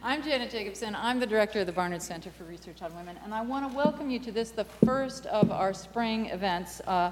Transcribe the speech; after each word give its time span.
I'm 0.00 0.22
Janet 0.22 0.52
Jacobson. 0.52 0.94
I'm 0.94 1.18
the 1.18 1.26
director 1.26 1.58
of 1.58 1.66
the 1.66 1.72
Barnard 1.72 2.02
Center 2.02 2.30
for 2.30 2.44
Research 2.44 2.82
on 2.82 2.94
Women, 2.94 3.18
and 3.24 3.34
I 3.34 3.42
want 3.42 3.68
to 3.68 3.76
welcome 3.76 4.10
you 4.10 4.20
to 4.20 4.30
this, 4.30 4.52
the 4.52 4.64
first 4.64 5.26
of 5.26 5.50
our 5.50 5.74
spring 5.74 6.26
events 6.26 6.80
uh, 6.86 7.10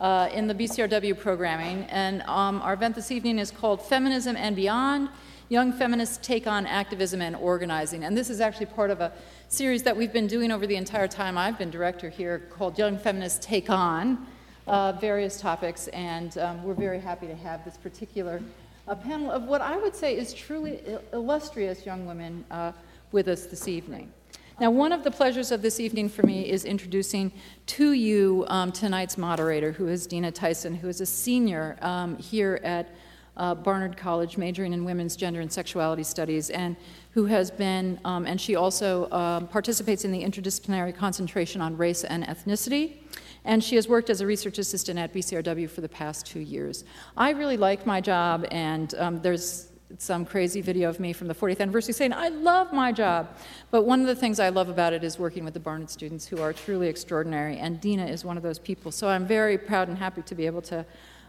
uh, 0.00 0.30
in 0.32 0.46
the 0.46 0.54
BCRW 0.54 1.18
programming. 1.18 1.84
And 1.90 2.22
um, 2.22 2.62
our 2.62 2.72
event 2.72 2.94
this 2.94 3.10
evening 3.10 3.38
is 3.38 3.50
called 3.50 3.82
Feminism 3.82 4.34
and 4.34 4.56
Beyond 4.56 5.10
Young 5.50 5.74
Feminists 5.74 6.26
Take 6.26 6.46
on 6.46 6.66
Activism 6.66 7.20
and 7.20 7.36
Organizing. 7.36 8.04
And 8.04 8.16
this 8.16 8.30
is 8.30 8.40
actually 8.40 8.66
part 8.66 8.88
of 8.88 9.02
a 9.02 9.12
series 9.48 9.82
that 9.82 9.94
we've 9.94 10.12
been 10.12 10.26
doing 10.26 10.50
over 10.50 10.66
the 10.66 10.76
entire 10.76 11.08
time 11.08 11.36
I've 11.36 11.58
been 11.58 11.70
director 11.70 12.08
here 12.08 12.38
called 12.48 12.78
Young 12.78 12.96
Feminists 12.96 13.44
Take 13.44 13.68
On. 13.68 14.26
Uh, 14.66 14.92
various 14.92 15.40
topics, 15.40 15.88
and 15.88 16.38
um, 16.38 16.62
we're 16.62 16.72
very 16.72 17.00
happy 17.00 17.26
to 17.26 17.34
have 17.34 17.64
this 17.64 17.76
particular 17.76 18.40
a 18.88 18.96
panel 18.96 19.30
of 19.30 19.44
what 19.44 19.60
I 19.60 19.76
would 19.76 19.94
say 19.94 20.16
is 20.16 20.34
truly 20.34 20.80
illustrious 21.12 21.86
young 21.86 22.06
women 22.06 22.44
uh, 22.50 22.72
with 23.12 23.28
us 23.28 23.46
this 23.46 23.68
evening. 23.68 24.12
Now, 24.60 24.70
one 24.70 24.92
of 24.92 25.02
the 25.02 25.10
pleasures 25.10 25.50
of 25.50 25.62
this 25.62 25.80
evening 25.80 26.08
for 26.08 26.24
me 26.24 26.48
is 26.48 26.64
introducing 26.64 27.32
to 27.66 27.92
you 27.92 28.44
um, 28.48 28.70
tonight's 28.70 29.16
moderator, 29.16 29.72
who 29.72 29.88
is 29.88 30.06
Dina 30.06 30.30
Tyson, 30.30 30.74
who 30.74 30.88
is 30.88 31.00
a 31.00 31.06
senior 31.06 31.76
um, 31.80 32.16
here 32.18 32.60
at 32.62 32.90
uh, 33.36 33.54
Barnard 33.54 33.96
College, 33.96 34.36
majoring 34.36 34.72
in 34.72 34.84
women's 34.84 35.16
gender 35.16 35.40
and 35.40 35.50
sexuality 35.50 36.02
studies, 36.02 36.50
and 36.50 36.76
who 37.12 37.24
has 37.24 37.50
been, 37.50 37.98
um, 38.04 38.26
and 38.26 38.40
she 38.40 38.56
also 38.56 39.10
um, 39.10 39.48
participates 39.48 40.04
in 40.04 40.12
the 40.12 40.22
interdisciplinary 40.22 40.94
concentration 40.94 41.60
on 41.60 41.76
race 41.76 42.04
and 42.04 42.24
ethnicity 42.24 42.98
and 43.44 43.62
she 43.62 43.76
has 43.76 43.88
worked 43.88 44.10
as 44.10 44.20
a 44.20 44.26
research 44.26 44.58
assistant 44.58 44.98
at 44.98 45.12
BCRW 45.12 45.68
for 45.68 45.80
the 45.80 45.88
past 45.88 46.26
two 46.26 46.40
years. 46.40 46.84
I 47.16 47.30
really 47.30 47.56
like 47.56 47.86
my 47.86 48.00
job, 48.00 48.46
and 48.50 48.94
um, 48.94 49.20
there's 49.20 49.68
some 49.98 50.24
crazy 50.24 50.60
video 50.60 50.88
of 50.88 51.00
me 51.00 51.12
from 51.12 51.28
the 51.28 51.34
40th 51.34 51.60
anniversary 51.60 51.92
saying, 51.92 52.12
I 52.12 52.28
love 52.28 52.72
my 52.72 52.92
job. 52.92 53.36
But 53.70 53.82
one 53.82 54.00
of 54.00 54.06
the 54.06 54.16
things 54.16 54.40
I 54.40 54.48
love 54.48 54.68
about 54.68 54.92
it 54.92 55.04
is 55.04 55.18
working 55.18 55.44
with 55.44 55.54
the 55.54 55.60
Barnard 55.60 55.90
students 55.90 56.26
who 56.26 56.40
are 56.40 56.52
truly 56.52 56.88
extraordinary, 56.88 57.58
and 57.58 57.80
Dina 57.80 58.06
is 58.06 58.24
one 58.24 58.36
of 58.36 58.42
those 58.42 58.58
people. 58.58 58.90
So 58.90 59.08
I'm 59.08 59.26
very 59.26 59.58
proud 59.58 59.88
and 59.88 59.98
happy 59.98 60.22
to 60.22 60.34
be 60.34 60.46
able 60.46 60.62
to 60.62 60.86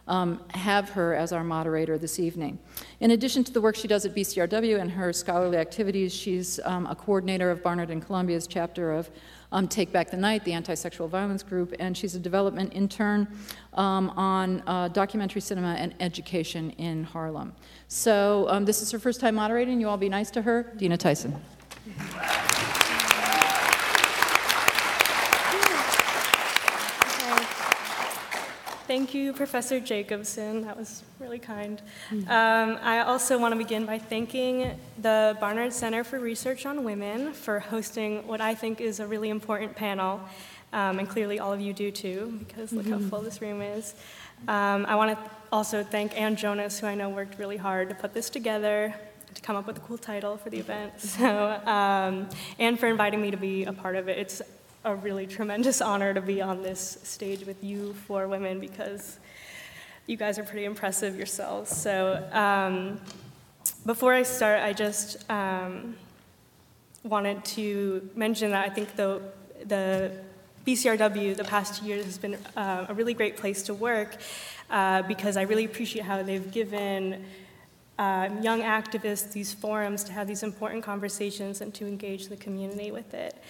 um, 0.08 0.42
have 0.50 0.90
her 0.90 1.14
as 1.16 1.32
our 1.32 1.44
moderator 1.44 1.98
this 1.98 2.20
evening. 2.20 2.60
In 3.00 3.12
addition 3.12 3.44
to 3.46 3.54
the 3.54 3.62
work 3.62 3.76
she 3.76 3.88
does 3.88 4.06
at 4.06 4.14
BCRW 4.14 4.80
and 4.80 4.92
her 4.92 5.14
scholarly 5.14 5.58
activities, 5.58 6.14
she's 6.14 6.60
um, 6.66 6.86
a 6.88 6.96
coordinator 6.96 7.50
of 7.50 7.64
Barnard 7.64 7.90
and 7.90 8.06
Columbia's 8.06 8.48
chapter 8.48 8.92
of 8.92 9.10
um, 9.54 9.68
Take 9.68 9.94
Back 9.94 10.12
the 10.12 10.18
Night, 10.18 10.44
the 10.44 10.52
anti 10.52 10.74
sexual 10.74 11.08
violence 11.08 11.44
group, 11.44 11.74
and 11.80 11.96
she's 11.96 12.16
a 12.16 12.20
development 12.20 12.74
intern 12.74 13.28
um, 13.76 14.10
on 14.12 14.62
uh, 14.68 14.90
documentary 14.90 15.42
cinema 15.42 15.76
and 15.76 15.94
education 16.02 16.72
in 16.72 17.06
Harlem. 17.06 17.54
So, 17.88 18.48
um, 18.50 18.66
this 18.66 18.82
is 18.82 18.92
her 18.92 19.00
first 19.00 19.22
time 19.22 19.36
moderating. 19.36 19.80
You 19.80 19.88
all 19.88 19.98
be 19.98 20.10
nice 20.10 20.32
to 20.32 20.42
her. 20.42 20.74
Dina 20.76 20.98
Tyson. 20.98 21.36
Thank 28.86 29.14
you, 29.14 29.32
Professor 29.32 29.80
Jacobson. 29.80 30.64
That 30.64 30.78
was 30.78 31.04
really 31.18 31.40
kind. 31.40 31.82
Mm-hmm. 32.12 32.30
Um, 32.30 32.78
I 32.82 33.00
also 33.00 33.40
want 33.40 33.54
to 33.54 33.58
begin 33.58 33.86
by 33.86 33.98
thanking 33.98 34.78
the 35.02 35.38
Barnard 35.40 35.72
Center 35.72 36.04
for 36.04 36.20
Research 36.20 36.66
on 36.66 36.84
Women 36.84 37.32
for 37.32 37.62
hosting 37.62 38.28
what 38.28 38.42
I 38.42 38.54
think 38.54 38.82
is 38.82 39.00
a 39.00 39.08
really 39.08 39.30
important 39.30 39.74
panel. 39.74 40.20
Um, 40.74 41.00
and 41.00 41.08
clearly, 41.08 41.40
all 41.40 41.54
of 41.54 41.62
you 41.62 41.72
do 41.72 41.92
too, 41.92 42.40
because 42.40 42.74
look 42.74 42.86
how 42.86 42.98
mm-hmm. 42.98 43.08
full 43.08 43.22
this 43.22 43.42
room 43.42 43.62
is. 43.62 43.96
Um, 44.50 44.86
I 44.86 44.96
want 44.96 45.18
to 45.18 45.32
also 45.50 45.82
thank 45.82 46.20
Ann 46.20 46.36
Jonas, 46.36 46.80
who 46.80 46.88
I 46.88 46.96
know 46.96 47.10
worked 47.10 47.40
really 47.40 47.58
hard 47.58 47.88
to 47.88 47.96
put 47.96 48.14
this 48.14 48.30
together, 48.30 48.94
to 49.34 49.42
come 49.42 49.56
up 49.56 49.66
with 49.66 49.78
a 49.78 49.82
cool 49.82 49.98
title 49.98 50.36
for 50.36 50.50
the 50.50 50.58
event. 50.58 50.92
So, 51.00 51.52
um, 51.66 52.28
and 52.60 52.78
for 52.78 52.88
inviting 52.88 53.22
me 53.22 53.32
to 53.32 53.38
be 53.38 53.64
a 53.64 53.72
part 53.72 53.96
of 53.96 54.10
it. 54.10 54.18
It's 54.18 54.42
a 54.86 54.96
really 54.96 55.26
tremendous 55.26 55.82
honor 55.82 56.14
to 56.14 56.22
be 56.22 56.42
on 56.42 56.62
this 56.62 56.98
stage 57.04 57.46
with 57.46 57.64
you 57.64 57.94
four 58.06 58.28
women 58.28 58.60
because 58.60 59.18
you 60.08 60.18
guys 60.18 60.38
are 60.38 60.44
pretty 60.44 60.66
impressive 60.66 61.16
yourselves. 61.16 61.76
So 61.76 62.28
um, 62.34 63.00
before 63.86 64.14
I 64.14 64.24
start, 64.24 64.62
I 64.62 64.74
just 64.74 65.30
um, 65.30 65.96
wanted 67.04 67.46
to 67.46 68.10
mention 68.16 68.52
that 68.52 68.66
I 68.66 68.70
think 68.70 68.96
the, 68.98 69.22
the 69.66 70.12
BCRW 70.68 71.36
the 71.36 71.46
past 71.46 71.80
two 71.80 71.88
years 71.88 72.04
has 72.04 72.18
been 72.18 72.38
uh, 72.58 72.88
a 72.90 72.94
really 72.94 73.14
great 73.14 73.38
place 73.38 73.64
to 73.64 73.74
work 73.74 74.18
uh, 74.70 75.02
because 75.04 75.38
I 75.38 75.44
really 75.44 75.64
appreciate 75.64 76.04
how 76.04 76.22
they've 76.24 76.52
given 76.52 77.24
uh, 77.98 78.28
young 78.42 78.62
activists 78.62 79.32
these 79.32 79.54
forums 79.54 80.04
to 80.06 80.12
have 80.12 80.28
these 80.28 80.44
important 80.44 80.84
conversations 80.84 81.62
and 81.62 81.74
to 81.76 81.88
engage 81.88 82.28
the 82.28 82.36
community 82.36 82.92
with 82.92 83.14
it. 83.14 83.42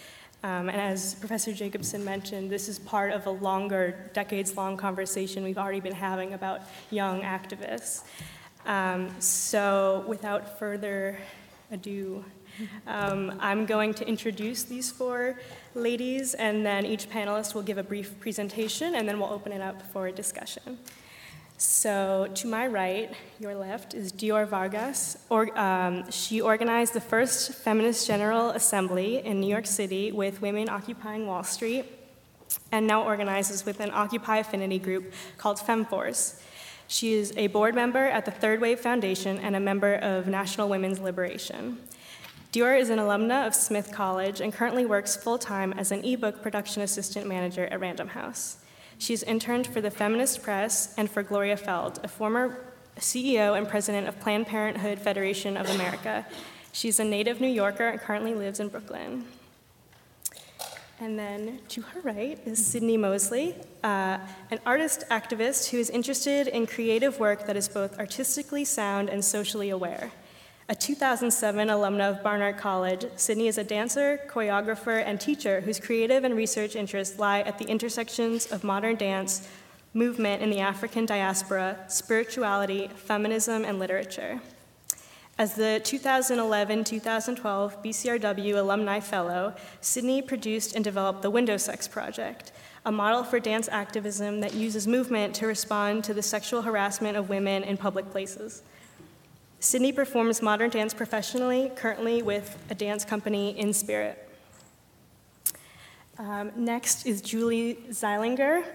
Um, 0.43 0.67
and 0.67 0.79
as 0.79 1.15
Professor 1.15 1.53
Jacobson 1.53 2.03
mentioned, 2.03 2.49
this 2.49 2.67
is 2.67 2.77
part 2.77 3.13
of 3.13 3.25
a 3.27 3.29
longer, 3.29 4.09
decades 4.11 4.57
long 4.57 4.75
conversation 4.75 5.41
we've 5.41 5.57
already 5.57 5.79
been 5.79 5.95
having 5.95 6.33
about 6.33 6.61
young 6.91 7.21
activists. 7.21 8.03
Um, 8.65 9.09
so, 9.19 10.03
without 10.05 10.59
further 10.59 11.17
ado, 11.71 12.25
um, 12.87 13.37
I'm 13.39 13.65
going 13.65 13.93
to 13.95 14.07
introduce 14.07 14.63
these 14.63 14.91
four 14.91 15.39
ladies, 15.75 16.33
and 16.33 16.65
then 16.65 16.85
each 16.85 17.09
panelist 17.09 17.55
will 17.55 17.63
give 17.63 17.77
a 17.77 17.83
brief 17.83 18.19
presentation, 18.19 18.95
and 18.95 19.07
then 19.07 19.19
we'll 19.19 19.31
open 19.31 19.53
it 19.53 19.61
up 19.61 19.81
for 19.93 20.07
a 20.07 20.11
discussion. 20.11 20.77
So, 21.65 22.27
to 22.35 22.47
my 22.47 22.67
right, 22.67 23.09
your 23.39 23.55
left, 23.55 23.93
is 23.93 24.11
Dior 24.11 24.45
Vargas. 24.45 25.17
Or, 25.29 25.57
um, 25.57 26.11
she 26.11 26.41
organized 26.41 26.91
the 26.91 26.99
first 26.99 27.53
feminist 27.53 28.05
General 28.05 28.49
Assembly 28.49 29.25
in 29.25 29.39
New 29.39 29.47
York 29.47 29.65
City 29.65 30.11
with 30.11 30.41
women 30.41 30.67
occupying 30.67 31.25
Wall 31.25 31.41
Street, 31.41 31.85
and 32.73 32.85
now 32.85 33.05
organizes 33.05 33.65
with 33.65 33.79
an 33.79 33.91
Occupy 33.93 34.39
affinity 34.39 34.77
group 34.77 35.13
called 35.37 35.57
FemForce. 35.57 36.41
She 36.89 37.13
is 37.13 37.31
a 37.37 37.47
board 37.47 37.75
member 37.75 38.07
at 38.07 38.25
the 38.25 38.31
Third 38.31 38.59
Wave 38.59 38.81
Foundation 38.81 39.37
and 39.37 39.55
a 39.55 39.59
member 39.61 39.95
of 39.95 40.27
National 40.27 40.67
Women's 40.67 40.99
Liberation. 40.99 41.77
Dior 42.51 42.77
is 42.77 42.89
an 42.89 42.99
alumna 42.99 43.47
of 43.47 43.55
Smith 43.55 43.89
College 43.89 44.41
and 44.41 44.51
currently 44.51 44.85
works 44.85 45.15
full 45.15 45.37
time 45.37 45.71
as 45.71 45.93
an 45.93 46.03
ebook 46.03 46.43
production 46.43 46.81
assistant 46.81 47.25
manager 47.25 47.67
at 47.67 47.79
Random 47.79 48.09
House. 48.09 48.57
She's 49.03 49.21
interned 49.21 49.67
for 49.67 49.81
the 49.81 49.91
Feminist 49.91 50.41
Press 50.43 50.93
and 50.95 51.11
for 51.11 51.23
Gloria 51.23 51.57
Feldt, 51.57 52.01
a 52.05 52.07
former 52.07 52.61
CEO 52.99 53.57
and 53.57 53.67
president 53.67 54.07
of 54.07 54.17
Planned 54.21 54.47
Parenthood 54.47 54.97
Federation 54.97 55.57
of 55.57 55.69
America. 55.71 56.25
She's 56.71 57.01
a 57.01 57.03
native 57.03 57.41
New 57.41 57.49
Yorker 57.49 57.89
and 57.89 57.99
currently 57.99 58.33
lives 58.33 58.61
in 58.61 58.69
Brooklyn. 58.69 59.25
And 61.01 61.19
then 61.19 61.59
to 61.67 61.81
her 61.81 61.99
right 61.99 62.39
is 62.45 62.65
Sydney 62.65 62.95
Mosley, 62.95 63.55
uh, 63.83 64.19
an 64.51 64.59
artist 64.65 65.03
activist 65.11 65.71
who 65.71 65.79
is 65.79 65.89
interested 65.89 66.47
in 66.47 66.65
creative 66.65 67.19
work 67.19 67.45
that 67.45 67.57
is 67.57 67.67
both 67.67 67.99
artistically 67.99 68.63
sound 68.63 69.09
and 69.09 69.25
socially 69.25 69.69
aware. 69.69 70.13
A 70.73 70.75
2007 70.75 71.67
alumna 71.67 72.09
of 72.09 72.23
Barnard 72.23 72.57
College, 72.57 73.05
Sydney 73.15 73.47
is 73.47 73.59
a 73.59 73.63
dancer, 73.63 74.19
choreographer, 74.27 75.03
and 75.05 75.21
teacher 75.21 75.61
whose 75.61 75.79
creative 75.79 76.23
and 76.23 76.35
research 76.35 76.75
interests 76.75 77.19
lie 77.19 77.41
at 77.41 77.59
the 77.59 77.65
intersections 77.65 78.51
of 78.51 78.63
modern 78.63 78.95
dance, 78.95 79.47
movement 79.93 80.41
in 80.41 80.49
the 80.49 80.61
African 80.61 81.05
diaspora, 81.05 81.77
spirituality, 81.89 82.89
feminism, 82.95 83.63
and 83.63 83.77
literature. 83.77 84.41
As 85.37 85.53
the 85.53 85.79
2011 85.83 86.85
2012 86.85 87.83
BCRW 87.83 88.55
Alumni 88.55 88.99
Fellow, 88.99 89.53
Sydney 89.79 90.23
produced 90.23 90.73
and 90.73 90.83
developed 90.83 91.21
the 91.21 91.29
Window 91.29 91.57
Sex 91.57 91.87
Project, 91.87 92.51
a 92.83 92.91
model 92.91 93.23
for 93.23 93.39
dance 93.39 93.69
activism 93.71 94.39
that 94.39 94.55
uses 94.55 94.87
movement 94.87 95.35
to 95.35 95.45
respond 95.45 96.03
to 96.05 96.15
the 96.15 96.23
sexual 96.23 96.63
harassment 96.63 97.15
of 97.15 97.29
women 97.29 97.61
in 97.61 97.77
public 97.77 98.09
places. 98.09 98.63
Sydney 99.63 99.93
performs 99.93 100.41
modern 100.41 100.69
dance 100.69 100.93
professionally, 100.93 101.71
currently 101.73 102.21
with 102.21 102.61
a 102.69 102.75
dance 102.75 103.05
company, 103.05 103.57
In 103.57 103.71
Spirit. 103.71 104.27
Um, 106.19 106.51
next 106.57 107.05
is 107.05 107.21
Julie 107.21 107.75
Zeilinger. 107.89 108.65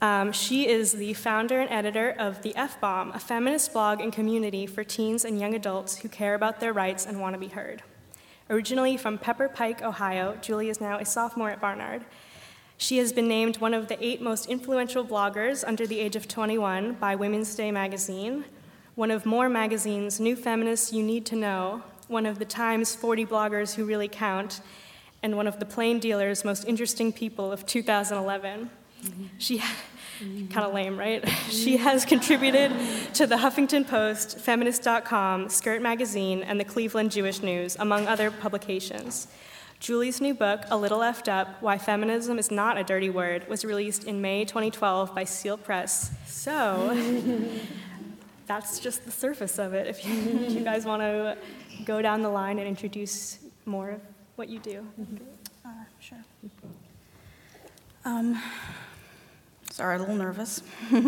Um, 0.00 0.30
she 0.30 0.68
is 0.68 0.92
the 0.92 1.12
founder 1.14 1.60
and 1.60 1.68
editor 1.70 2.14
of 2.16 2.40
The 2.42 2.54
F 2.54 2.80
Bomb, 2.80 3.10
a 3.10 3.18
feminist 3.18 3.72
blog 3.72 4.00
and 4.00 4.12
community 4.12 4.64
for 4.64 4.84
teens 4.84 5.24
and 5.24 5.40
young 5.40 5.54
adults 5.56 5.98
who 5.98 6.08
care 6.08 6.36
about 6.36 6.60
their 6.60 6.72
rights 6.72 7.04
and 7.04 7.20
want 7.20 7.34
to 7.34 7.40
be 7.40 7.48
heard. 7.48 7.82
Originally 8.48 8.96
from 8.96 9.18
Pepper 9.18 9.48
Pike, 9.48 9.82
Ohio, 9.82 10.38
Julie 10.40 10.68
is 10.68 10.80
now 10.80 10.98
a 10.98 11.04
sophomore 11.04 11.50
at 11.50 11.60
Barnard. 11.60 12.04
She 12.76 12.98
has 12.98 13.12
been 13.12 13.26
named 13.26 13.56
one 13.56 13.74
of 13.74 13.88
the 13.88 14.02
eight 14.02 14.22
most 14.22 14.46
influential 14.46 15.04
bloggers 15.04 15.64
under 15.66 15.84
the 15.84 15.98
age 15.98 16.14
of 16.14 16.28
21 16.28 16.92
by 16.92 17.16
Women's 17.16 17.56
Day 17.56 17.72
magazine, 17.72 18.44
one 18.98 19.12
of 19.12 19.24
More 19.24 19.48
Magazine's 19.48 20.18
New 20.18 20.34
Feminists 20.34 20.92
You 20.92 21.04
Need 21.04 21.24
to 21.26 21.36
Know, 21.36 21.84
one 22.08 22.26
of 22.26 22.40
the 22.40 22.44
Times 22.44 22.96
40 22.96 23.26
bloggers 23.26 23.76
who 23.76 23.84
really 23.84 24.08
count, 24.08 24.60
and 25.22 25.36
one 25.36 25.46
of 25.46 25.60
the 25.60 25.64
Plain 25.64 26.00
Dealer's 26.00 26.44
most 26.44 26.64
interesting 26.64 27.12
people 27.12 27.52
of 27.52 27.64
2011. 27.64 28.68
Mm-hmm. 29.04 29.24
She, 29.38 29.62
Kind 30.18 30.66
of 30.66 30.74
lame, 30.74 30.98
right? 30.98 31.24
She 31.48 31.76
has 31.76 32.04
contributed 32.04 32.72
to 33.14 33.24
the 33.28 33.36
Huffington 33.36 33.86
Post, 33.86 34.40
Feminist.com, 34.40 35.48
Skirt 35.48 35.80
Magazine, 35.80 36.42
and 36.42 36.58
the 36.58 36.64
Cleveland 36.64 37.12
Jewish 37.12 37.40
News, 37.40 37.76
among 37.78 38.08
other 38.08 38.32
publications. 38.32 39.28
Julie's 39.78 40.20
new 40.20 40.34
book, 40.34 40.64
A 40.72 40.76
Little 40.76 41.04
F'd 41.04 41.28
Up 41.28 41.62
Why 41.62 41.78
Feminism 41.78 42.36
is 42.36 42.50
Not 42.50 42.76
a 42.76 42.82
Dirty 42.82 43.10
Word, 43.10 43.48
was 43.48 43.64
released 43.64 44.02
in 44.02 44.20
May 44.20 44.44
2012 44.44 45.14
by 45.14 45.22
Seal 45.22 45.56
Press. 45.56 46.10
So, 46.26 46.90
that's 48.48 48.80
just 48.80 49.04
the 49.04 49.12
surface 49.12 49.58
of 49.58 49.74
it. 49.74 49.86
If 49.86 50.04
you, 50.04 50.14
if 50.46 50.52
you 50.52 50.64
guys 50.64 50.84
want 50.84 51.02
to 51.02 51.36
go 51.84 52.02
down 52.02 52.22
the 52.22 52.30
line 52.30 52.58
and 52.58 52.66
introduce 52.66 53.38
more 53.66 53.90
of 53.90 54.00
what 54.36 54.48
you 54.48 54.58
do. 54.58 54.84
Uh, 55.64 55.68
Sure. 56.00 56.18
Um, 58.04 58.40
Sorry, 59.70 59.96
a 59.96 59.98
little 60.00 60.16
nervous. 60.16 60.62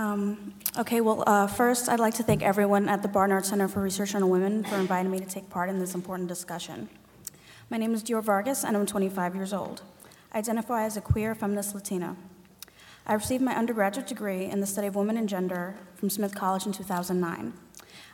Um, 0.00 0.54
Okay, 0.78 1.00
well, 1.00 1.24
uh, 1.26 1.48
first, 1.48 1.88
I'd 1.88 1.98
like 1.98 2.14
to 2.14 2.22
thank 2.22 2.40
everyone 2.40 2.88
at 2.88 3.02
the 3.02 3.08
Barnard 3.08 3.44
Center 3.44 3.66
for 3.66 3.82
Research 3.82 4.14
on 4.14 4.30
Women 4.30 4.62
for 4.62 4.76
inviting 4.76 5.10
me 5.10 5.18
to 5.18 5.26
take 5.26 5.50
part 5.50 5.68
in 5.68 5.80
this 5.80 5.92
important 5.92 6.28
discussion. 6.28 6.88
My 7.68 7.78
name 7.78 7.92
is 7.94 8.04
Dior 8.04 8.22
Vargas, 8.22 8.62
and 8.64 8.76
I'm 8.76 8.86
25 8.86 9.34
years 9.34 9.52
old. 9.52 9.82
I 10.30 10.38
identify 10.38 10.84
as 10.84 10.96
a 10.96 11.00
queer 11.00 11.34
feminist 11.34 11.74
Latina. 11.74 12.14
I 13.10 13.14
received 13.14 13.42
my 13.42 13.56
undergraduate 13.56 14.06
degree 14.06 14.44
in 14.44 14.60
the 14.60 14.66
study 14.66 14.86
of 14.86 14.94
women 14.94 15.16
and 15.16 15.26
gender 15.26 15.76
from 15.94 16.10
Smith 16.10 16.34
College 16.34 16.66
in 16.66 16.72
2009. 16.72 17.54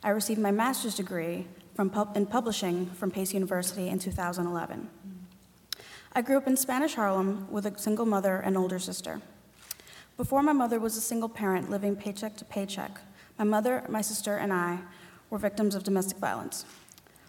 I 0.05 0.09
received 0.11 0.39
my 0.39 0.53
master's 0.53 0.95
degree 0.95 1.49
pub- 1.77 2.17
in 2.17 2.27
publishing 2.27 2.87
from 2.87 3.11
Pace 3.11 3.35
University 3.35 3.89
in 3.89 3.99
2011. 3.99 4.89
I 6.13 6.23
grew 6.23 6.37
up 6.37 6.47
in 6.47 6.57
Spanish 6.57 6.95
Harlem 6.95 7.51
with 7.51 7.67
a 7.67 7.77
single 7.77 8.07
mother 8.07 8.37
and 8.37 8.57
older 8.57 8.79
sister. 8.79 9.21
Before 10.17 10.45
my 10.45 10.53
mother 10.53 10.79
was 10.79 10.97
a 10.97 11.01
single 11.01 11.29
parent 11.29 11.69
living 11.69 11.97
paycheck 11.97 12.37
to 12.37 12.45
paycheck, 12.45 13.01
my 13.37 13.45
mother, 13.45 13.85
my 13.89 14.01
sister, 14.01 14.37
and 14.37 14.53
I 14.53 14.79
were 15.29 15.39
victims 15.39 15.75
of 15.75 15.83
domestic 15.83 16.19
violence. 16.19 16.67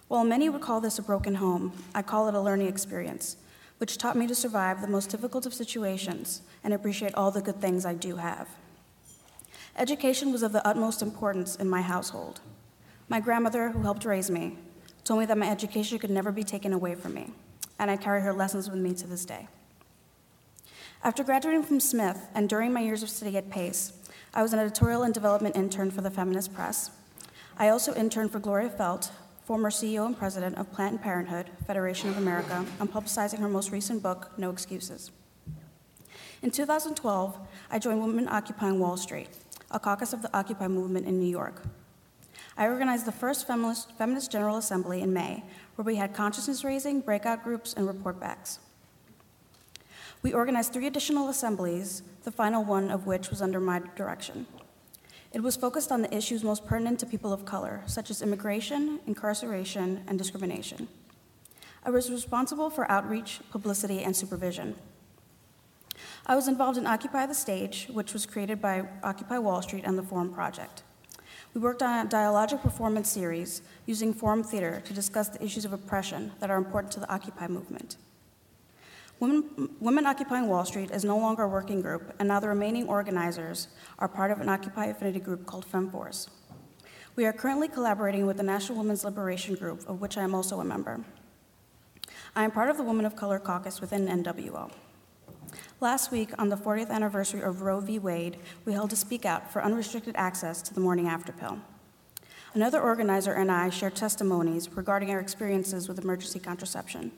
While 0.07 0.23
many 0.23 0.49
would 0.49 0.61
call 0.61 0.81
this 0.81 0.99
a 0.99 1.01
broken 1.01 1.33
home, 1.33 1.73
I 1.95 2.03
call 2.03 2.27
it 2.27 2.35
a 2.35 2.41
learning 2.41 2.67
experience, 2.67 3.37
which 3.77 3.97
taught 3.97 4.15
me 4.15 4.27
to 4.27 4.35
survive 4.35 4.81
the 4.81 4.87
most 4.87 5.09
difficult 5.09 5.45
of 5.45 5.53
situations 5.53 6.41
and 6.63 6.73
appreciate 6.73 7.13
all 7.15 7.31
the 7.31 7.41
good 7.41 7.59
things 7.59 7.85
I 7.85 7.93
do 7.93 8.15
have. 8.15 8.47
Education 9.77 10.31
was 10.31 10.43
of 10.43 10.53
the 10.53 10.65
utmost 10.65 11.01
importance 11.01 11.55
in 11.55 11.69
my 11.69 11.81
household. 11.81 12.39
My 13.09 13.19
grandmother, 13.19 13.69
who 13.69 13.81
helped 13.81 14.05
raise 14.05 14.31
me, 14.31 14.57
told 15.03 15.19
me 15.19 15.25
that 15.25 15.37
my 15.37 15.49
education 15.49 15.99
could 15.99 16.09
never 16.09 16.31
be 16.31 16.43
taken 16.43 16.73
away 16.73 16.95
from 16.95 17.13
me, 17.13 17.31
and 17.77 17.91
I 17.91 17.97
carry 17.97 18.21
her 18.21 18.33
lessons 18.33 18.69
with 18.69 18.79
me 18.79 18.93
to 18.95 19.07
this 19.07 19.25
day. 19.25 19.47
After 21.03 21.23
graduating 21.23 21.63
from 21.63 21.79
Smith 21.79 22.27
and 22.33 22.49
during 22.49 22.73
my 22.73 22.79
years 22.79 23.03
of 23.03 23.09
study 23.09 23.37
at 23.37 23.51
Pace, 23.51 23.93
I 24.33 24.41
was 24.41 24.53
an 24.53 24.59
editorial 24.59 25.03
and 25.03 25.13
development 25.13 25.55
intern 25.55 25.91
for 25.91 26.01
the 26.01 26.09
Feminist 26.09 26.53
Press. 26.53 26.89
I 27.57 27.69
also 27.69 27.93
interned 27.93 28.31
for 28.31 28.39
Gloria 28.39 28.69
Feldt, 28.69 29.11
former 29.45 29.69
CEO 29.69 30.07
and 30.07 30.17
president 30.17 30.57
of 30.57 30.71
Planned 30.71 31.03
Parenthood, 31.03 31.51
Federation 31.67 32.09
of 32.09 32.17
America, 32.17 32.65
on 32.79 32.87
publicizing 32.87 33.39
her 33.39 33.47
most 33.47 33.71
recent 33.71 34.01
book, 34.01 34.31
No 34.37 34.49
Excuses. 34.49 35.11
In 36.41 36.49
2012, 36.49 37.37
I 37.69 37.77
joined 37.77 38.01
Women 38.01 38.27
Occupying 38.27 38.79
Wall 38.79 38.97
Street, 38.97 39.29
a 39.69 39.79
caucus 39.79 40.13
of 40.13 40.23
the 40.23 40.35
Occupy 40.35 40.67
movement 40.67 41.05
in 41.05 41.19
New 41.19 41.29
York. 41.29 41.61
I 42.57 42.67
organized 42.67 43.05
the 43.05 43.11
first 43.11 43.45
feminist, 43.45 43.91
feminist 43.97 44.31
General 44.31 44.57
Assembly 44.57 45.01
in 45.01 45.13
May, 45.13 45.43
where 45.75 45.85
we 45.85 45.97
had 45.97 46.15
consciousness 46.15 46.63
raising, 46.63 47.01
breakout 47.01 47.43
groups, 47.43 47.73
and 47.73 47.85
report 47.85 48.19
backs. 48.19 48.57
We 50.23 50.33
organized 50.33 50.73
three 50.73 50.87
additional 50.87 51.29
assemblies, 51.29 52.01
the 52.23 52.31
final 52.31 52.63
one 52.63 52.89
of 52.89 53.05
which 53.05 53.29
was 53.29 53.43
under 53.43 53.59
my 53.59 53.83
direction. 53.95 54.47
It 55.35 55.43
was 55.43 55.57
focused 55.57 55.91
on 55.91 56.01
the 56.01 56.15
issues 56.15 56.45
most 56.45 56.65
pertinent 56.65 56.97
to 57.01 57.05
people 57.05 57.33
of 57.33 57.43
color, 57.43 57.81
such 57.87 58.09
as 58.09 58.21
immigration, 58.21 59.01
incarceration, 59.05 60.01
and 60.07 60.17
discrimination. 60.17 60.87
I 61.83 61.89
was 61.89 62.09
responsible 62.09 62.69
for 62.69 62.89
outreach, 62.89 63.41
publicity, 63.51 64.01
and 64.01 64.15
supervision. 64.15 64.75
I 66.25 66.37
was 66.37 66.47
involved 66.47 66.77
in 66.77 66.87
Occupy 66.87 67.25
the 67.25 67.33
Stage, 67.33 67.87
which 67.91 68.13
was 68.13 68.25
created 68.25 68.61
by 68.61 68.87
Occupy 69.03 69.37
Wall 69.39 69.61
Street 69.61 69.83
and 69.85 69.97
the 69.97 70.03
Forum 70.03 70.33
Project. 70.33 70.83
We 71.53 71.59
worked 71.59 71.83
on 71.83 72.05
a 72.05 72.09
dialogic 72.09 72.61
performance 72.61 73.09
series 73.09 73.61
using 73.85 74.13
Forum 74.13 74.41
Theater 74.41 74.81
to 74.85 74.93
discuss 74.93 75.27
the 75.27 75.43
issues 75.43 75.65
of 75.65 75.73
oppression 75.73 76.31
that 76.39 76.49
are 76.49 76.57
important 76.57 76.93
to 76.93 77.01
the 77.01 77.13
Occupy 77.13 77.49
movement. 77.49 77.97
Women, 79.19 79.69
Women 79.79 80.05
Occupying 80.05 80.47
Wall 80.47 80.65
Street 80.65 80.91
is 80.91 81.05
no 81.05 81.17
longer 81.17 81.43
a 81.43 81.47
working 81.47 81.81
group, 81.81 82.13
and 82.19 82.27
now 82.27 82.39
the 82.41 82.49
remaining 82.49 82.87
organizers 82.87 83.69
are 83.97 84.09
part 84.09 84.29
of 84.29 84.41
an 84.41 84.49
Occupy 84.49 84.87
affinity 84.87 85.19
group 85.19 85.45
called 85.45 85.65
FemForce. 85.65 86.27
We 87.15 87.25
are 87.25 87.31
currently 87.31 87.69
collaborating 87.69 88.25
with 88.25 88.35
the 88.35 88.43
National 88.43 88.77
Women's 88.77 89.05
Liberation 89.05 89.55
Group, 89.55 89.87
of 89.87 90.01
which 90.01 90.17
I 90.17 90.23
am 90.23 90.35
also 90.35 90.59
a 90.59 90.65
member. 90.65 90.99
I 92.35 92.43
am 92.43 92.51
part 92.51 92.69
of 92.69 92.75
the 92.75 92.83
Women 92.83 93.05
of 93.05 93.15
Color 93.15 93.39
Caucus 93.39 93.79
within 93.79 94.05
NWO. 94.07 94.69
Last 95.79 96.11
week, 96.11 96.31
on 96.37 96.49
the 96.49 96.57
40th 96.57 96.89
anniversary 96.89 97.41
of 97.41 97.61
Roe 97.61 97.79
v. 97.79 97.99
Wade, 97.99 98.37
we 98.65 98.73
held 98.73 98.91
a 98.91 98.97
speak 98.97 99.25
out 99.25 99.49
for 99.49 99.63
unrestricted 99.63 100.15
access 100.17 100.61
to 100.63 100.73
the 100.73 100.81
morning 100.81 101.07
after 101.07 101.31
pill. 101.31 101.59
Another 102.53 102.81
organizer 102.81 103.33
and 103.33 103.49
I 103.49 103.69
shared 103.69 103.95
testimonies 103.95 104.69
regarding 104.75 105.11
our 105.11 105.19
experiences 105.19 105.87
with 105.87 105.99
emergency 105.99 106.39
contraception. 106.39 107.13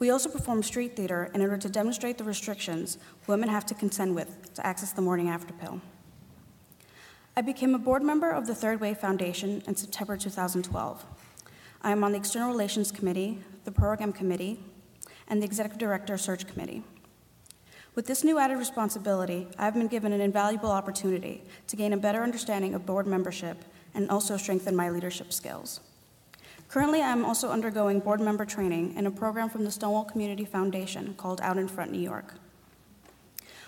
We 0.00 0.08
also 0.08 0.30
perform 0.30 0.62
street 0.62 0.96
theater 0.96 1.30
in 1.34 1.42
order 1.42 1.58
to 1.58 1.68
demonstrate 1.68 2.16
the 2.16 2.24
restrictions 2.24 2.96
women 3.26 3.50
have 3.50 3.66
to 3.66 3.74
contend 3.74 4.14
with 4.14 4.54
to 4.54 4.66
access 4.66 4.92
the 4.92 5.02
morning 5.02 5.28
after 5.28 5.52
pill. 5.52 5.82
I 7.36 7.42
became 7.42 7.74
a 7.74 7.78
board 7.78 8.02
member 8.02 8.30
of 8.30 8.46
the 8.46 8.54
Third 8.54 8.80
Wave 8.80 8.96
Foundation 8.96 9.62
in 9.66 9.76
September 9.76 10.16
2012. 10.16 11.04
I 11.82 11.92
am 11.92 12.02
on 12.02 12.12
the 12.12 12.18
External 12.18 12.48
Relations 12.48 12.90
Committee, 12.90 13.40
the 13.64 13.72
Program 13.72 14.10
Committee, 14.10 14.58
and 15.28 15.42
the 15.42 15.46
Executive 15.46 15.78
Director 15.78 16.16
Search 16.16 16.46
Committee. 16.46 16.82
With 17.94 18.06
this 18.06 18.24
new 18.24 18.38
added 18.38 18.56
responsibility, 18.56 19.48
I 19.58 19.66
have 19.66 19.74
been 19.74 19.86
given 19.86 20.14
an 20.14 20.22
invaluable 20.22 20.70
opportunity 20.70 21.42
to 21.66 21.76
gain 21.76 21.92
a 21.92 21.98
better 21.98 22.22
understanding 22.22 22.74
of 22.74 22.86
board 22.86 23.06
membership 23.06 23.64
and 23.94 24.08
also 24.08 24.38
strengthen 24.38 24.74
my 24.74 24.88
leadership 24.88 25.30
skills. 25.30 25.80
Currently, 26.70 27.02
I 27.02 27.10
am 27.10 27.24
also 27.24 27.50
undergoing 27.50 27.98
board 27.98 28.20
member 28.20 28.44
training 28.44 28.94
in 28.94 29.04
a 29.04 29.10
program 29.10 29.48
from 29.48 29.64
the 29.64 29.72
Stonewall 29.72 30.04
Community 30.04 30.44
Foundation 30.44 31.14
called 31.14 31.40
Out 31.40 31.58
in 31.58 31.66
Front 31.66 31.90
New 31.90 31.98
York. 31.98 32.34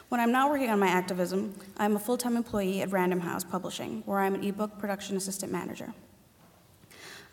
When 0.08 0.20
I'm 0.20 0.30
not 0.30 0.50
working 0.50 0.70
on 0.70 0.78
my 0.78 0.86
activism, 0.86 1.52
I 1.78 1.84
am 1.84 1.96
a 1.96 1.98
full 1.98 2.16
time 2.16 2.36
employee 2.36 2.80
at 2.80 2.92
Random 2.92 3.18
House 3.18 3.42
Publishing, 3.42 4.04
where 4.06 4.20
I'm 4.20 4.36
an 4.36 4.44
ebook 4.44 4.78
production 4.78 5.16
assistant 5.16 5.50
manager. 5.50 5.92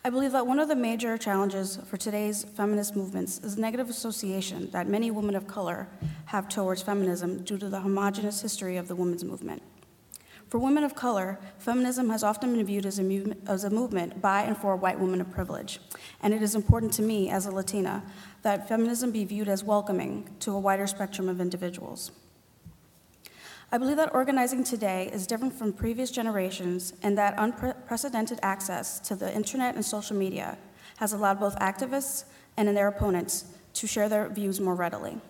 I 0.03 0.09
believe 0.09 0.31
that 0.31 0.47
one 0.47 0.57
of 0.57 0.69
the 0.69 0.75
major 0.75 1.19
challenges 1.19 1.77
for 1.85 1.97
today's 1.97 2.45
feminist 2.45 2.95
movements 2.95 3.37
is 3.37 3.53
the 3.53 3.61
negative 3.61 3.91
association 3.91 4.71
that 4.71 4.87
many 4.87 5.11
women 5.11 5.35
of 5.35 5.45
color 5.45 5.87
have 6.25 6.49
towards 6.49 6.81
feminism 6.81 7.43
due 7.43 7.59
to 7.59 7.69
the 7.69 7.81
homogenous 7.81 8.41
history 8.41 8.77
of 8.77 8.87
the 8.87 8.95
women's 8.95 9.23
movement. 9.23 9.61
For 10.49 10.57
women 10.57 10.83
of 10.83 10.95
color, 10.95 11.37
feminism 11.59 12.09
has 12.09 12.23
often 12.23 12.55
been 12.55 12.65
viewed 12.65 12.87
as 12.87 12.97
a, 12.97 13.03
movement, 13.03 13.41
as 13.47 13.63
a 13.63 13.69
movement 13.69 14.19
by 14.19 14.41
and 14.41 14.57
for 14.57 14.75
white 14.75 14.99
women 14.99 15.21
of 15.21 15.29
privilege. 15.29 15.79
And 16.23 16.33
it 16.33 16.41
is 16.41 16.55
important 16.55 16.91
to 16.93 17.03
me, 17.03 17.29
as 17.29 17.45
a 17.45 17.51
Latina, 17.51 18.01
that 18.41 18.67
feminism 18.67 19.11
be 19.11 19.25
viewed 19.25 19.47
as 19.47 19.63
welcoming 19.63 20.27
to 20.39 20.51
a 20.51 20.59
wider 20.59 20.87
spectrum 20.87 21.29
of 21.29 21.39
individuals. 21.39 22.11
I 23.71 23.77
believe 23.77 23.97
that 23.97 24.15
organizing 24.15 24.63
today 24.63 25.11
is 25.13 25.27
different 25.27 25.53
from 25.53 25.71
previous 25.71 26.09
generations 26.09 26.93
and 27.03 27.15
that 27.19 27.35
unprecedented 27.37 28.39
access 28.41 28.99
to 29.01 29.15
the 29.15 29.31
internet 29.31 29.75
and 29.75 29.85
social 29.85 30.15
media 30.15 30.57
has 30.97 31.13
allowed 31.13 31.39
both 31.39 31.59
activists 31.59 32.23
and 32.57 32.75
their 32.75 32.87
opponents 32.87 33.45
to 33.73 33.85
share 33.85 34.09
their 34.09 34.27
views 34.27 34.59
more 34.59 34.73
readily. 34.73 35.21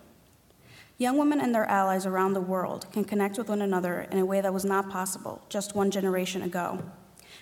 Young 1.00 1.16
women 1.16 1.40
and 1.40 1.54
their 1.54 1.64
allies 1.64 2.04
around 2.04 2.34
the 2.34 2.42
world 2.42 2.84
can 2.92 3.06
connect 3.06 3.38
with 3.38 3.48
one 3.48 3.62
another 3.62 4.06
in 4.10 4.18
a 4.18 4.26
way 4.26 4.42
that 4.42 4.52
was 4.52 4.66
not 4.66 4.90
possible 4.90 5.40
just 5.48 5.74
one 5.74 5.90
generation 5.90 6.42
ago. 6.42 6.78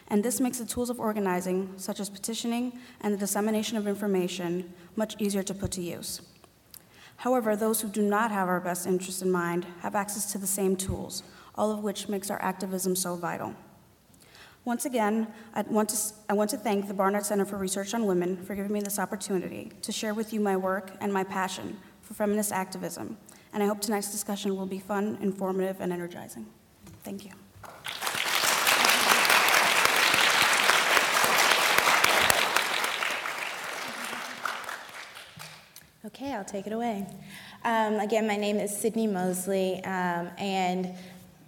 And 0.06 0.22
this 0.22 0.38
makes 0.38 0.58
the 0.58 0.64
tools 0.64 0.90
of 0.90 1.00
organizing, 1.00 1.72
such 1.76 1.98
as 1.98 2.08
petitioning 2.08 2.78
and 3.00 3.12
the 3.12 3.18
dissemination 3.18 3.76
of 3.76 3.88
information, 3.88 4.72
much 4.94 5.16
easier 5.18 5.42
to 5.42 5.54
put 5.54 5.72
to 5.72 5.82
use. 5.82 6.22
However, 7.16 7.56
those 7.56 7.80
who 7.80 7.88
do 7.88 8.00
not 8.00 8.30
have 8.30 8.46
our 8.46 8.60
best 8.60 8.86
interests 8.86 9.22
in 9.22 9.32
mind 9.32 9.66
have 9.80 9.96
access 9.96 10.30
to 10.30 10.38
the 10.38 10.46
same 10.46 10.76
tools, 10.76 11.24
all 11.56 11.72
of 11.72 11.82
which 11.82 12.08
makes 12.08 12.30
our 12.30 12.40
activism 12.40 12.94
so 12.94 13.16
vital. 13.16 13.56
Once 14.64 14.84
again, 14.84 15.26
I 15.52 15.62
want, 15.62 15.88
to, 15.88 15.96
I 16.28 16.34
want 16.34 16.50
to 16.50 16.58
thank 16.58 16.86
the 16.86 16.94
Barnard 16.94 17.26
Center 17.26 17.44
for 17.44 17.56
Research 17.56 17.92
on 17.92 18.06
Women 18.06 18.36
for 18.36 18.54
giving 18.54 18.72
me 18.72 18.82
this 18.82 19.00
opportunity 19.00 19.72
to 19.82 19.90
share 19.90 20.14
with 20.14 20.32
you 20.32 20.38
my 20.38 20.56
work 20.56 20.92
and 21.00 21.12
my 21.12 21.24
passion 21.24 21.76
for 22.02 22.14
feminist 22.14 22.52
activism 22.52 23.18
and 23.52 23.62
I 23.62 23.66
hope 23.66 23.80
tonight's 23.80 24.10
discussion 24.10 24.56
will 24.56 24.66
be 24.66 24.78
fun, 24.78 25.18
informative, 25.20 25.80
and 25.80 25.92
energizing. 25.92 26.46
Thank 27.02 27.24
you. 27.24 27.32
Okay, 36.06 36.32
I'll 36.32 36.44
take 36.44 36.66
it 36.66 36.72
away. 36.72 37.06
Um, 37.64 38.00
again, 38.00 38.26
my 38.26 38.36
name 38.36 38.56
is 38.56 38.76
Sydney 38.76 39.06
Mosley, 39.06 39.84
um, 39.84 40.30
and 40.38 40.94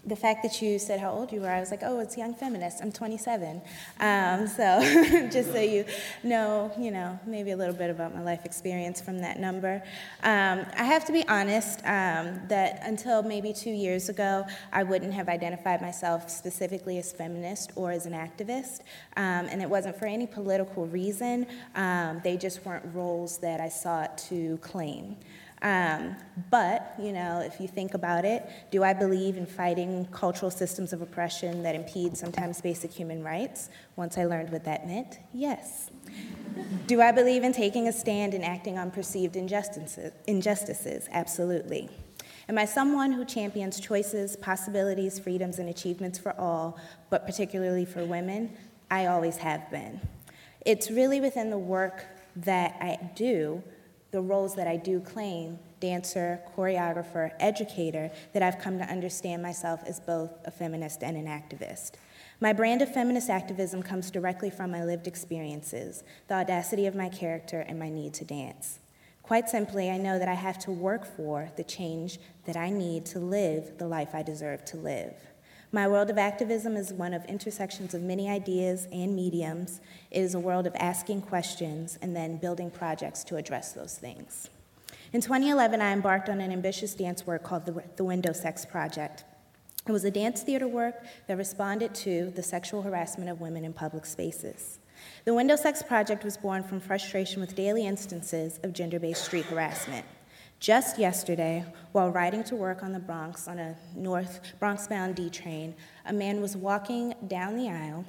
the 0.07 0.16
fact 0.16 0.42
that 0.42 0.62
you 0.62 0.78
said 0.78 0.99
how 0.99 1.11
old 1.11 1.30
you 1.30 1.42
were, 1.42 1.50
I 1.50 1.61
was 1.61 1.71
like, 1.71 1.83
oh, 1.83 2.00
it's 2.00 2.16
young 2.16 2.35
feminist. 2.35 2.80
I'm 2.80 2.90
27. 2.90 3.61
Um, 4.00 4.47
so 4.47 4.80
just 5.30 5.52
so 5.52 5.61
you 5.61 5.85
know, 6.23 6.73
you 6.78 6.90
know, 6.90 7.19
maybe 7.26 7.50
a 7.50 7.57
little 7.57 7.75
bit 7.75 7.90
about 7.90 8.14
my 8.14 8.23
life 8.23 8.47
experience 8.47 9.00
from 9.00 9.19
that 9.19 9.38
number. 9.38 9.83
Um, 10.23 10.64
I 10.76 10.85
have 10.85 11.04
to 11.07 11.12
be 11.12 11.26
honest 11.28 11.80
um, 11.80 12.40
that 12.49 12.80
until 12.83 13.23
maybe 13.23 13.52
two 13.52 13.71
years 13.71 14.09
ago, 14.09 14.47
I 14.73 14.85
wouldn't 14.85 15.12
have 15.12 15.28
identified 15.28 15.83
myself 15.83 16.30
specifically 16.30 16.99
as 16.99 17.12
feminist 17.12 17.73
or 17.76 17.90
as 17.90 18.07
an 18.07 18.12
activist, 18.12 18.80
um, 19.16 19.49
and 19.50 19.61
it 19.61 19.69
wasn't 19.69 19.99
for 19.99 20.07
any 20.07 20.26
political 20.26 20.87
reason. 20.87 21.47
Um, 21.75 22.21
they 22.25 22.38
just 22.38 22.64
weren't 22.64 22.95
roles 22.95 23.38
that 23.38 23.61
I 23.61 23.69
sought 23.69 24.16
to 24.28 24.57
claim. 24.59 25.16
Um, 25.62 26.17
but, 26.50 26.95
you 26.99 27.12
know, 27.12 27.40
if 27.40 27.61
you 27.61 27.69
think 27.69 27.93
about 27.93 28.25
it, 28.25 28.49
do 28.71 28.83
I 28.83 28.95
believe 28.95 29.37
in 29.37 29.45
fighting 29.45 30.07
cultural 30.11 30.50
systems 30.50 30.93
of 30.93 31.02
oppression 31.02 31.62
that 31.64 31.75
impede 31.75 32.17
sometimes 32.17 32.61
basic 32.61 32.90
human 32.90 33.23
rights? 33.23 33.69
Once 33.97 34.17
I 34.17 34.25
learned 34.25 34.50
what 34.50 34.64
that 34.64 34.87
meant, 34.87 35.19
yes. 35.35 35.90
do 36.87 37.02
I 37.02 37.12
believe 37.12 37.45
in 37.45 37.52
taking 37.52 37.88
a 37.88 37.93
stand 37.93 38.33
and 38.33 38.43
acting 38.43 38.79
on 38.79 38.90
perceived 38.90 39.37
injustices? 39.37 40.12
injustices? 40.26 41.09
Absolutely. 41.12 41.90
Am 42.49 42.57
I 42.57 42.64
someone 42.64 43.12
who 43.12 43.25
champions 43.25 43.79
choices, 43.79 44.37
possibilities, 44.37 45.19
freedoms, 45.19 45.59
and 45.59 45.69
achievements 45.69 46.19
for 46.19 46.38
all, 46.40 46.79
but 47.11 47.26
particularly 47.26 47.85
for 47.85 48.05
women? 48.05 48.57
I 48.90 49.07
always 49.07 49.37
have 49.37 49.71
been. 49.71 50.00
It's 50.67 50.90
really 50.90 51.21
within 51.21 51.50
the 51.50 51.59
work 51.59 52.07
that 52.37 52.76
I 52.81 53.11
do 53.14 53.62
the 54.11 54.21
roles 54.21 54.55
that 54.57 54.67
I 54.67 54.76
do 54.76 55.00
claim 55.00 55.59
dancer, 55.81 56.40
choreographer, 56.55 57.33
educator 57.40 58.11
that 58.35 58.43
I've 58.43 58.59
come 58.59 58.79
to 58.79 58.85
understand 58.85 59.43
myself 59.43 59.81
as 59.87 59.99
both 59.99 60.31
a 60.45 60.50
feminist 60.50 61.02
and 61.02 61.17
an 61.17 61.26
activist. 61.26 61.93
My 62.40 62.52
brand 62.52 62.83
of 62.83 62.93
feminist 62.93 63.31
activism 63.31 63.83
comes 63.83 64.11
directly 64.11 64.50
from 64.50 64.71
my 64.71 64.85
lived 64.85 65.07
experiences, 65.07 66.02
the 66.29 66.35
audacity 66.35 66.87
of 66.87 66.95
my 66.95 67.09
character, 67.09 67.61
and 67.61 67.79
my 67.79 67.88
need 67.88 68.14
to 68.14 68.25
dance. 68.25 68.79
Quite 69.23 69.49
simply, 69.49 69.90
I 69.90 69.97
know 69.97 70.19
that 70.19 70.29
I 70.29 70.35
have 70.35 70.59
to 70.61 70.71
work 70.71 71.05
for 71.05 71.52
the 71.57 71.64
change 71.64 72.19
that 72.47 72.57
I 72.57 72.69
need 72.71 73.07
to 73.07 73.19
live 73.19 73.79
the 73.79 73.87
life 73.87 74.14
I 74.14 74.23
deserve 74.23 74.64
to 74.67 74.76
live. 74.76 75.14
My 75.73 75.87
world 75.87 76.11
of 76.11 76.19
activism 76.19 76.77
is 76.77 76.93
one 76.93 77.15
of 77.15 77.25
intersections 77.27 77.95
of 77.95 78.03
many 78.03 78.29
ideas 78.29 78.89
and 78.91 79.15
mediums. 79.15 79.81
It 80.11 80.21
is 80.21 80.35
a 80.35 80.41
world 80.41 80.67
of 80.67 80.75
asking 80.75 81.23
questions 81.23 81.97
and 82.03 82.15
then 82.17 82.39
building 82.39 82.73
projects 82.73 83.23
to 83.25 83.37
address 83.37 83.73
those 83.73 83.97
things. 83.97 84.50
In 85.12 85.21
2011, 85.21 85.81
I 85.81 85.93
embarked 85.93 86.29
on 86.29 86.41
an 86.41 86.50
ambitious 86.50 86.95
dance 86.95 87.25
work 87.25 87.45
called 87.45 87.67
the, 87.67 87.85
the 87.95 88.03
Window 88.03 88.33
Sex 88.33 88.67
Project. 88.67 89.23
It 89.87 89.93
was 89.93 90.05
a 90.05 90.11
dance 90.11 90.43
theater 90.43 90.67
work 90.67 91.05
that 91.29 91.39
responded 91.39 91.95
to 91.97 92.33
the 92.35 92.43
sexual 92.43 92.83
harassment 92.83 93.31
of 93.31 93.41
women 93.41 93.65
in 93.65 93.73
public 93.73 94.07
spaces. 94.07 94.81
The 95.25 95.35
Window 95.35 95.55
Sex 95.55 95.85
Project 95.85 96.25
was 96.25 96.37
born 96.37 96.65
from 96.65 96.81
frustration 96.81 97.41
with 97.41 97.55
daily 97.55 97.87
instances 97.87 98.59
of 98.65 98.73
gender 98.73 98.99
based 98.99 99.25
street 99.25 99.45
harassment. 99.45 100.05
Just 100.61 100.99
yesterday, 100.99 101.64
while 101.93 102.11
riding 102.11 102.45
to 102.45 102.55
work 102.55 102.83
on 102.83 102.93
the 102.93 102.99
Bronx 102.99 103.49
on 103.49 103.59
a 103.59 103.75
North 103.97 104.52
Bronx 104.59 104.87
bound 104.87 105.14
D 105.14 105.31
train, 105.31 105.75
a 106.05 106.12
man 106.12 106.43
was 106.43 106.55
walking 106.55 107.14
down 107.29 107.57
the 107.57 107.71
aisle 107.71 108.05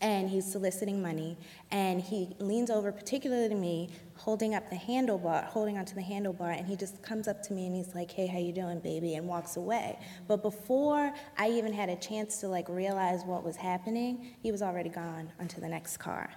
and 0.00 0.28
he's 0.28 0.44
soliciting 0.50 1.00
money 1.00 1.38
and 1.70 2.00
he 2.00 2.34
leans 2.40 2.68
over 2.68 2.90
particularly 2.90 3.48
to 3.48 3.54
me 3.54 3.90
holding 4.16 4.56
up 4.56 4.68
the 4.70 4.76
handlebar 4.76 5.44
holding 5.46 5.78
onto 5.78 5.94
the 5.94 6.00
handlebar 6.00 6.58
and 6.58 6.66
he 6.66 6.74
just 6.74 7.00
comes 7.00 7.28
up 7.28 7.40
to 7.44 7.52
me 7.52 7.66
and 7.68 7.76
he's 7.76 7.94
like 7.94 8.10
hey 8.10 8.26
how 8.26 8.38
you 8.38 8.52
doing 8.52 8.80
baby? 8.80 9.14
and 9.14 9.28
walks 9.28 9.56
away. 9.56 9.96
But 10.26 10.42
before 10.42 11.14
i 11.38 11.48
even 11.48 11.72
had 11.72 11.88
a 11.88 11.96
chance 11.96 12.40
to 12.40 12.48
like 12.48 12.68
realize 12.68 13.22
what 13.22 13.44
was 13.44 13.54
happening 13.54 14.34
he 14.42 14.50
was 14.50 14.62
already 14.62 14.90
gone 14.90 15.30
onto 15.38 15.60
the 15.60 15.68
next 15.68 15.98
car. 15.98 16.28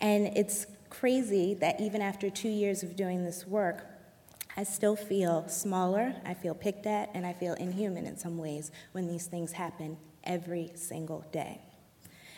And 0.00 0.26
it's 0.36 0.66
crazy 0.90 1.54
that 1.54 1.80
even 1.80 2.02
after 2.02 2.30
two 2.30 2.48
years 2.48 2.82
of 2.82 2.96
doing 2.96 3.22
this 3.22 3.46
work 3.46 3.92
I 4.56 4.64
still 4.64 4.96
feel 4.96 5.46
smaller, 5.48 6.14
I 6.24 6.32
feel 6.32 6.54
picked 6.54 6.86
at, 6.86 7.10
and 7.12 7.26
I 7.26 7.34
feel 7.34 7.54
inhuman 7.54 8.06
in 8.06 8.16
some 8.16 8.38
ways 8.38 8.72
when 8.92 9.06
these 9.06 9.26
things 9.26 9.52
happen 9.52 9.98
every 10.24 10.72
single 10.74 11.24
day. 11.30 11.60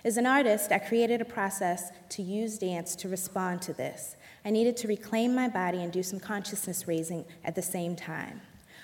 As 0.05 0.17
an 0.17 0.27
artist, 0.27 0.73
I 0.73 0.79
created 0.79 1.21
a 1.21 1.25
process 1.25 1.91
to 2.11 2.23
use 2.23 2.59
dance 2.59 2.97
to 2.97 3.09
respond 3.09 3.63
to 3.63 3.73
this. 3.73 4.17
I 4.45 4.51
needed 4.51 4.77
to 4.79 4.89
reclaim 4.89 5.35
my 5.35 5.49
body 5.49 5.79
and 5.83 5.93
do 5.93 6.03
some 6.03 6.21
consciousness 6.21 6.89
raising 6.89 7.25
at 7.45 7.55
the 7.55 7.63
same 7.63 7.95
time. 7.95 8.41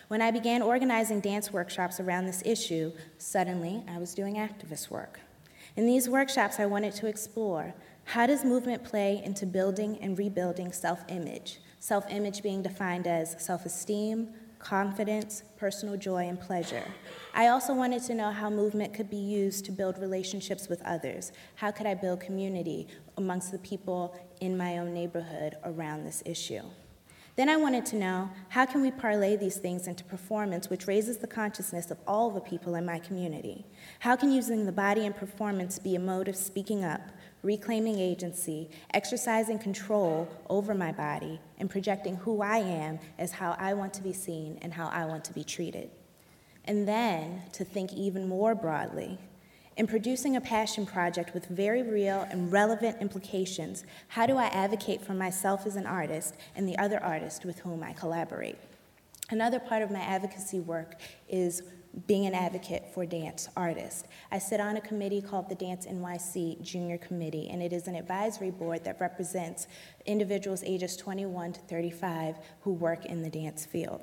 When 0.09 0.21
I 0.21 0.31
began 0.31 0.61
organizing 0.61 1.21
dance 1.21 1.53
workshops 1.53 1.99
around 1.99 2.27
this 2.27 2.43
issue, 2.45 2.93
suddenly 3.19 3.83
I 3.89 3.99
was 3.99 4.15
doing 4.15 4.35
activist 4.35 4.91
work. 4.91 5.21
In 5.77 5.87
these 5.87 6.09
workshops, 6.09 6.61
I 6.61 6.67
wanted 6.67 6.95
to 6.97 7.07
explore 7.07 7.75
how 8.05 8.27
does 8.27 8.45
movement 8.45 8.85
play 8.85 9.23
into 9.25 9.47
building 9.47 9.99
and 10.01 10.19
rebuilding 10.19 10.73
self 10.73 11.05
image? 11.09 11.59
Self 11.85 12.07
image 12.09 12.43
being 12.43 12.63
defined 12.63 13.07
as 13.07 13.37
self 13.39 13.67
esteem, 13.67 14.31
confidence, 14.59 15.43
personal 15.59 15.99
joy, 15.99 16.27
and 16.27 16.41
pleasure. 16.41 16.87
I 17.35 17.49
also 17.49 17.75
wanted 17.75 18.03
to 18.05 18.15
know 18.15 18.31
how 18.31 18.49
movement 18.49 18.95
could 18.95 19.11
be 19.11 19.19
used 19.19 19.67
to 19.67 19.73
build 19.73 19.99
relationships 19.99 20.67
with 20.67 20.81
others. 20.87 21.31
How 21.57 21.71
could 21.71 21.87
I 21.87 21.93
build 21.93 22.21
community 22.21 22.89
amongst 23.19 23.53
the 23.53 23.59
people 23.59 24.19
in 24.41 24.57
my 24.57 24.79
own 24.79 24.95
neighborhood 24.95 25.57
around 25.63 26.05
this 26.05 26.23
issue? 26.25 26.63
Then 27.37 27.51
I 27.51 27.57
wanted 27.57 27.85
to 27.87 27.97
know 27.97 28.31
how 28.49 28.65
can 28.65 28.81
we 28.81 28.93
parlay 28.93 29.37
these 29.37 29.57
things 29.57 29.89
into 29.89 30.05
performance 30.05 30.71
which 30.71 30.87
raises 30.87 31.19
the 31.19 31.27
consciousness 31.27 31.91
of 31.91 31.99
all 32.07 32.31
the 32.31 32.41
people 32.41 32.77
in 32.77 32.87
my 32.87 33.01
community? 33.01 33.67
How 33.99 34.17
can 34.17 34.31
using 34.31 34.65
the 34.65 34.73
body 34.73 35.05
and 35.05 35.15
performance 35.15 35.79
be 35.79 35.97
a 35.97 36.01
mode 36.01 36.29
of 36.29 36.37
speaking 36.37 36.85
up, 36.85 37.03
reclaiming 37.45 37.99
agency, 38.01 38.71
exercising 38.93 39.59
control 39.59 40.27
over 40.49 40.75
my 40.75 40.91
body, 40.91 41.39
and 41.59 41.71
projecting 41.71 42.17
who 42.17 42.43
I 42.43 42.59
am 42.59 42.99
as 43.19 43.33
how 43.33 43.55
I 43.59 43.75
want 43.75 43.95
to 43.95 44.03
be 44.03 44.13
seen 44.13 44.59
and 44.63 44.73
how 44.73 44.89
I 44.89 45.05
want 45.05 45.25
to 45.27 45.33
be 45.33 45.45
treated. 45.45 45.91
And 46.65 46.89
then 46.89 47.43
to 47.53 47.65
think 47.65 47.93
even 47.93 48.27
more 48.27 48.55
broadly. 48.55 49.19
In 49.77 49.87
producing 49.87 50.37
a 50.37 50.41
passion 50.41 50.87
project 50.87 51.35
with 51.35 51.47
very 51.47 51.83
real 51.83 52.27
and 52.31 52.51
relevant 52.51 53.03
implications, 53.03 53.85
how 54.09 54.25
do 54.25 54.37
I 54.37 54.47
advocate 54.47 55.03
for 55.03 55.15
myself 55.15 55.67
as 55.67 55.77
an 55.77 55.87
artist 55.87 56.37
and 56.57 56.67
the 56.69 56.79
other 56.79 57.03
artists 57.03 57.45
with 57.45 57.59
whom 57.59 57.83
I 57.83 57.93
collaborate? 57.93 58.57
Another 59.31 59.59
part 59.59 59.83
of 59.83 59.91
my 59.91 60.01
advocacy 60.01 60.61
work 60.61 60.95
is 61.29 61.63
being 62.07 62.27
an 62.27 62.35
advocate 62.35 62.93
for 62.93 63.07
dance 63.07 63.49
artists. 63.57 64.05
I 64.31 64.39
sit 64.39 64.61
on 64.61 64.77
a 64.77 64.81
committee 64.81 65.23
called 65.23 65.49
the 65.49 65.55
Dance 65.55 65.87
NYC 65.87 66.61
Junior 66.61 66.99
Committee, 66.99 67.49
and 67.51 67.63
it 67.63 67.73
is 67.73 67.87
an 67.87 67.95
advisory 67.95 68.51
board 68.51 68.85
that 68.85 69.01
represents 69.01 69.67
individuals 70.07 70.63
ages 70.65 70.97
21 70.97 71.53
to 71.53 71.61
35 71.61 72.37
who 72.63 72.73
work 72.73 73.07
in 73.07 73.23
the 73.23 73.31
dance 73.31 73.65
field. 73.65 74.03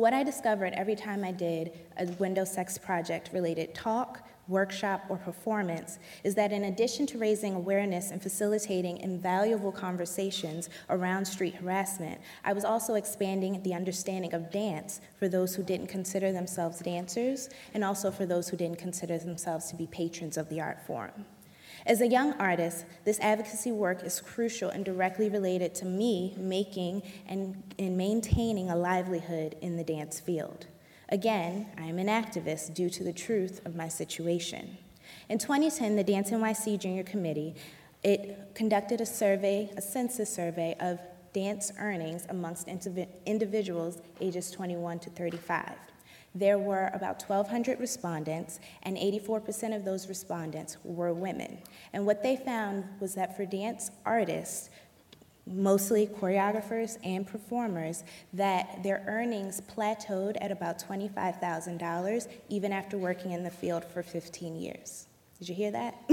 What 0.00 0.14
I 0.14 0.22
discovered 0.22 0.72
every 0.72 0.96
time 0.96 1.22
I 1.24 1.30
did 1.30 1.78
a 1.98 2.06
window 2.12 2.46
sex 2.46 2.78
project 2.78 3.28
related 3.34 3.74
talk, 3.74 4.26
workshop, 4.48 5.04
or 5.10 5.18
performance 5.18 5.98
is 6.24 6.34
that 6.36 6.52
in 6.52 6.64
addition 6.64 7.04
to 7.08 7.18
raising 7.18 7.54
awareness 7.54 8.10
and 8.10 8.22
facilitating 8.22 8.96
invaluable 8.96 9.70
conversations 9.70 10.70
around 10.88 11.26
street 11.26 11.54
harassment, 11.54 12.18
I 12.46 12.54
was 12.54 12.64
also 12.64 12.94
expanding 12.94 13.62
the 13.62 13.74
understanding 13.74 14.32
of 14.32 14.50
dance 14.50 15.02
for 15.18 15.28
those 15.28 15.54
who 15.54 15.62
didn't 15.62 15.88
consider 15.88 16.32
themselves 16.32 16.78
dancers 16.78 17.50
and 17.74 17.84
also 17.84 18.10
for 18.10 18.24
those 18.24 18.48
who 18.48 18.56
didn't 18.56 18.78
consider 18.78 19.18
themselves 19.18 19.68
to 19.68 19.76
be 19.76 19.86
patrons 19.86 20.38
of 20.38 20.48
the 20.48 20.62
art 20.62 20.80
form. 20.86 21.26
As 21.86 22.00
a 22.00 22.06
young 22.06 22.34
artist, 22.34 22.84
this 23.04 23.18
advocacy 23.20 23.72
work 23.72 24.02
is 24.02 24.20
crucial 24.20 24.70
and 24.70 24.84
directly 24.84 25.28
related 25.28 25.74
to 25.76 25.84
me 25.84 26.34
making 26.36 27.02
and, 27.26 27.62
and 27.78 27.96
maintaining 27.96 28.70
a 28.70 28.76
livelihood 28.76 29.56
in 29.60 29.76
the 29.76 29.84
dance 29.84 30.20
field. 30.20 30.66
Again, 31.08 31.66
I 31.78 31.84
am 31.84 31.98
an 31.98 32.06
activist 32.06 32.74
due 32.74 32.90
to 32.90 33.02
the 33.02 33.12
truth 33.12 33.64
of 33.66 33.74
my 33.74 33.88
situation. 33.88 34.78
In 35.28 35.38
2010, 35.38 35.96
the 35.96 36.04
Dance 36.04 36.30
NYC 36.30 36.78
Junior 36.78 37.02
Committee, 37.02 37.56
it 38.02 38.54
conducted 38.54 39.00
a 39.00 39.06
survey, 39.06 39.70
a 39.76 39.82
census 39.82 40.32
survey 40.32 40.76
of 40.80 41.00
dance 41.32 41.72
earnings 41.78 42.26
amongst 42.28 42.68
individuals 43.26 44.00
ages 44.20 44.50
21 44.50 44.98
to 45.00 45.10
35. 45.10 45.72
There 46.34 46.58
were 46.58 46.90
about 46.94 47.22
1,200 47.22 47.80
respondents, 47.80 48.60
and 48.84 48.96
84% 48.96 49.74
of 49.74 49.84
those 49.84 50.08
respondents 50.08 50.76
were 50.84 51.12
women. 51.12 51.58
And 51.92 52.06
what 52.06 52.22
they 52.22 52.36
found 52.36 52.84
was 53.00 53.14
that 53.16 53.36
for 53.36 53.44
dance 53.44 53.90
artists, 54.06 54.70
mostly 55.46 56.06
choreographers 56.06 56.98
and 57.02 57.26
performers, 57.26 58.04
that 58.32 58.82
their 58.84 59.02
earnings 59.08 59.60
plateaued 59.60 60.36
at 60.40 60.52
about 60.52 60.78
$25,000 60.78 62.28
even 62.48 62.72
after 62.72 62.96
working 62.96 63.32
in 63.32 63.42
the 63.42 63.50
field 63.50 63.84
for 63.84 64.02
15 64.02 64.54
years. 64.54 65.06
Did 65.40 65.48
you 65.48 65.54
hear 65.54 65.70
that? 65.72 65.94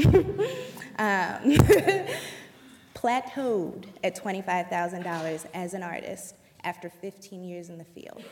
um, 0.97 1.51
plateaued 2.95 3.85
at 4.03 4.15
$25,000 4.15 5.45
as 5.53 5.73
an 5.75 5.83
artist 5.83 6.35
after 6.63 6.89
15 6.89 7.43
years 7.43 7.69
in 7.69 7.77
the 7.77 7.83
field. 7.83 8.23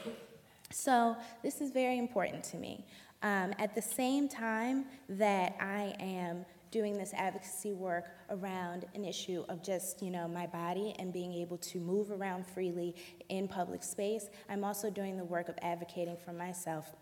So 0.72 1.16
this 1.44 1.62
is 1.62 1.72
very 1.72 1.98
important 1.98 2.44
to 2.46 2.58
me. 2.58 2.86
Um, 3.22 3.54
at 3.60 3.74
the 3.74 3.82
same 3.82 4.28
time 4.28 4.86
that 5.10 5.56
I 5.60 5.96
am 6.00 6.46
doing 6.72 6.98
this 6.98 7.14
advocacy 7.14 7.72
work 7.74 8.08
around 8.30 8.86
an 8.96 9.06
issue 9.06 9.46
of 9.48 9.64
just, 9.64 10.02
you 10.02 10.12
know, 10.12 10.28
my 10.28 10.46
body 10.46 10.94
and 11.00 11.14
being 11.14 11.34
able 11.34 11.58
to 11.58 11.80
move 11.80 12.12
around 12.12 12.46
freely 12.46 12.94
in 13.30 13.48
public 13.48 13.82
space, 13.82 14.28
I'm 14.50 14.64
also 14.64 14.90
doing 14.90 15.16
the 15.18 15.24
work 15.24 15.48
of 15.48 15.56
advocating 15.62 16.18
for 16.18 16.34
myself 16.34 16.94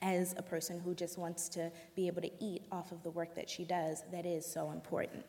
as 0.00 0.34
a 0.38 0.42
person 0.42 0.80
who 0.80 0.94
just 0.94 1.18
wants 1.18 1.48
to 1.50 1.70
be 1.96 2.06
able 2.06 2.22
to 2.22 2.30
eat 2.38 2.62
off 2.70 2.92
of 2.92 3.02
the 3.02 3.10
work 3.10 3.34
that 3.34 3.50
she 3.50 3.64
does 3.64 4.04
that 4.12 4.24
is 4.24 4.46
so 4.46 4.70
important. 4.70 5.24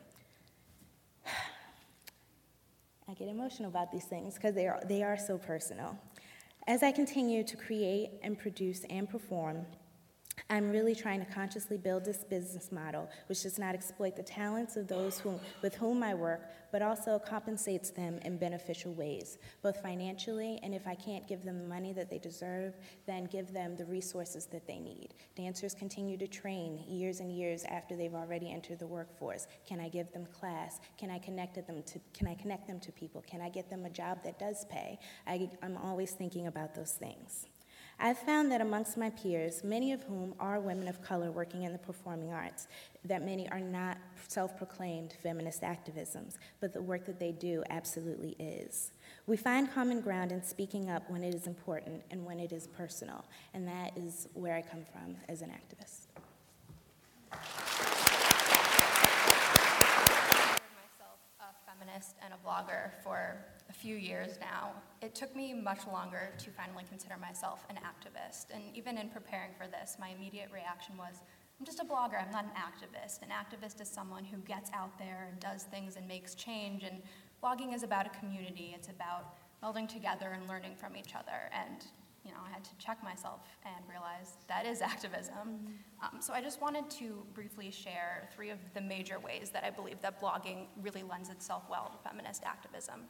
I 1.26 3.14
get 3.14 3.28
emotional 3.28 3.68
about 3.68 3.90
these 3.90 4.04
things 4.04 4.34
because 4.36 4.54
they 4.54 4.68
are, 4.68 4.80
they 4.86 5.02
are 5.02 5.18
so 5.18 5.36
personal. 5.36 5.98
As 6.66 6.82
I 6.82 6.92
continue 6.92 7.44
to 7.44 7.56
create 7.58 8.12
and 8.22 8.38
produce 8.38 8.84
and 8.88 9.06
perform, 9.06 9.66
I'm 10.50 10.70
really 10.70 10.94
trying 10.94 11.24
to 11.24 11.32
consciously 11.32 11.78
build 11.78 12.04
this 12.04 12.22
business 12.22 12.70
model 12.70 13.08
which 13.28 13.42
does 13.42 13.58
not 13.58 13.74
exploit 13.74 14.14
the 14.14 14.22
talents 14.22 14.76
of 14.76 14.86
those 14.86 15.18
whom, 15.18 15.40
with 15.62 15.74
whom 15.74 16.02
I 16.02 16.14
work, 16.14 16.42
but 16.70 16.82
also 16.82 17.18
compensates 17.18 17.90
them 17.90 18.18
in 18.24 18.36
beneficial 18.36 18.92
ways, 18.92 19.38
both 19.62 19.80
financially 19.80 20.60
and 20.62 20.74
if 20.74 20.86
I 20.86 20.96
can't 20.96 21.26
give 21.26 21.44
them 21.44 21.58
the 21.58 21.68
money 21.68 21.94
that 21.94 22.10
they 22.10 22.18
deserve, 22.18 22.74
then 23.06 23.24
give 23.24 23.54
them 23.54 23.74
the 23.74 23.86
resources 23.86 24.44
that 24.46 24.66
they 24.66 24.78
need. 24.78 25.14
Dancers 25.34 25.72
continue 25.72 26.18
to 26.18 26.26
train 26.26 26.84
years 26.86 27.20
and 27.20 27.32
years 27.32 27.64
after 27.64 27.96
they've 27.96 28.14
already 28.14 28.50
entered 28.50 28.78
the 28.78 28.86
workforce. 28.86 29.46
Can 29.66 29.80
I 29.80 29.88
give 29.88 30.12
them 30.12 30.26
class? 30.26 30.78
Can 30.98 31.10
I 31.10 31.18
connect 31.18 31.54
them 31.66 31.82
to, 31.82 32.00
can 32.12 32.26
I 32.26 32.34
connect 32.34 32.66
them 32.66 32.80
to 32.80 32.92
people? 32.92 33.24
Can 33.26 33.40
I 33.40 33.48
get 33.48 33.70
them 33.70 33.86
a 33.86 33.90
job 33.90 34.18
that 34.24 34.38
does 34.38 34.66
pay? 34.66 34.98
I, 35.26 35.48
I'm 35.62 35.78
always 35.78 36.12
thinking 36.12 36.48
about 36.48 36.74
those 36.74 36.92
things. 36.92 37.46
I've 37.98 38.18
found 38.18 38.50
that 38.52 38.60
amongst 38.60 38.96
my 38.96 39.10
peers, 39.10 39.62
many 39.62 39.92
of 39.92 40.02
whom 40.02 40.34
are 40.40 40.58
women 40.58 40.88
of 40.88 41.00
color 41.00 41.30
working 41.30 41.62
in 41.62 41.72
the 41.72 41.78
performing 41.78 42.32
arts, 42.32 42.66
that 43.04 43.24
many 43.24 43.48
are 43.50 43.60
not 43.60 43.98
self 44.28 44.56
proclaimed 44.56 45.14
feminist 45.22 45.62
activisms, 45.62 46.36
but 46.60 46.72
the 46.72 46.82
work 46.82 47.06
that 47.06 47.20
they 47.20 47.32
do 47.32 47.62
absolutely 47.70 48.36
is. 48.38 48.92
We 49.26 49.36
find 49.36 49.72
common 49.72 50.00
ground 50.00 50.32
in 50.32 50.42
speaking 50.42 50.90
up 50.90 51.08
when 51.08 51.22
it 51.22 51.34
is 51.34 51.46
important 51.46 52.02
and 52.10 52.24
when 52.24 52.40
it 52.40 52.52
is 52.52 52.66
personal, 52.66 53.24
and 53.54 53.66
that 53.68 53.96
is 53.96 54.28
where 54.34 54.54
I 54.56 54.62
come 54.62 54.84
from 54.84 55.16
as 55.28 55.42
an 55.42 55.50
activist. 55.50 56.06
myself 60.76 61.18
a 61.38 61.93
and 62.22 62.32
a 62.34 62.46
blogger 62.46 62.90
for 63.02 63.36
a 63.70 63.72
few 63.72 63.96
years 63.96 64.38
now. 64.40 64.72
It 65.00 65.14
took 65.14 65.34
me 65.34 65.54
much 65.54 65.86
longer 65.86 66.30
to 66.38 66.50
finally 66.50 66.84
consider 66.88 67.16
myself 67.20 67.64
an 67.70 67.76
activist. 67.76 68.46
And 68.54 68.62
even 68.74 68.98
in 68.98 69.08
preparing 69.08 69.50
for 69.56 69.66
this, 69.66 69.96
my 69.98 70.10
immediate 70.16 70.50
reaction 70.52 70.96
was, 70.96 71.22
I'm 71.58 71.64
just 71.64 71.80
a 71.80 71.84
blogger, 71.84 72.20
I'm 72.20 72.30
not 72.30 72.44
an 72.44 72.50
activist. 72.56 73.22
An 73.22 73.28
activist 73.28 73.80
is 73.80 73.88
someone 73.88 74.24
who 74.24 74.38
gets 74.38 74.70
out 74.74 74.98
there 74.98 75.28
and 75.30 75.40
does 75.40 75.64
things 75.64 75.96
and 75.96 76.06
makes 76.06 76.34
change. 76.34 76.82
And 76.82 77.00
blogging 77.42 77.74
is 77.74 77.82
about 77.82 78.06
a 78.06 78.10
community, 78.18 78.74
it's 78.74 78.88
about 78.88 79.36
melding 79.62 79.88
together 79.88 80.32
and 80.38 80.48
learning 80.48 80.74
from 80.76 80.96
each 80.96 81.14
other. 81.14 81.50
And 81.52 81.84
you 82.24 82.32
know, 82.32 82.38
I 82.46 82.52
had 82.52 82.64
to 82.64 82.70
check 82.78 83.02
myself 83.02 83.40
and 83.64 83.84
realize 83.88 84.38
that 84.48 84.66
is 84.66 84.80
activism. 84.92 85.68
Um, 86.02 86.20
so 86.20 86.32
I 86.32 86.40
just 86.40 86.60
wanted 86.60 86.88
to 86.90 87.26
briefly 87.34 87.70
share 87.70 88.28
three 88.34 88.50
of 88.50 88.58
the 88.74 88.80
major 88.80 89.18
ways 89.18 89.50
that 89.50 89.64
I 89.64 89.70
believe 89.70 90.00
that 90.02 90.20
blogging 90.20 90.66
really 90.82 91.02
lends 91.02 91.28
itself 91.28 91.64
well 91.70 91.90
to 91.90 92.08
feminist 92.08 92.42
activism. 92.44 93.02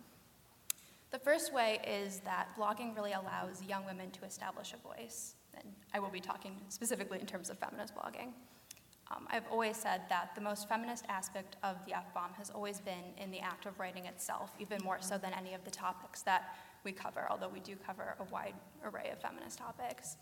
The 1.11 1.19
first 1.21 1.55
way 1.55 1.79
is 1.87 2.21
that 2.21 2.49
blogging 2.59 2.97
really 2.97 3.13
allows 3.13 3.63
young 3.63 3.87
women 3.87 4.11
to 4.11 4.25
establish 4.25 4.75
a 4.75 4.77
voice. 4.89 5.37
And 5.55 5.73
I 5.93 6.01
will 6.01 6.09
be 6.11 6.19
talking 6.19 6.57
specifically 6.69 7.21
in 7.21 7.27
terms 7.27 7.51
of 7.51 7.59
feminist 7.59 7.95
blogging. 7.95 8.33
Um, 9.11 9.29
I've 9.31 9.47
always 9.51 9.77
said 9.77 10.03
that 10.09 10.31
the 10.35 10.41
most 10.41 10.69
feminist 10.69 11.05
aspect 11.09 11.57
of 11.63 11.77
the 11.87 11.95
F 11.95 12.13
bomb 12.15 12.33
has 12.37 12.51
always 12.51 12.81
been 12.81 13.13
in 13.19 13.31
the 13.31 13.39
act 13.39 13.67
of 13.67 13.79
writing 13.79 14.07
itself, 14.07 14.51
even 14.59 14.79
more 14.83 14.99
so 15.01 15.19
than 15.19 15.33
any 15.35 15.55
of 15.55 15.63
the 15.65 15.71
topics 15.71 16.23
that 16.23 16.57
we 16.85 16.93
cover, 16.93 17.27
although 17.31 17.49
we 17.49 17.61
do 17.61 17.77
cover 17.77 18.17
a 18.21 18.25
wide 18.33 18.55
array 18.85 19.11
of 19.13 19.21
feminist 19.21 19.59
topics. 19.59 20.17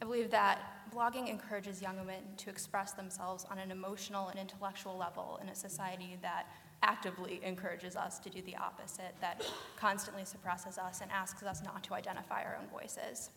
I 0.00 0.04
believe 0.04 0.30
that 0.30 0.58
blogging 0.92 1.28
encourages 1.28 1.80
young 1.80 1.96
women 1.96 2.22
to 2.38 2.50
express 2.50 2.92
themselves 2.92 3.46
on 3.50 3.58
an 3.58 3.70
emotional 3.70 4.28
and 4.28 4.38
intellectual 4.38 4.96
level 4.96 5.38
in 5.40 5.48
a 5.48 5.54
society 5.54 6.18
that 6.22 6.46
actively 6.82 7.40
encourages 7.44 7.94
us 7.94 8.18
to 8.18 8.28
do 8.28 8.42
the 8.42 8.56
opposite, 8.56 9.14
that 9.20 9.44
constantly 9.76 10.24
suppresses 10.24 10.76
us 10.76 11.00
and 11.00 11.10
asks 11.12 11.42
us 11.44 11.62
not 11.62 11.84
to 11.84 11.94
identify 11.94 12.42
our 12.42 12.58
own 12.60 12.66
voices. 12.68 13.30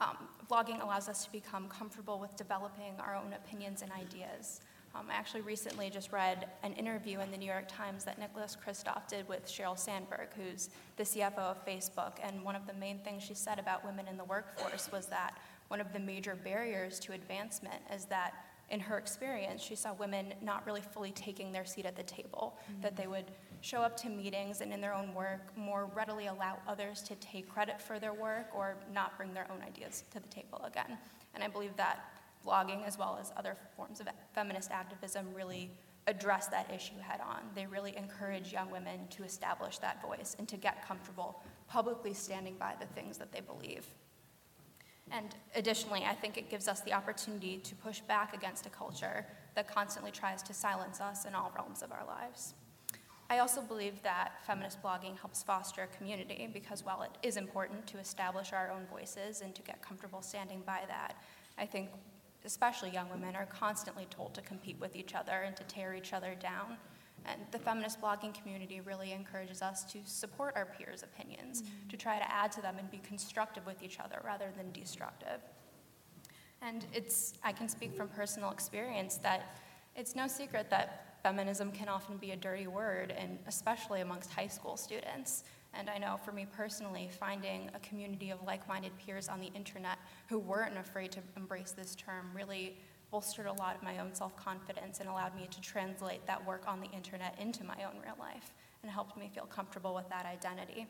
Um, 0.00 0.16
blogging 0.50 0.82
allows 0.82 1.08
us 1.08 1.24
to 1.26 1.32
become 1.32 1.68
comfortable 1.68 2.18
with 2.18 2.34
developing 2.36 2.94
our 2.98 3.14
own 3.14 3.34
opinions 3.34 3.82
and 3.82 3.92
ideas. 3.92 4.62
Um, 4.94 5.06
I 5.10 5.14
actually 5.14 5.40
recently 5.40 5.88
just 5.88 6.12
read 6.12 6.46
an 6.62 6.74
interview 6.74 7.20
in 7.20 7.30
the 7.30 7.38
New 7.38 7.46
York 7.46 7.66
Times 7.66 8.04
that 8.04 8.18
Nicholas 8.18 8.56
Kristof 8.56 9.08
did 9.08 9.26
with 9.28 9.46
Sheryl 9.46 9.78
Sandberg, 9.78 10.28
who's 10.36 10.68
the 10.96 11.04
CFO 11.04 11.38
of 11.38 11.64
Facebook. 11.66 12.12
And 12.22 12.44
one 12.44 12.54
of 12.56 12.66
the 12.66 12.74
main 12.74 12.98
things 12.98 13.22
she 13.22 13.34
said 13.34 13.58
about 13.58 13.84
women 13.84 14.06
in 14.06 14.16
the 14.16 14.24
workforce 14.24 14.90
was 14.92 15.06
that 15.06 15.38
one 15.68 15.80
of 15.80 15.92
the 15.92 15.98
major 15.98 16.34
barriers 16.34 16.98
to 17.00 17.12
advancement 17.12 17.80
is 17.94 18.04
that 18.06 18.34
in 18.70 18.80
her 18.80 18.98
experience, 18.98 19.62
she 19.62 19.74
saw 19.74 19.92
women 19.94 20.34
not 20.42 20.66
really 20.66 20.80
fully 20.80 21.12
taking 21.12 21.52
their 21.52 21.64
seat 21.64 21.86
at 21.86 21.96
the 21.96 22.02
table, 22.02 22.58
mm-hmm. 22.70 22.82
that 22.82 22.96
they 22.96 23.06
would 23.06 23.26
show 23.60 23.80
up 23.80 23.96
to 23.98 24.08
meetings 24.08 24.60
and 24.60 24.72
in 24.72 24.80
their 24.80 24.94
own 24.94 25.14
work 25.14 25.56
more 25.56 25.90
readily 25.94 26.26
allow 26.26 26.58
others 26.66 27.02
to 27.02 27.14
take 27.16 27.48
credit 27.48 27.80
for 27.80 27.98
their 27.98 28.12
work 28.12 28.48
or 28.54 28.76
not 28.92 29.16
bring 29.16 29.32
their 29.32 29.46
own 29.50 29.62
ideas 29.62 30.04
to 30.10 30.20
the 30.20 30.28
table 30.28 30.60
again. 30.64 30.98
And 31.34 31.44
I 31.44 31.48
believe 31.48 31.76
that 31.76 32.11
blogging, 32.44 32.86
as 32.86 32.98
well 32.98 33.18
as 33.20 33.32
other 33.36 33.56
forms 33.76 34.00
of 34.00 34.08
feminist 34.34 34.70
activism, 34.70 35.26
really 35.34 35.70
address 36.06 36.48
that 36.48 36.70
issue 36.74 36.98
head 37.00 37.20
on. 37.20 37.38
They 37.54 37.66
really 37.66 37.96
encourage 37.96 38.52
young 38.52 38.70
women 38.70 39.06
to 39.10 39.24
establish 39.24 39.78
that 39.78 40.02
voice 40.02 40.34
and 40.38 40.48
to 40.48 40.56
get 40.56 40.86
comfortable 40.86 41.42
publicly 41.68 42.12
standing 42.12 42.56
by 42.58 42.74
the 42.80 42.86
things 42.86 43.18
that 43.18 43.32
they 43.32 43.40
believe. 43.40 43.86
And 45.10 45.34
additionally, 45.54 46.04
I 46.04 46.14
think 46.14 46.36
it 46.36 46.50
gives 46.50 46.68
us 46.68 46.80
the 46.80 46.92
opportunity 46.92 47.58
to 47.58 47.74
push 47.76 48.00
back 48.00 48.34
against 48.34 48.66
a 48.66 48.70
culture 48.70 49.26
that 49.54 49.72
constantly 49.72 50.10
tries 50.10 50.42
to 50.44 50.54
silence 50.54 51.00
us 51.00 51.24
in 51.24 51.34
all 51.34 51.52
realms 51.54 51.82
of 51.82 51.92
our 51.92 52.04
lives. 52.06 52.54
I 53.28 53.38
also 53.38 53.62
believe 53.62 54.02
that 54.02 54.32
feminist 54.46 54.82
blogging 54.82 55.18
helps 55.18 55.42
foster 55.42 55.82
a 55.82 55.86
community 55.96 56.48
because 56.52 56.84
while 56.84 57.02
it 57.02 57.10
is 57.22 57.36
important 57.36 57.86
to 57.88 57.98
establish 57.98 58.52
our 58.52 58.70
own 58.70 58.86
voices 58.90 59.40
and 59.40 59.54
to 59.54 59.62
get 59.62 59.80
comfortable 59.80 60.22
standing 60.22 60.62
by 60.66 60.80
that, 60.88 61.16
I 61.56 61.66
think 61.66 61.88
especially 62.44 62.90
young 62.90 63.08
women, 63.10 63.36
are 63.36 63.46
constantly 63.46 64.06
told 64.10 64.34
to 64.34 64.42
compete 64.42 64.76
with 64.80 64.96
each 64.96 65.14
other 65.14 65.42
and 65.46 65.56
to 65.56 65.64
tear 65.64 65.94
each 65.94 66.12
other 66.12 66.34
down. 66.34 66.76
And 67.24 67.40
the 67.52 67.58
feminist 67.58 68.00
blogging 68.00 68.34
community 68.34 68.80
really 68.80 69.12
encourages 69.12 69.62
us 69.62 69.84
to 69.92 69.98
support 70.04 70.54
our 70.56 70.66
peers' 70.66 71.02
opinions, 71.02 71.62
mm-hmm. 71.62 71.88
to 71.88 71.96
try 71.96 72.18
to 72.18 72.32
add 72.32 72.50
to 72.52 72.62
them 72.62 72.76
and 72.78 72.90
be 72.90 72.98
constructive 72.98 73.64
with 73.64 73.82
each 73.82 74.00
other 74.00 74.20
rather 74.24 74.48
than 74.56 74.72
destructive. 74.72 75.40
And 76.62 76.84
it's, 76.92 77.34
I 77.42 77.52
can 77.52 77.68
speak 77.68 77.94
from 77.94 78.08
personal 78.08 78.50
experience 78.50 79.16
that 79.18 79.58
it's 79.94 80.16
no 80.16 80.26
secret 80.26 80.70
that 80.70 81.18
feminism 81.22 81.70
can 81.70 81.88
often 81.88 82.16
be 82.16 82.32
a 82.32 82.36
dirty 82.36 82.66
word, 82.66 83.14
and 83.16 83.38
especially 83.46 84.00
amongst 84.00 84.32
high 84.32 84.48
school 84.48 84.76
students. 84.76 85.44
And 85.74 85.88
I 85.88 85.98
know 85.98 86.18
for 86.22 86.32
me 86.32 86.46
personally, 86.50 87.08
finding 87.18 87.70
a 87.74 87.78
community 87.80 88.30
of 88.30 88.42
like 88.42 88.66
minded 88.68 88.92
peers 88.98 89.28
on 89.28 89.40
the 89.40 89.50
internet 89.54 89.98
who 90.28 90.38
weren't 90.38 90.76
afraid 90.76 91.12
to 91.12 91.20
embrace 91.36 91.72
this 91.72 91.94
term 91.94 92.30
really 92.34 92.76
bolstered 93.10 93.46
a 93.46 93.52
lot 93.52 93.76
of 93.76 93.82
my 93.82 93.98
own 93.98 94.14
self 94.14 94.34
confidence 94.36 95.00
and 95.00 95.08
allowed 95.08 95.36
me 95.36 95.46
to 95.50 95.60
translate 95.60 96.26
that 96.26 96.44
work 96.46 96.64
on 96.66 96.80
the 96.80 96.90
internet 96.90 97.38
into 97.38 97.64
my 97.64 97.76
own 97.84 98.00
real 98.02 98.16
life 98.18 98.52
and 98.82 98.90
helped 98.90 99.16
me 99.16 99.30
feel 99.32 99.44
comfortable 99.46 99.94
with 99.94 100.08
that 100.08 100.26
identity. 100.26 100.86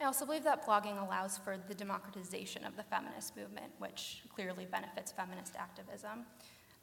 I 0.00 0.04
also 0.04 0.26
believe 0.26 0.44
that 0.44 0.66
blogging 0.66 1.00
allows 1.00 1.38
for 1.38 1.56
the 1.68 1.74
democratization 1.74 2.64
of 2.64 2.76
the 2.76 2.82
feminist 2.82 3.36
movement, 3.36 3.72
which 3.78 4.22
clearly 4.34 4.66
benefits 4.70 5.12
feminist 5.12 5.54
activism. 5.56 6.26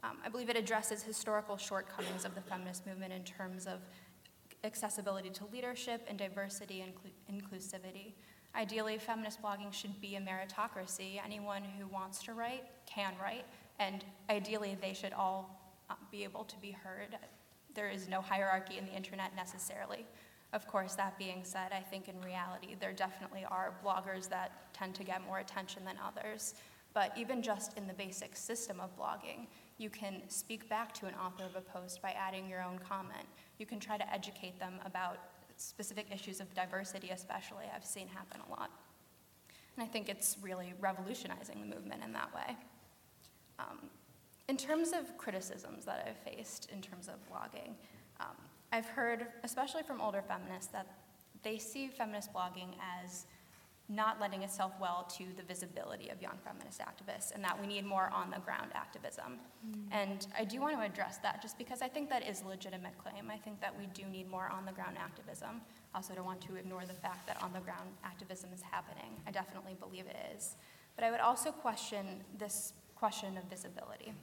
Um, 0.04 0.18
I 0.26 0.30
believe 0.30 0.50
it 0.50 0.56
addresses 0.56 1.04
historical 1.04 1.58
shortcomings 1.58 2.24
of 2.24 2.34
the 2.34 2.42
feminist 2.42 2.88
movement 2.88 3.12
in 3.12 3.24
terms 3.24 3.68
of 3.68 3.80
accessibility 4.64 5.30
to 5.30 5.46
leadership 5.52 6.06
and 6.08 6.18
diversity 6.18 6.82
and 6.82 6.94
inclusivity. 7.32 8.14
Ideally, 8.56 8.98
feminist 8.98 9.42
blogging 9.42 9.72
should 9.72 10.00
be 10.02 10.16
a 10.16 10.20
meritocracy. 10.20 11.22
Anyone 11.24 11.64
who 11.64 11.88
wants 11.88 12.24
to 12.24 12.34
write 12.34 12.64
can 12.86 13.14
write, 13.22 13.46
and 13.80 14.04
ideally, 14.30 14.78
they 14.82 14.94
should 14.94 15.14
all 15.14 15.76
uh, 15.90 15.94
be 16.12 16.24
able 16.24 16.44
to 16.46 16.58
be 16.60 16.72
heard. 16.72 17.18
There 17.76 17.90
is 17.90 18.10
no 18.10 18.22
hierarchy 18.22 18.78
in 18.78 18.86
the 18.86 18.94
internet 18.94 19.36
necessarily. 19.36 20.06
Of 20.52 20.68
course, 20.68 20.96
that 20.96 21.18
being 21.20 21.42
said, 21.44 21.72
I 21.72 21.82
think 21.82 22.10
in 22.10 22.20
reality, 22.22 22.76
there 22.80 22.92
definitely 22.92 23.46
are 23.46 23.74
bloggers 23.86 24.28
that 24.30 24.74
tend 24.74 24.96
to 24.96 25.04
get 25.04 25.24
more 25.26 25.40
attention 25.40 25.86
than 25.86 25.96
others. 26.04 26.56
But 26.94 27.16
even 27.16 27.44
just 27.44 27.78
in 27.78 27.86
the 27.86 27.94
basic 27.94 28.36
system 28.36 28.80
of 28.80 28.98
blogging, 28.98 29.46
You 29.80 29.90
can 29.90 30.22
speak 30.28 30.68
back 30.70 30.94
to 30.96 31.08
an 31.08 31.14
author 31.16 31.46
of 31.46 31.56
a 31.56 31.62
post 31.62 32.02
by 32.02 32.12
adding 32.12 32.50
your 32.50 32.62
own 32.62 32.80
comment. 32.80 33.26
You 33.58 33.66
can 33.66 33.80
try 33.80 33.98
to 33.98 34.14
educate 34.14 34.60
them 34.60 34.74
about 34.86 35.18
specific 35.56 36.08
issues 36.14 36.42
of 36.42 36.54
diversity, 36.54 37.10
especially, 37.10 37.64
I've 37.74 37.86
seen 37.86 38.08
happen 38.08 38.42
a 38.46 38.50
lot. 38.52 38.70
And 39.76 39.84
I 39.84 39.88
think 39.88 40.10
it's 40.10 40.36
really 40.42 40.74
revolutionizing 40.82 41.62
the 41.62 41.76
movement 41.76 42.04
in 42.04 42.12
that 42.12 42.30
way. 42.36 42.58
Um, 43.58 43.90
in 44.50 44.58
terms 44.58 44.92
of 44.92 45.18
criticisms 45.18 45.86
that 45.86 46.06
I've 46.06 46.34
faced 46.34 46.70
in 46.74 46.82
terms 46.82 47.08
of 47.08 47.16
blogging, 47.32 47.72
um, 48.20 48.36
I've 48.74 48.88
heard, 48.88 49.28
especially 49.44 49.84
from 49.84 50.02
older 50.02 50.22
feminists, 50.22 50.68
that 50.74 50.88
they 51.44 51.58
see 51.58 51.88
feminist 51.88 52.34
blogging 52.34 52.76
as 53.02 53.26
not 53.90 54.22
lending 54.22 54.44
itself 54.44 54.72
well 54.80 55.12
to 55.18 55.26
the 55.36 55.42
visibility 55.44 56.10
of 56.10 56.22
young 56.22 56.38
feminist 56.46 56.80
activists 56.80 57.34
and 57.34 57.44
that 57.44 57.60
we 57.60 57.66
need 57.66 57.84
more 57.84 58.12
on 58.14 58.30
the 58.30 58.40
ground 58.40 58.70
activism. 58.76 59.40
Mm. 59.68 59.88
And 59.92 60.28
I 60.38 60.46
do 60.46 60.62
want 60.62 60.78
to 60.78 60.84
address 60.84 61.18
that 61.24 61.42
just 61.42 61.58
because 61.58 61.82
I 61.82 61.88
think 61.88 62.08
that 62.10 62.28
is 62.28 62.44
a 62.44 62.48
legitimate 62.48 62.98
claim. 63.00 63.32
I 63.32 63.38
think 63.38 63.60
that 63.62 63.76
we 63.78 63.88
do 63.88 64.08
need 64.08 64.30
more 64.30 64.48
on 64.54 64.66
the 64.66 64.72
ground 64.72 64.98
activism. 65.00 65.62
I 65.94 65.98
also 65.98 66.14
don't 66.14 66.26
want 66.26 66.42
to 66.42 66.56
ignore 66.56 66.86
the 66.86 66.94
fact 66.94 67.26
that 67.26 67.42
on 67.42 67.52
the 67.52 67.60
ground 67.60 67.90
activism 68.04 68.52
is 68.54 68.62
happening. 68.62 69.12
I 69.26 69.32
definitely 69.32 69.76
believe 69.80 70.06
it 70.06 70.18
is. 70.36 70.56
But 70.96 71.04
I 71.04 71.12
would 71.12 71.22
also 71.22 71.52
question 71.52 72.24
this 72.38 72.74
question 72.96 73.38
of 73.38 73.44
visibility. 73.46 74.14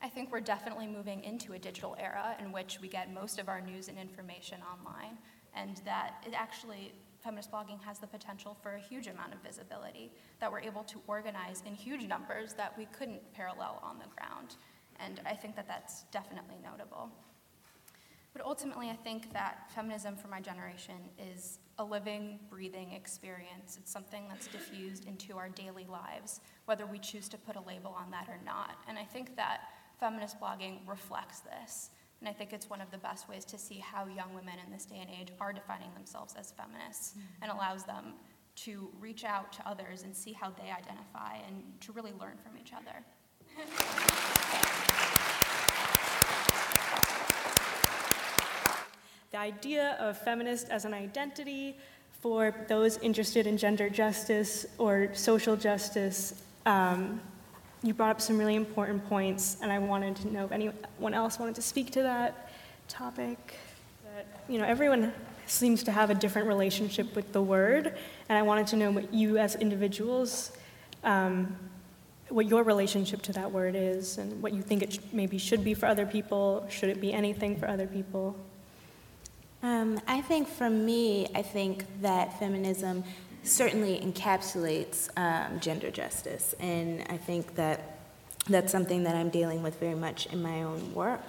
I 0.00 0.08
think 0.08 0.32
we're 0.32 0.40
definitely 0.40 0.86
moving 0.86 1.22
into 1.22 1.52
a 1.52 1.58
digital 1.58 1.96
era 1.98 2.36
in 2.40 2.52
which 2.52 2.78
we 2.80 2.88
get 2.88 3.12
most 3.12 3.38
of 3.38 3.48
our 3.48 3.60
news 3.60 3.88
and 3.88 3.98
information 3.98 4.58
online, 4.72 5.18
and 5.54 5.80
that 5.84 6.14
it 6.26 6.34
actually, 6.34 6.92
feminist 7.22 7.50
blogging 7.50 7.80
has 7.82 7.98
the 7.98 8.06
potential 8.06 8.56
for 8.62 8.74
a 8.74 8.80
huge 8.80 9.06
amount 9.06 9.32
of 9.32 9.40
visibility, 9.42 10.12
that 10.40 10.50
we're 10.50 10.60
able 10.60 10.82
to 10.84 11.00
organize 11.06 11.62
in 11.66 11.74
huge 11.74 12.06
numbers 12.06 12.54
that 12.54 12.76
we 12.76 12.86
couldn't 12.86 13.20
parallel 13.32 13.80
on 13.82 13.98
the 13.98 14.04
ground. 14.16 14.56
And 14.98 15.20
I 15.26 15.34
think 15.34 15.56
that 15.56 15.68
that's 15.68 16.02
definitely 16.12 16.56
notable. 16.62 17.10
But 18.32 18.44
ultimately, 18.46 18.88
I 18.88 18.96
think 18.96 19.32
that 19.34 19.70
feminism 19.74 20.16
for 20.16 20.28
my 20.28 20.40
generation 20.40 20.96
is 21.18 21.58
a 21.78 21.84
living, 21.84 22.38
breathing 22.48 22.92
experience. 22.92 23.76
It's 23.78 23.92
something 23.92 24.24
that's 24.28 24.46
diffused 24.46 25.06
into 25.06 25.36
our 25.36 25.50
daily 25.50 25.86
lives, 25.90 26.40
whether 26.64 26.86
we 26.86 26.98
choose 26.98 27.28
to 27.28 27.36
put 27.36 27.56
a 27.56 27.60
label 27.60 27.94
on 27.98 28.10
that 28.10 28.28
or 28.28 28.38
not. 28.44 28.76
And 28.88 28.98
I 28.98 29.04
think 29.04 29.36
that 29.36 29.62
feminist 30.00 30.40
blogging 30.40 30.78
reflects 30.86 31.40
this. 31.40 31.90
And 32.22 32.28
I 32.28 32.32
think 32.32 32.52
it's 32.52 32.70
one 32.70 32.80
of 32.80 32.88
the 32.92 32.98
best 32.98 33.28
ways 33.28 33.44
to 33.46 33.58
see 33.58 33.78
how 33.78 34.06
young 34.06 34.32
women 34.32 34.54
in 34.64 34.70
this 34.70 34.84
day 34.84 35.00
and 35.00 35.10
age 35.10 35.32
are 35.40 35.52
defining 35.52 35.92
themselves 35.92 36.36
as 36.38 36.52
feminists 36.52 37.16
and 37.42 37.50
allows 37.50 37.82
them 37.82 38.14
to 38.54 38.88
reach 39.00 39.24
out 39.24 39.52
to 39.54 39.68
others 39.68 40.04
and 40.04 40.14
see 40.14 40.32
how 40.32 40.50
they 40.50 40.70
identify 40.70 41.34
and 41.48 41.64
to 41.80 41.90
really 41.90 42.12
learn 42.20 42.38
from 42.44 42.56
each 42.56 42.72
other. 42.72 43.04
The 49.32 49.38
idea 49.38 49.96
of 49.98 50.18
feminist 50.18 50.68
as 50.68 50.84
an 50.84 50.92
identity 50.92 51.78
for 52.20 52.54
those 52.68 52.98
interested 52.98 53.46
in 53.46 53.56
gender 53.56 53.88
justice 53.88 54.66
or 54.76 55.08
social 55.14 55.56
justice, 55.56 56.42
um, 56.66 57.18
you 57.82 57.92
brought 57.92 58.10
up 58.10 58.20
some 58.20 58.38
really 58.38 58.54
important 58.54 59.06
points, 59.08 59.56
and 59.60 59.72
I 59.72 59.78
wanted 59.78 60.16
to 60.16 60.32
know 60.32 60.44
if 60.44 60.52
anyone 60.52 61.14
else 61.14 61.38
wanted 61.38 61.56
to 61.56 61.62
speak 61.62 61.90
to 61.92 62.02
that 62.02 62.50
topic. 62.88 63.56
That, 64.14 64.26
you 64.48 64.58
know, 64.58 64.64
everyone 64.64 65.12
seems 65.46 65.82
to 65.84 65.92
have 65.92 66.10
a 66.10 66.14
different 66.14 66.46
relationship 66.46 67.14
with 67.16 67.32
the 67.32 67.42
word, 67.42 67.98
and 68.28 68.38
I 68.38 68.42
wanted 68.42 68.68
to 68.68 68.76
know 68.76 68.90
what 68.92 69.12
you 69.12 69.36
as 69.38 69.56
individuals, 69.56 70.52
um, 71.02 71.56
what 72.28 72.46
your 72.46 72.62
relationship 72.62 73.20
to 73.22 73.32
that 73.32 73.50
word 73.50 73.74
is, 73.74 74.18
and 74.18 74.40
what 74.40 74.54
you 74.54 74.62
think 74.62 74.82
it 74.82 74.92
sh- 74.94 74.98
maybe 75.12 75.36
should 75.36 75.64
be 75.64 75.74
for 75.74 75.86
other 75.86 76.06
people. 76.06 76.64
Should 76.70 76.88
it 76.88 77.00
be 77.00 77.12
anything 77.12 77.56
for 77.56 77.68
other 77.68 77.86
people? 77.86 78.36
Um, 79.64 80.00
I 80.06 80.20
think 80.20 80.48
for 80.48 80.70
me, 80.70 81.28
I 81.34 81.42
think 81.42 81.84
that 82.00 82.38
feminism 82.38 83.04
certainly 83.42 83.98
encapsulates 84.00 85.08
um, 85.16 85.60
gender 85.60 85.90
justice, 85.90 86.54
and 86.60 87.04
I 87.08 87.16
think 87.16 87.54
that 87.56 87.98
that's 88.48 88.72
something 88.72 89.04
that 89.04 89.14
I'm 89.14 89.30
dealing 89.30 89.62
with 89.62 89.78
very 89.78 89.94
much 89.94 90.26
in 90.26 90.42
my 90.42 90.62
own 90.62 90.94
work. 90.94 91.22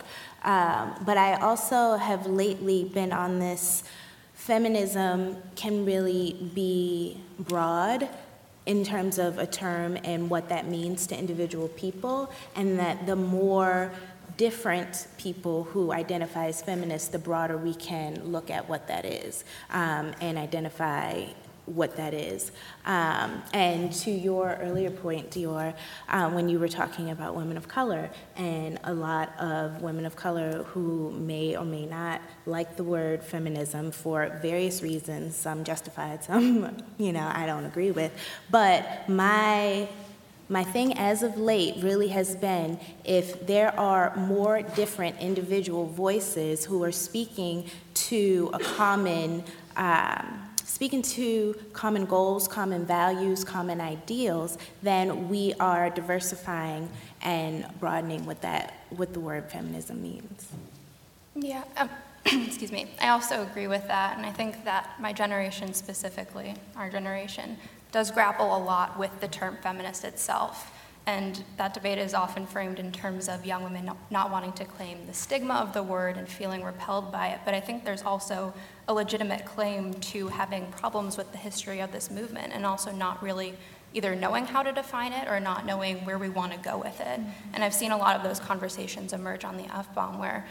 Um, 0.44 0.96
but 1.06 1.18
I 1.18 1.36
also 1.36 1.96
have 1.96 2.26
lately 2.26 2.86
been 2.86 3.12
on 3.12 3.40
this 3.40 3.84
feminism 4.34 5.38
can 5.56 5.86
really 5.86 6.50
be 6.54 7.18
broad 7.40 8.10
in 8.66 8.84
terms 8.84 9.20
of 9.20 9.38
a 9.38 9.46
term 9.46 9.98
and 10.04 10.30
what 10.30 10.50
that 10.50 10.68
means 10.68 11.06
to 11.08 11.18
individual 11.18 11.68
people, 11.70 12.32
and 12.56 12.80
that 12.80 13.06
the 13.06 13.16
more 13.16 13.92
different 14.38 15.08
people 15.18 15.64
who 15.66 15.92
identify 15.92 16.48
as 16.48 16.62
feminists, 16.62 17.10
the 17.10 17.20
broader 17.20 17.58
we 17.58 17.76
can 17.76 18.16
look 18.32 18.50
at 18.50 18.68
what 18.68 18.88
that 18.88 19.06
is 19.06 19.44
um, 19.70 20.12
and 20.22 20.38
identify 20.38 21.24
what 21.66 21.96
that 21.96 22.14
is. 22.14 22.52
Um, 22.86 23.42
and 23.54 23.92
to 23.94 24.12
your 24.12 24.58
earlier 24.62 24.90
point, 24.90 25.32
Dior, 25.32 25.74
um, 26.10 26.34
when 26.34 26.50
you 26.50 26.60
were 26.60 26.68
talking 26.68 27.12
about 27.12 27.36
women 27.36 27.56
of 27.58 27.68
color, 27.68 28.10
and 28.36 28.80
a 28.84 28.94
lot 28.94 29.38
of 29.40 29.82
women 29.82 30.06
of 30.06 30.16
color 30.16 30.64
who 30.64 31.12
may 31.12 31.56
or 31.56 31.66
may 31.66 31.86
not 31.86 32.22
like 32.46 32.76
the 32.76 32.84
word 32.84 33.24
feminism 33.24 33.92
for 33.92 34.40
various 34.42 34.82
reasons, 34.82 35.36
some 35.36 35.64
justified, 35.64 36.24
some, 36.26 36.78
you 36.98 37.14
know, 37.14 37.32
I 37.34 37.46
don't 37.46 37.66
agree 37.66 37.92
with. 37.92 38.12
But 38.52 39.08
my 39.08 39.88
my 40.50 40.64
thing 40.64 40.98
as 40.98 41.24
of 41.24 41.38
late 41.38 41.76
really 41.82 42.10
has 42.10 42.36
been 42.36 42.78
if 43.06 43.48
there 43.48 43.78
are 43.80 44.14
more 44.18 44.62
different 44.62 45.18
individual 45.20 45.88
voices 45.88 46.66
who 46.66 46.84
are 46.84 46.92
speaking 46.92 47.66
to 47.94 48.52
a 48.54 48.60
common 48.60 49.44
um, 49.78 50.53
speaking 50.84 51.02
to 51.02 51.56
common 51.72 52.04
goals, 52.04 52.46
common 52.46 52.86
values, 52.86 53.46
common 53.46 53.80
ideals, 53.80 54.58
then 54.82 55.30
we 55.30 55.54
are 55.58 55.90
diversifying 55.90 56.90
and 57.22 57.66
broadening 57.80 58.26
what 58.26 58.42
that 58.42 58.84
what 58.90 59.14
the 59.14 59.20
word 59.22 59.50
feminism 59.50 60.04
means. 60.04 60.50
Yeah, 61.36 61.64
um, 61.78 61.90
excuse 62.26 62.74
me. 62.74 62.88
I 63.00 63.08
also 63.08 63.44
agree 63.44 63.68
with 63.68 63.88
that, 63.88 64.18
and 64.18 64.26
I 64.26 64.32
think 64.34 64.66
that 64.66 64.90
my 65.00 65.14
generation 65.14 65.74
specifically, 65.74 66.54
our 66.76 66.90
generation, 66.90 67.56
does 67.94 68.12
grapple 68.12 68.54
a 68.54 68.60
lot 68.62 69.00
with 69.00 69.22
the 69.22 69.30
term 69.30 69.56
feminist 69.64 70.04
itself. 70.04 70.70
And 71.06 71.44
that 71.58 71.74
debate 71.74 71.98
is 71.98 72.14
often 72.14 72.46
framed 72.46 72.80
in 72.80 72.92
terms 72.92 73.28
of 73.28 73.46
young 73.46 73.64
women 73.64 73.92
not 74.10 74.32
wanting 74.32 74.54
to 74.54 74.66
claim 74.66 75.06
the 75.06 75.14
stigma 75.14 75.56
of 75.56 75.74
the 75.74 75.84
word 75.84 76.16
and 76.16 76.30
feeling 76.30 76.64
repelled 76.64 77.12
by 77.12 77.30
it. 77.30 77.42
But 77.44 77.54
I 77.54 77.60
think 77.60 77.84
there's 77.84 78.04
also 78.04 78.54
a 78.88 78.94
legitimate 78.94 79.46
claim 79.46 79.94
to 79.96 80.30
having 80.30 80.66
problems 80.72 81.18
with 81.18 81.32
the 81.34 81.38
history 81.38 81.82
of 81.82 81.92
this 81.92 82.10
movement 82.10 82.54
and 82.54 82.66
also 82.66 82.92
not 82.92 83.22
really 83.22 83.54
either 83.94 84.16
knowing 84.16 84.46
how 84.46 84.64
to 84.64 84.72
define 84.72 85.12
it 85.14 85.28
or 85.28 85.40
not 85.40 85.66
knowing 85.66 85.98
where 86.06 86.18
we 86.18 86.30
want 86.30 86.54
to 86.54 86.58
go 86.58 86.78
with 86.78 87.00
it. 87.02 87.20
Mm-hmm. 87.20 87.54
And 87.54 87.64
I've 87.64 87.74
seen 87.74 87.92
a 87.92 87.98
lot 87.98 88.16
of 88.16 88.24
those 88.24 88.40
conversations 88.40 89.14
emerge 89.14 89.44
on 89.44 89.58
the 89.58 89.66
F 89.76 89.94
bomb 89.94 90.20
where 90.20 90.48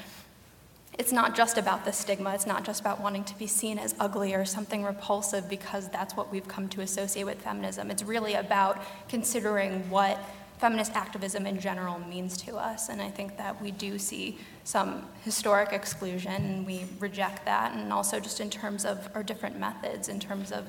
it's 0.98 1.12
not 1.12 1.34
just 1.34 1.56
about 1.56 1.86
the 1.86 1.92
stigma, 1.92 2.34
it's 2.34 2.46
not 2.46 2.64
just 2.64 2.80
about 2.80 3.00
wanting 3.00 3.24
to 3.24 3.38
be 3.38 3.46
seen 3.46 3.78
as 3.78 3.94
ugly 3.98 4.34
or 4.34 4.44
something 4.44 4.84
repulsive 4.84 5.48
because 5.48 5.88
that's 5.88 6.14
what 6.14 6.30
we've 6.30 6.46
come 6.46 6.68
to 6.68 6.82
associate 6.82 7.24
with 7.24 7.40
feminism. 7.40 7.90
It's 7.90 8.02
really 8.02 8.34
about 8.34 8.82
considering 9.08 9.88
what 9.88 10.22
feminist 10.62 10.92
activism 10.94 11.44
in 11.44 11.58
general 11.58 11.98
means 11.98 12.36
to 12.36 12.56
us. 12.56 12.88
And 12.88 13.02
I 13.02 13.10
think 13.10 13.36
that 13.36 13.60
we 13.60 13.72
do 13.72 13.98
see 13.98 14.38
some 14.62 15.04
historic 15.24 15.72
exclusion, 15.72 16.32
and 16.32 16.64
we 16.64 16.84
reject 17.00 17.44
that. 17.46 17.74
And 17.74 17.92
also, 17.92 18.20
just 18.20 18.38
in 18.38 18.48
terms 18.48 18.84
of 18.84 19.08
our 19.12 19.24
different 19.24 19.58
methods, 19.58 20.08
in 20.08 20.20
terms 20.20 20.52
of 20.52 20.66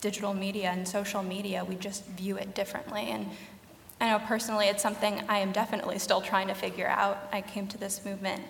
digital 0.00 0.34
media 0.34 0.70
and 0.70 0.86
social 0.86 1.24
media, 1.24 1.64
we 1.64 1.74
just 1.74 2.06
view 2.06 2.36
it 2.36 2.54
differently. 2.54 3.08
And 3.10 3.28
I 4.00 4.08
know 4.10 4.20
personally 4.20 4.68
it's 4.68 4.84
something 4.84 5.24
I 5.28 5.38
am 5.38 5.50
definitely 5.50 5.98
still 5.98 6.20
trying 6.20 6.46
to 6.46 6.54
figure 6.54 6.86
out. 6.86 7.28
I 7.32 7.40
came 7.40 7.66
to 7.74 7.76
this 7.76 8.04
movement 8.04 8.40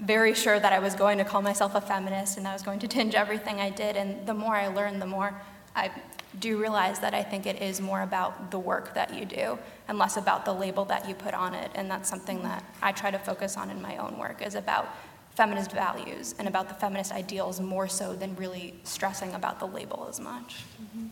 very 0.00 0.32
sure 0.32 0.58
that 0.58 0.72
I 0.72 0.78
was 0.78 0.94
going 0.94 1.18
to 1.18 1.24
call 1.24 1.42
myself 1.42 1.74
a 1.74 1.82
feminist 1.82 2.38
and 2.38 2.46
that 2.46 2.50
I 2.50 2.52
was 2.54 2.62
going 2.62 2.78
to 2.78 2.88
tinge 2.88 3.14
everything 3.14 3.60
I 3.60 3.68
did. 3.68 3.94
And 3.94 4.26
the 4.26 4.32
more 4.32 4.56
I 4.56 4.68
learn, 4.68 5.00
the 5.00 5.06
more 5.06 5.38
I 5.76 5.90
do 6.40 6.60
realize 6.60 6.98
that 7.00 7.14
I 7.14 7.22
think 7.22 7.46
it 7.46 7.62
is 7.62 7.80
more 7.80 8.02
about 8.02 8.50
the 8.50 8.58
work 8.58 8.94
that 8.94 9.14
you 9.14 9.24
do 9.24 9.58
and 9.88 9.98
less 9.98 10.16
about 10.16 10.44
the 10.44 10.52
label 10.52 10.84
that 10.86 11.08
you 11.08 11.14
put 11.14 11.34
on 11.34 11.54
it. 11.54 11.70
And 11.74 11.90
that's 11.90 12.08
something 12.08 12.42
that 12.42 12.64
I 12.82 12.92
try 12.92 13.10
to 13.10 13.18
focus 13.18 13.56
on 13.56 13.70
in 13.70 13.80
my 13.80 13.96
own 13.98 14.18
work 14.18 14.42
is 14.42 14.54
about 14.54 14.88
feminist 15.34 15.72
values 15.72 16.34
and 16.38 16.46
about 16.46 16.68
the 16.68 16.74
feminist 16.74 17.12
ideals 17.12 17.60
more 17.60 17.88
so 17.88 18.14
than 18.14 18.36
really 18.36 18.74
stressing 18.84 19.34
about 19.34 19.58
the 19.58 19.66
label 19.66 20.06
as 20.08 20.20
much. 20.20 20.62
Mm-hmm. 20.82 21.06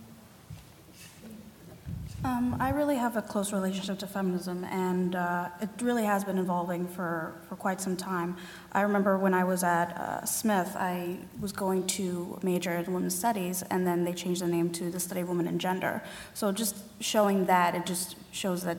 Um, 2.24 2.56
I 2.60 2.70
really 2.70 2.94
have 2.96 3.16
a 3.16 3.22
close 3.22 3.52
relationship 3.52 3.98
to 3.98 4.06
feminism, 4.06 4.62
and 4.64 5.16
uh, 5.16 5.48
it 5.60 5.70
really 5.80 6.04
has 6.04 6.22
been 6.22 6.38
evolving 6.38 6.86
for, 6.86 7.34
for 7.48 7.56
quite 7.56 7.80
some 7.80 7.96
time. 7.96 8.36
I 8.70 8.82
remember 8.82 9.18
when 9.18 9.34
I 9.34 9.42
was 9.42 9.64
at 9.64 9.96
uh, 9.96 10.24
Smith, 10.24 10.76
I 10.76 11.18
was 11.40 11.50
going 11.50 11.84
to 11.98 12.38
major 12.44 12.70
in 12.70 12.92
women's 12.92 13.18
studies, 13.18 13.62
and 13.70 13.84
then 13.84 14.04
they 14.04 14.12
changed 14.12 14.40
the 14.40 14.46
name 14.46 14.70
to 14.74 14.88
the 14.88 15.00
Study 15.00 15.22
of 15.22 15.28
Women 15.30 15.48
and 15.48 15.60
Gender. 15.60 16.00
So 16.32 16.52
just 16.52 16.76
showing 17.00 17.46
that, 17.46 17.74
it 17.74 17.86
just 17.86 18.14
shows 18.30 18.62
that 18.62 18.78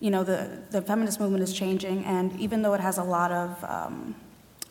you 0.00 0.10
know, 0.10 0.24
the, 0.24 0.62
the 0.70 0.82
feminist 0.82 1.20
movement 1.20 1.44
is 1.44 1.52
changing, 1.52 2.04
and 2.04 2.34
even 2.40 2.62
though 2.62 2.74
it 2.74 2.80
has 2.80 2.98
a 2.98 3.04
lot 3.04 3.30
of 3.30 3.62
um, 3.62 4.16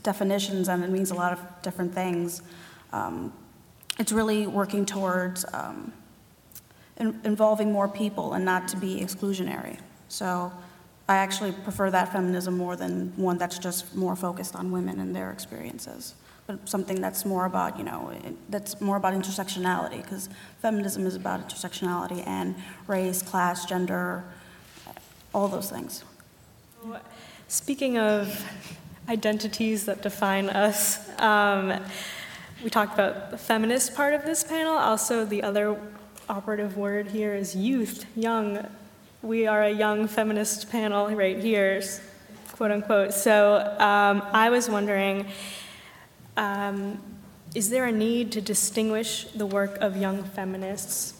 definitions 0.03 0.67
and 0.67 0.83
it 0.83 0.89
means 0.89 1.11
a 1.11 1.15
lot 1.15 1.31
of 1.31 1.39
different 1.61 1.93
things, 1.93 2.41
um, 2.91 3.31
it's 3.99 4.11
really 4.11 4.47
working 4.47 4.85
towards 4.85 5.45
um, 5.53 5.93
in- 6.99 7.19
involving 7.23 7.71
more 7.71 7.87
people 7.87 8.33
and 8.33 8.45
not 8.45 8.67
to 8.69 8.77
be 8.77 8.99
exclusionary. 9.01 9.79
So 10.07 10.51
I 11.07 11.15
actually 11.15 11.51
prefer 11.51 11.89
that 11.91 12.11
feminism 12.11 12.57
more 12.57 12.75
than 12.75 13.13
one 13.15 13.37
that's 13.37 13.57
just 13.57 13.95
more 13.95 14.15
focused 14.15 14.55
on 14.55 14.71
women 14.71 14.99
and 14.99 15.15
their 15.15 15.31
experiences, 15.31 16.13
but 16.45 16.69
something 16.69 17.01
that's 17.01 17.25
more 17.25 17.45
about, 17.45 17.77
you 17.77 17.83
know, 17.83 18.11
that's 18.49 18.79
more 18.79 18.97
about 18.97 19.13
intersectionality, 19.13 20.03
because 20.03 20.29
feminism 20.61 21.07
is 21.07 21.15
about 21.15 21.47
intersectionality 21.47 22.25
and 22.27 22.55
race, 22.87 23.21
class, 23.21 23.65
gender, 23.65 24.23
all 25.33 25.47
those 25.47 25.69
things. 25.69 26.03
Speaking 27.47 27.97
of 27.97 28.45
identities 29.07 29.85
that 29.85 30.03
define 30.03 30.49
us, 30.49 31.09
um, 31.19 31.79
we 32.63 32.69
talked 32.69 32.93
about 32.93 33.31
the 33.31 33.37
feminist 33.37 33.95
part 33.95 34.13
of 34.13 34.25
this 34.25 34.43
panel. 34.43 34.73
Also, 34.73 35.25
the 35.25 35.41
other 35.41 35.79
operative 36.29 36.77
word 36.77 37.07
here 37.07 37.33
is 37.33 37.55
youth, 37.55 38.05
young. 38.15 38.65
We 39.23 39.47
are 39.47 39.63
a 39.63 39.71
young 39.71 40.07
feminist 40.07 40.69
panel 40.69 41.09
right 41.09 41.39
here, 41.39 41.81
quote 42.53 42.71
unquote. 42.71 43.13
So 43.13 43.57
um, 43.79 44.21
I 44.31 44.49
was 44.51 44.69
wondering 44.69 45.25
um, 46.37 47.01
is 47.55 47.71
there 47.71 47.85
a 47.85 47.91
need 47.91 48.31
to 48.33 48.41
distinguish 48.41 49.25
the 49.35 49.45
work 49.45 49.77
of 49.81 49.97
young 49.97 50.23
feminists? 50.23 51.15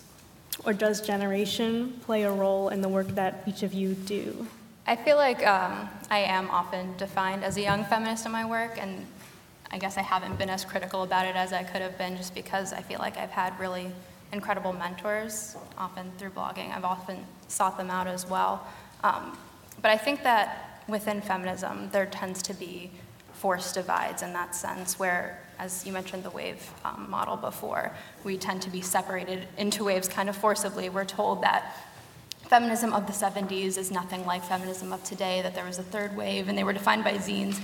Or 0.63 0.73
does 0.73 1.01
generation 1.01 1.99
play 2.05 2.23
a 2.23 2.31
role 2.31 2.69
in 2.69 2.81
the 2.81 2.89
work 2.89 3.07
that 3.15 3.43
each 3.47 3.63
of 3.63 3.73
you 3.73 3.95
do? 3.95 4.45
I 4.85 4.95
feel 4.95 5.17
like 5.17 5.45
um, 5.45 5.89
I 6.11 6.19
am 6.19 6.49
often 6.49 6.95
defined 6.97 7.43
as 7.43 7.57
a 7.57 7.61
young 7.61 7.83
feminist 7.85 8.25
in 8.25 8.31
my 8.31 8.45
work, 8.45 8.77
and 8.79 9.05
I 9.71 9.77
guess 9.77 9.97
I 9.97 10.01
haven't 10.01 10.37
been 10.37 10.49
as 10.49 10.65
critical 10.65 11.03
about 11.03 11.25
it 11.25 11.35
as 11.35 11.53
I 11.53 11.63
could 11.63 11.81
have 11.81 11.97
been 11.97 12.15
just 12.17 12.35
because 12.35 12.73
I 12.73 12.81
feel 12.81 12.99
like 12.99 13.17
I've 13.17 13.31
had 13.31 13.57
really 13.59 13.91
incredible 14.31 14.73
mentors, 14.73 15.55
often 15.77 16.11
through 16.17 16.31
blogging. 16.31 16.75
I've 16.75 16.85
often 16.85 17.25
sought 17.47 17.77
them 17.77 17.89
out 17.89 18.07
as 18.07 18.27
well. 18.29 18.65
Um, 19.03 19.37
but 19.81 19.91
I 19.91 19.97
think 19.97 20.23
that 20.23 20.83
within 20.87 21.21
feminism, 21.21 21.89
there 21.91 22.05
tends 22.05 22.41
to 22.43 22.53
be 22.53 22.91
forced 23.33 23.75
divides 23.75 24.21
in 24.21 24.33
that 24.33 24.53
sense, 24.53 24.99
where, 24.99 25.41
as 25.57 25.85
you 25.85 25.93
mentioned 25.93 26.23
the 26.23 26.29
wave 26.29 26.69
um, 26.83 27.07
model 27.09 27.37
before, 27.37 27.95
we 28.23 28.37
tend 28.37 28.61
to 28.61 28.69
be 28.69 28.81
separated 28.81 29.47
into 29.57 29.83
waves 29.83 30.07
kind 30.09 30.27
of 30.27 30.35
forcibly. 30.35 30.89
We're 30.89 31.05
told 31.05 31.41
that 31.43 31.75
feminism 32.49 32.93
of 32.93 33.07
the 33.07 33.13
70s 33.13 33.77
is 33.77 33.91
nothing 33.91 34.25
like 34.25 34.43
feminism 34.43 34.91
of 34.91 35.03
today, 35.03 35.41
that 35.41 35.55
there 35.55 35.65
was 35.65 35.79
a 35.79 35.83
third 35.83 36.15
wave, 36.17 36.49
and 36.49 36.57
they 36.57 36.63
were 36.63 36.73
defined 36.73 37.03
by 37.03 37.13
zines, 37.13 37.61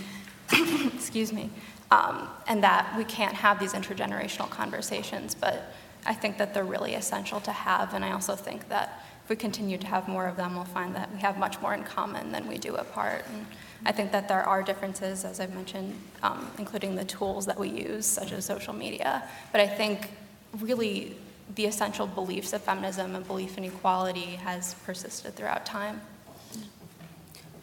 excuse 0.93 1.33
me, 1.33 1.49
um, 1.91 2.29
and 2.47 2.63
that 2.63 2.95
we 2.97 3.03
can't 3.03 3.33
have 3.33 3.59
these 3.59 3.73
intergenerational 3.73 4.49
conversations. 4.49 5.35
But 5.35 5.73
I 6.05 6.13
think 6.13 6.37
that 6.37 6.53
they're 6.53 6.63
really 6.63 6.95
essential 6.95 7.39
to 7.41 7.51
have, 7.51 7.93
and 7.93 8.05
I 8.05 8.11
also 8.11 8.35
think 8.35 8.69
that 8.69 9.03
if 9.23 9.29
we 9.29 9.35
continue 9.35 9.77
to 9.79 9.87
have 9.87 10.07
more 10.07 10.27
of 10.27 10.37
them, 10.37 10.55
we'll 10.55 10.65
find 10.65 10.95
that 10.95 11.11
we 11.11 11.19
have 11.19 11.39
much 11.39 11.59
more 11.59 11.73
in 11.73 11.83
common 11.83 12.31
than 12.31 12.47
we 12.47 12.59
do 12.59 12.75
apart. 12.75 13.25
And 13.33 13.47
I 13.83 13.91
think 13.91 14.11
that 14.11 14.27
there 14.27 14.43
are 14.43 14.61
differences, 14.61 15.25
as 15.25 15.39
I've 15.39 15.55
mentioned, 15.55 15.99
um, 16.21 16.47
including 16.59 16.95
the 16.95 17.05
tools 17.05 17.47
that 17.47 17.57
we 17.57 17.69
use, 17.69 18.05
such 18.05 18.31
as 18.31 18.45
social 18.45 18.73
media. 18.73 19.27
But 19.51 19.61
I 19.61 19.67
think 19.67 20.11
really 20.59 21.17
the 21.55 21.65
essential 21.65 22.05
beliefs 22.05 22.53
of 22.53 22.61
feminism 22.61 23.15
and 23.15 23.25
belief 23.25 23.57
in 23.57 23.63
equality 23.63 24.37
has 24.43 24.75
persisted 24.85 25.35
throughout 25.35 25.65
time. 25.65 26.01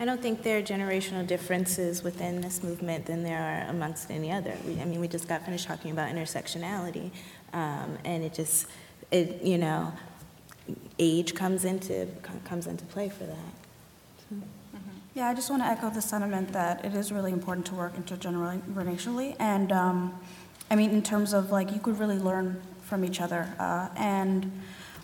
I 0.00 0.05
don't 0.05 0.20
think 0.20 0.42
there 0.42 0.59
are 0.59 0.62
generational 0.62 1.24
differences 1.24 2.02
within 2.02 2.40
this 2.40 2.64
movement 2.64 3.07
than 3.07 3.22
there 3.22 3.40
are 3.40 3.70
amongst 3.70 4.11
any 4.11 4.33
other. 4.33 4.57
We, 4.66 4.81
I 4.81 4.85
mean, 4.85 4.98
we 4.98 5.07
just 5.07 5.28
got 5.28 5.44
finished 5.44 5.68
talking 5.68 5.92
about 5.92 6.11
intersectionality, 6.11 7.12
um, 7.52 7.98
and 8.04 8.24
it 8.24 8.34
just, 8.34 8.66
it, 9.10 9.42
you 9.42 9.58
know, 9.58 9.92
age 10.98 11.34
comes 11.34 11.64
into 11.64 12.06
comes 12.44 12.66
into 12.66 12.84
play 12.86 13.08
for 13.08 13.24
that. 13.24 13.52
Yeah, 15.14 15.28
I 15.28 15.34
just 15.34 15.50
want 15.50 15.62
to 15.62 15.66
echo 15.66 15.90
the 15.90 16.00
sentiment 16.00 16.52
that 16.54 16.84
it 16.86 16.94
is 16.94 17.12
really 17.12 17.32
important 17.32 17.66
to 17.66 17.74
work 17.74 17.94
intergenerationally. 17.96 19.36
And 19.38 19.70
um, 19.70 20.18
I 20.70 20.76
mean, 20.76 20.90
in 20.90 21.02
terms 21.02 21.34
of 21.34 21.50
like, 21.50 21.70
you 21.70 21.80
could 21.80 21.98
really 21.98 22.18
learn 22.18 22.62
from 22.80 23.04
each 23.04 23.20
other. 23.20 23.54
Uh, 23.58 23.88
and 23.96 24.50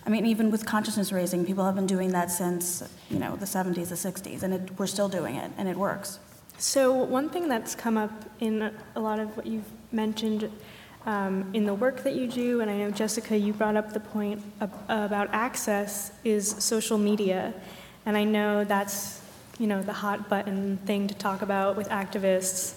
I 0.07 0.11
mean, 0.11 0.25
even 0.25 0.51
with 0.51 0.65
consciousness 0.65 1.13
raising, 1.13 1.45
people 1.45 1.63
have 1.67 1.75
been 1.75 1.87
doing 1.87 2.13
that 2.13 2.31
since, 2.31 2.83
you 3.11 3.19
know, 3.19 3.37
the 3.37 3.45
70s, 3.45 3.89
the 3.89 3.95
60s, 3.95 4.43
and 4.43 4.55
it, 4.55 4.79
we're 4.79 4.87
still 4.87 5.11
doing 5.11 5.37
it, 5.37 5.51
and 5.59 5.69
it 5.69 5.77
works. 5.77 6.19
So, 6.57 6.93
one 6.93 7.29
thing 7.29 7.47
that's 7.47 7.75
come 7.75 7.99
up 7.99 8.11
in 8.41 8.75
a 8.97 9.01
lot 9.01 9.21
of 9.21 9.37
what 9.37 9.47
you've 9.47 9.71
mentioned 9.93 10.51
um, 11.09 11.49
in 11.55 11.65
the 11.65 11.73
work 11.73 12.03
that 12.03 12.15
you 12.15 12.27
do, 12.27 12.61
and 12.61 12.71
I 12.71 12.77
know, 12.77 12.91
Jessica, 12.91 13.35
you 13.35 13.55
brought 13.55 13.77
up 13.77 13.95
the 13.95 14.01
point 14.01 14.43
ab- 14.61 14.75
about 14.91 15.31
access, 15.33 16.13
is 16.23 16.51
social 16.63 16.99
media. 16.99 17.55
And 18.05 18.15
I 18.15 18.25
know 18.25 18.63
that's, 18.65 19.19
you 19.59 19.67
know, 19.67 19.81
the 19.81 19.95
hot 19.95 20.29
button 20.29 20.77
thing 20.85 21.09
to 21.09 21.15
talk 21.15 21.41
about 21.41 21.79
with 21.79 21.89
activists. 21.89 22.75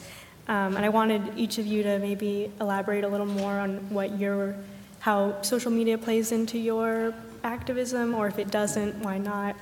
Um, 0.47 0.77
and 0.77 0.85
I 0.85 0.87
wanted 0.87 1.21
each 1.35 1.57
of 1.57 1.65
you 1.65 1.83
to 1.83 1.99
maybe 1.99 2.49
elaborate 2.61 3.03
a 3.03 3.09
little 3.09 3.25
more 3.25 3.59
on 3.59 3.89
what 3.89 4.17
your, 4.17 4.55
how 5.01 5.41
social 5.41 5.69
media 5.69 5.97
plays 5.97 6.31
into 6.31 6.57
your 6.57 7.13
activism, 7.43 8.15
or 8.15 8.27
if 8.27 8.39
it 8.39 8.49
doesn't, 8.49 8.95
why 9.03 9.17
not? 9.17 9.57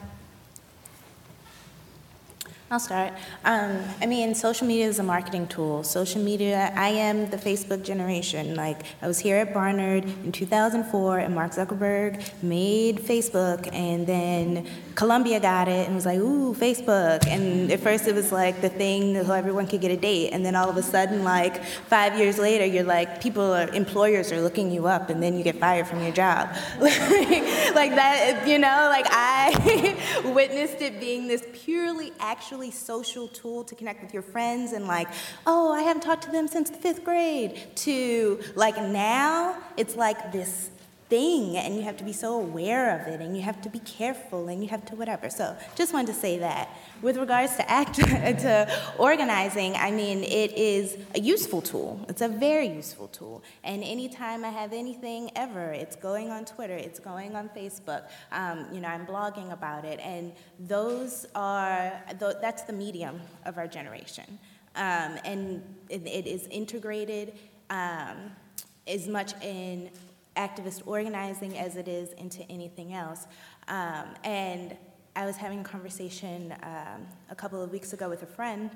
I'll 2.72 2.80
start. 2.80 3.14
Um, 3.46 3.84
I 4.00 4.06
mean, 4.06 4.36
social 4.36 4.68
media 4.68 4.86
is 4.86 5.00
a 5.00 5.04
marketing 5.04 5.48
tool. 5.48 5.84
Social 5.84 6.22
media, 6.22 6.72
I 6.76 6.90
am 6.90 7.28
the 7.28 7.38
Facebook 7.38 7.84
generation. 7.84 8.54
Like, 8.54 8.84
I 9.02 9.08
was 9.08 9.18
here 9.18 9.38
at 9.38 9.56
Barnard 9.56 10.04
in 10.04 10.32
2004, 10.32 11.18
and 11.18 11.34
Mark 11.34 11.54
Zuckerberg 11.54 12.22
made 12.44 12.98
Facebook, 12.98 13.74
and 13.74 14.06
then 14.06 14.68
Columbia 14.94 15.40
got 15.40 15.68
it 15.68 15.88
and 15.88 15.96
was 15.96 16.06
like, 16.06 16.20
ooh, 16.20 16.54
Facebook. 16.54 17.26
And 17.26 17.72
at 17.72 17.80
first 17.80 18.08
it 18.08 18.14
was 18.14 18.32
like 18.32 18.62
the 18.62 18.70
thing 18.70 19.14
that 19.14 19.28
everyone 19.28 19.66
could 19.66 19.82
get 19.82 19.90
a 19.90 19.98
date, 19.98 20.30
and 20.30 20.46
then 20.46 20.56
all 20.56 20.70
of 20.70 20.78
a 20.78 20.84
sudden, 20.84 21.24
like, 21.24 21.64
five 21.64 22.20
years 22.20 22.38
later, 22.38 22.66
you're 22.66 22.84
like, 22.84 23.20
people 23.20 23.52
are, 23.52 23.68
employers 23.70 24.32
are 24.32 24.42
looking 24.42 24.70
you 24.70 24.86
up, 24.86 25.10
and 25.10 25.24
then 25.24 25.36
you 25.36 25.44
get 25.44 25.56
fired 25.56 25.88
from 25.88 26.04
your 26.04 26.12
job. 26.12 26.50
like 26.80 27.96
that, 27.96 28.44
you 28.46 28.60
know, 28.60 28.88
like, 28.92 29.08
I 29.10 30.22
witnessed 30.36 30.84
it 30.84 31.00
being 31.00 31.28
this 31.28 31.44
purely 31.52 32.14
actual 32.20 32.59
social 32.70 33.28
tool 33.30 33.64
to 33.64 33.76
connect 33.76 34.02
with 34.04 34.14
your 34.14 34.24
friends 34.24 34.74
and 34.74 34.86
like, 34.86 35.08
oh, 35.48 35.72
I 35.72 35.84
haven't 35.84 36.04
talked 36.04 36.24
to 36.24 36.32
them 36.32 36.48
since 36.48 36.70
the 36.70 36.78
fifth 36.78 37.06
grade, 37.06 37.58
to 37.78 38.40
like 38.56 38.78
now 38.78 39.58
it's 39.78 39.96
like 39.96 40.32
this 40.32 40.70
thing 41.10 41.58
and 41.58 41.76
you 41.76 41.82
have 41.82 41.98
to 41.98 42.04
be 42.04 42.14
so 42.14 42.36
aware 42.36 43.00
of 43.00 43.08
it 43.08 43.20
and 43.20 43.36
you 43.36 43.42
have 43.42 43.62
to 43.62 43.70
be 43.70 43.80
careful 43.80 44.48
and 44.48 44.64
you 44.64 44.70
have 44.70 44.86
to 44.86 44.96
whatever. 44.96 45.30
So 45.30 45.58
just 45.76 45.92
wanted 45.92 46.08
to 46.08 46.14
say 46.14 46.38
that. 46.38 46.70
With 47.02 47.18
regards 47.18 47.56
to 47.56 47.70
act 47.70 47.96
to 47.96 48.72
organizing, 48.98 49.76
I 49.76 49.92
mean 49.92 50.24
it 50.24 50.54
is 50.54 50.98
a 51.16 51.20
useful 51.20 51.62
tool. 51.62 52.06
It's 52.08 52.22
a 52.22 52.28
very 52.28 52.68
useful 52.68 53.08
tool. 53.08 53.44
And 53.64 53.84
anytime 53.84 54.46
I 54.46 54.50
have 54.50 54.72
anything 54.72 55.32
ever, 55.36 55.74
it's 55.74 55.96
going 55.96 56.30
on 56.30 56.46
Twitter, 56.46 56.76
it's 56.76 57.00
going 57.00 57.36
on 57.36 57.50
Facebook. 57.50 58.04
Um, 58.32 58.68
you 58.72 58.80
know, 58.80 58.90
I'm 58.90 59.06
blogging 59.06 59.52
about 59.52 59.86
it, 59.86 60.00
and 60.02 60.32
those 60.60 61.26
are 61.36 61.94
that's 62.20 62.64
the 62.64 62.74
medium 62.74 63.20
of 63.46 63.58
our 63.58 63.68
generation. 63.68 64.40
Um, 64.76 65.18
and 65.26 65.64
it, 65.90 66.06
it 66.06 66.28
is 66.28 66.48
integrated 66.48 67.34
um, 67.70 68.32
as 68.88 69.08
much 69.08 69.34
in 69.44 69.90
activist 70.40 70.82
organizing 70.86 71.58
as 71.58 71.76
it 71.76 71.88
is 71.88 72.14
into 72.14 72.42
anything 72.50 72.94
else. 72.94 73.28
Um, 73.68 74.06
and 74.24 74.78
I 75.16 75.26
was 75.26 75.36
having 75.36 75.60
a 75.60 75.64
conversation 75.64 76.56
um, 76.64 77.06
a 77.30 77.36
couple 77.36 77.62
of 77.62 77.72
weeks 77.72 77.92
ago 77.94 78.08
with 78.08 78.24
a 78.24 78.32
friend. 78.38 78.72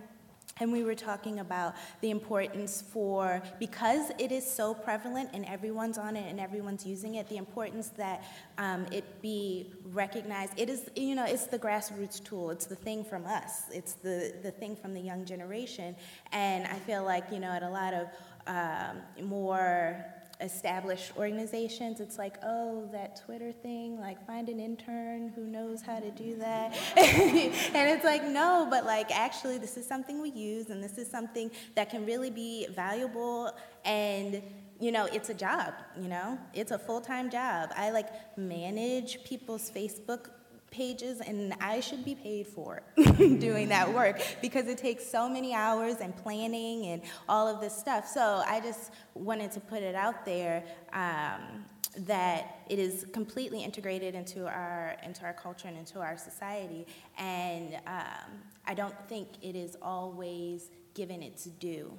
And 0.60 0.71
we 0.71 0.84
were 0.84 0.93
talking 0.93 1.39
about 1.39 1.73
the 2.02 2.12
importance 2.12 2.84
for, 2.93 3.41
because 3.60 4.12
it 4.19 4.32
is 4.32 4.45
so 4.45 4.73
prevalent 4.73 5.30
and 5.34 5.45
everyone's 5.45 5.97
on 5.97 6.15
it 6.15 6.30
and 6.30 6.39
everyone's 6.39 6.86
using 6.86 7.15
it, 7.15 7.28
the 7.28 7.38
importance 7.38 7.88
that 7.97 8.23
um, 8.60 8.86
it 8.91 9.04
be 9.21 9.73
recognized. 9.86 10.54
It 10.58 10.69
is, 10.69 10.89
you 10.95 11.15
know, 11.15 11.26
it's 11.26 11.47
the 11.47 11.58
grassroots 11.58 12.23
tool. 12.23 12.52
It's 12.52 12.67
the 12.67 12.76
thing 12.76 13.04
from 13.04 13.26
us. 13.26 13.63
It's 13.71 13.93
the, 13.93 14.36
the 14.43 14.52
thing 14.52 14.76
from 14.76 14.93
the 14.93 15.02
young 15.02 15.26
generation. 15.26 15.95
And 16.32 16.67
I 16.67 16.78
feel 16.88 17.04
like, 17.04 17.23
you 17.32 17.39
know, 17.39 17.52
at 17.52 17.63
a 17.63 17.69
lot 17.69 17.93
of 17.95 18.08
um, 18.45 19.28
more 19.28 20.06
established 20.44 21.14
organizations, 21.18 22.00
it's 22.00 22.18
like, 22.18 22.38
oh, 22.44 22.88
that 22.92 23.22
Twitter 23.26 23.52
thing, 23.52 24.00
like 24.00 24.26
find 24.28 24.50
an 24.50 24.60
intern 24.60 25.30
who 25.36 25.48
knows 25.48 25.82
how 25.82 26.00
to 26.00 26.12
do 26.12 26.38
that. 26.38 26.76
and 26.98 27.90
it's 27.90 28.06
like, 28.06 28.24
no, 28.24 28.68
but 28.70 28.86
like 28.86 29.10
actually, 29.12 29.58
this 29.58 29.78
is 29.78 29.88
something 29.88 30.22
we 30.22 30.30
use, 30.32 30.70
and 30.70 30.84
this 30.84 30.98
is 30.98 31.10
something 31.10 31.50
that 31.76 31.90
can 31.90 32.06
really 32.06 32.30
be 32.30 32.68
valuable 32.76 33.52
and 33.86 34.42
you 34.80 34.92
know, 34.92 35.06
it's 35.14 35.30
a 35.30 35.34
job, 35.34 35.74
you 35.96 36.10
know, 36.10 36.38
it's 36.54 36.72
a 36.72 36.78
full 36.78 37.00
time 37.00 37.30
job. 37.30 37.70
I 37.78 37.92
like 37.92 38.10
manage 38.38 39.24
people's 39.24 39.72
Facebook 39.72 40.30
pages 40.74 41.22
and 41.22 41.54
I 41.62 41.80
should 41.80 42.04
be 42.04 42.16
paid 42.16 42.48
for 42.48 42.82
doing 43.18 43.70
that 43.70 43.94
work 43.94 44.22
because 44.42 44.68
it 44.68 44.78
takes 44.78 45.06
so 45.06 45.30
many 45.30 45.54
hours 45.54 45.98
and 46.02 46.16
planning 46.18 46.88
and 46.88 47.02
all 47.30 47.48
of 47.48 47.62
this 47.62 47.78
stuff. 47.78 48.08
So 48.08 48.44
I 48.46 48.60
just 48.60 48.92
wanted 49.14 49.52
to 49.54 49.60
put 49.60 49.84
it 49.84 49.96
out 49.96 50.26
there 50.26 50.64
um, 50.92 51.64
that 52.00 52.62
it 52.70 52.80
is 52.80 53.06
completely 53.14 53.64
integrated 53.64 54.16
into 54.16 54.48
our 54.48 54.96
into 55.04 55.24
our 55.24 55.34
culture 55.34 55.68
and 55.68 55.78
into 55.78 56.00
our 56.00 56.18
society, 56.18 56.88
and 57.20 57.76
um, 57.86 58.32
I 58.66 58.74
don't 58.74 58.96
think 59.08 59.28
it 59.44 59.56
is 59.56 59.78
always 59.80 60.72
given 60.96 61.22
its 61.22 61.46
due 61.46 61.94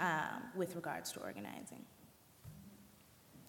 um, 0.00 0.44
with 0.54 0.76
regards 0.76 1.10
to 1.12 1.20
organizing. 1.20 1.84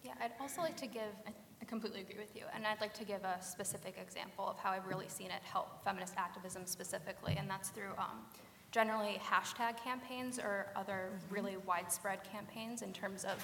Yeah, 0.02 0.14
I'd 0.20 0.32
also 0.40 0.60
like 0.60 0.76
to 0.78 0.86
give, 0.86 1.02
I 1.26 1.30
I 1.30 1.32
completely 1.72 2.02
agree 2.02 2.20
with 2.20 2.36
you, 2.36 2.42
and 2.54 2.66
I'd 2.66 2.82
like 2.82 2.92
to 2.92 3.04
give 3.04 3.24
a 3.24 3.42
specific 3.42 3.96
example 3.96 4.46
of 4.46 4.58
how 4.58 4.72
I've 4.72 4.86
really 4.86 5.08
seen 5.08 5.28
it 5.28 5.40
help 5.42 5.82
feminist 5.82 6.12
activism 6.18 6.66
specifically, 6.66 7.34
and 7.38 7.48
that's 7.48 7.70
through 7.70 7.92
um, 7.96 8.26
generally 8.72 9.18
hashtag 9.24 9.82
campaigns 9.82 10.38
or 10.38 10.66
other 10.76 11.08
really 11.30 11.56
widespread 11.66 12.18
campaigns 12.30 12.82
in 12.82 12.92
terms 12.92 13.24
of 13.24 13.38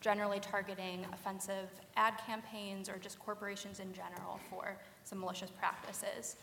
generally 0.00 0.40
targeting 0.40 1.04
offensive 1.12 1.68
ad 1.96 2.14
campaigns 2.26 2.88
or 2.88 2.96
just 2.96 3.18
corporations 3.18 3.80
in 3.80 3.92
general 3.92 4.40
for 4.48 4.78
some 5.04 5.20
malicious 5.20 5.50
practices. 5.50 6.36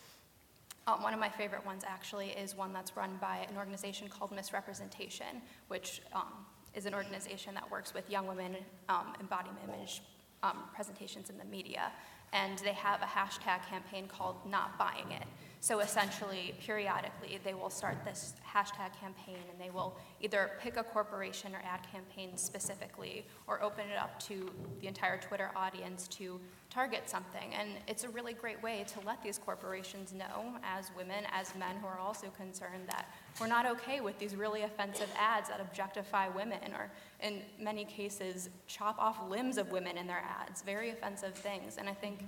Um, 0.86 1.02
one 1.02 1.12
of 1.12 1.20
my 1.20 1.30
favorite 1.30 1.66
ones 1.66 1.82
actually 1.88 2.28
is 2.28 2.56
one 2.56 2.72
that's 2.72 2.96
run 2.96 3.18
by 3.20 3.48
an 3.50 3.58
organization 3.58 4.10
called 4.10 4.30
MissRepresentation, 4.30 5.42
which 5.70 6.04
um, 6.14 6.46
is 6.76 6.86
an 6.86 6.94
organization 6.94 7.56
that 7.56 7.70
works 7.72 7.96
with 7.96 8.08
young 8.12 8.28
women 8.28 8.58
um, 8.90 9.16
in 9.20 9.26
body 9.26 9.50
image 9.68 10.04
um, 10.44 10.58
presentations 10.74 11.30
in 11.30 11.38
the 11.38 11.46
media. 11.46 11.92
And 12.34 12.58
they 12.60 12.74
have 12.74 13.02
a 13.02 13.06
hashtag 13.06 13.68
campaign 13.70 14.08
called 14.08 14.38
Not 14.50 14.78
Buying 14.78 15.12
It. 15.12 15.28
So 15.64 15.80
essentially, 15.80 16.56
periodically, 16.60 17.40
they 17.44 17.54
will 17.54 17.70
start 17.70 18.04
this 18.04 18.34
hashtag 18.44 19.00
campaign 19.00 19.38
and 19.48 19.62
they 19.62 19.70
will 19.70 19.96
either 20.20 20.54
pick 20.60 20.76
a 20.76 20.84
corporation 20.84 21.54
or 21.54 21.62
ad 21.64 21.82
campaign 21.92 22.36
specifically 22.36 23.26
or 23.46 23.62
open 23.62 23.86
it 23.88 23.96
up 23.96 24.20
to 24.22 24.50
the 24.80 24.88
entire 24.88 25.20
Twitter 25.20 25.52
audience 25.56 26.08
to 26.08 26.40
target 26.72 27.08
something. 27.08 27.54
And 27.54 27.70
it's 27.88 28.04
a 28.04 28.10
really 28.10 28.34
great 28.34 28.62
way 28.64 28.86
to 28.88 29.06
let 29.06 29.22
these 29.22 29.38
corporations 29.38 30.14
know, 30.14 30.56
as 30.64 30.90
women, 30.98 31.26
as 31.32 31.54
men 31.54 31.76
who 31.80 31.86
are 31.86 32.00
also 32.00 32.30
concerned, 32.36 32.88
that 32.88 33.14
we're 33.40 33.46
not 33.46 33.68
okay 33.68 34.02
with 34.02 34.18
these 34.18 34.36
really 34.36 34.64
offensive 34.64 35.10
ads 35.16 35.50
that 35.50 35.62
objectify 35.62 36.28
women 36.30 36.74
or, 36.74 36.90
in 37.22 37.44
many 37.60 37.86
cases, 37.86 38.50
chop 38.66 38.98
off 38.98 39.30
limbs 39.30 39.60
of 39.60 39.72
women 39.72 39.96
in 39.96 40.08
their 40.08 40.24
ads. 40.42 40.64
Very 40.64 40.90
offensive 40.90 41.36
things. 41.36 41.78
And 41.78 41.88
I 41.88 41.94
think 41.94 42.24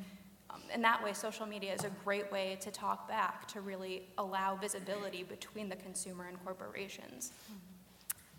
um, 0.54 0.62
in 0.74 0.82
that 0.82 1.04
way, 1.04 1.14
social 1.14 1.46
media 1.46 1.74
is 1.74 1.84
a 1.84 1.92
great 2.04 2.32
way 2.32 2.58
to 2.62 2.72
talk 2.72 3.08
back, 3.08 3.48
to 3.50 3.62
really 3.62 4.04
allow 4.18 4.56
visibility 4.56 5.24
between 5.24 5.70
the 5.70 5.76
consumer 5.76 6.28
and 6.28 6.44
corporations. 6.44 7.32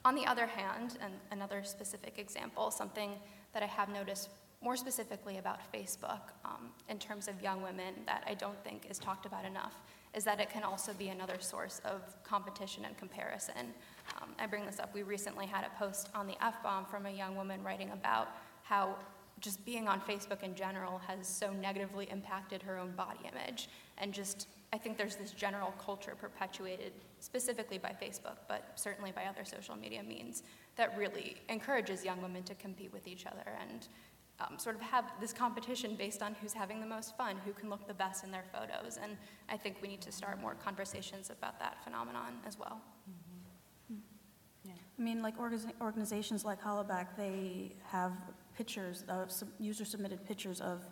On 0.04 0.14
the 0.14 0.26
other 0.26 0.46
hand, 0.46 0.98
and 1.00 1.14
another 1.30 1.64
specific 1.64 2.18
example, 2.18 2.70
something 2.70 3.12
that 3.52 3.62
I 3.62 3.66
have 3.66 3.88
noticed 3.88 4.28
more 4.62 4.76
specifically 4.76 5.38
about 5.38 5.60
Facebook 5.72 6.20
um, 6.44 6.70
in 6.88 6.98
terms 6.98 7.28
of 7.28 7.40
young 7.42 7.62
women 7.62 7.94
that 8.06 8.24
I 8.26 8.34
don't 8.34 8.62
think 8.64 8.86
is 8.90 8.98
talked 8.98 9.26
about 9.26 9.44
enough 9.44 9.74
is 10.14 10.24
that 10.24 10.40
it 10.40 10.48
can 10.48 10.62
also 10.62 10.92
be 10.94 11.08
another 11.08 11.36
source 11.40 11.80
of 11.84 12.00
competition 12.22 12.84
and 12.84 12.96
comparison. 12.96 13.74
Um, 14.20 14.30
I 14.38 14.46
bring 14.46 14.64
this 14.64 14.78
up. 14.78 14.94
We 14.94 15.02
recently 15.02 15.46
had 15.46 15.64
a 15.64 15.78
post 15.78 16.08
on 16.14 16.26
the 16.26 16.42
F 16.42 16.62
bomb 16.62 16.86
from 16.86 17.06
a 17.06 17.10
young 17.10 17.36
woman 17.36 17.62
writing 17.62 17.90
about 17.90 18.28
how 18.62 18.96
just 19.44 19.62
being 19.66 19.86
on 19.86 20.00
Facebook 20.00 20.42
in 20.42 20.54
general 20.54 20.98
has 21.06 21.28
so 21.28 21.52
negatively 21.52 22.08
impacted 22.10 22.62
her 22.62 22.78
own 22.78 22.92
body 22.92 23.20
image. 23.30 23.68
And 23.98 24.12
just, 24.12 24.48
I 24.72 24.78
think 24.78 24.96
there's 24.96 25.16
this 25.16 25.32
general 25.32 25.74
culture 25.78 26.16
perpetuated 26.18 26.92
specifically 27.20 27.76
by 27.76 27.94
Facebook, 28.02 28.38
but 28.48 28.72
certainly 28.76 29.12
by 29.12 29.26
other 29.26 29.44
social 29.44 29.76
media 29.76 30.02
means, 30.02 30.44
that 30.76 30.96
really 30.96 31.36
encourages 31.50 32.04
young 32.04 32.22
women 32.22 32.42
to 32.44 32.54
compete 32.54 32.90
with 32.90 33.06
each 33.06 33.26
other 33.26 33.50
and 33.60 33.88
um, 34.40 34.58
sort 34.58 34.76
of 34.76 34.82
have 34.82 35.04
this 35.20 35.32
competition 35.32 35.94
based 35.94 36.22
on 36.22 36.34
who's 36.40 36.54
having 36.54 36.80
the 36.80 36.86
most 36.86 37.14
fun, 37.16 37.36
who 37.44 37.52
can 37.52 37.68
look 37.68 37.86
the 37.86 37.94
best 37.94 38.24
in 38.24 38.30
their 38.30 38.44
photos. 38.50 38.98
And 39.00 39.16
I 39.50 39.58
think 39.58 39.76
we 39.82 39.88
need 39.88 40.00
to 40.00 40.10
start 40.10 40.40
more 40.40 40.54
conversations 40.54 41.30
about 41.30 41.60
that 41.60 41.84
phenomenon 41.84 42.38
as 42.46 42.58
well. 42.58 42.80
I 44.96 45.02
mean, 45.02 45.22
like 45.22 45.38
organiz- 45.38 45.72
organizations 45.80 46.44
like 46.44 46.62
Hollaback, 46.62 47.08
they 47.16 47.72
have 47.88 48.12
pictures 48.56 49.04
of, 49.08 49.30
sub- 49.30 49.48
user-submitted 49.58 50.26
pictures 50.26 50.60
of 50.60 50.84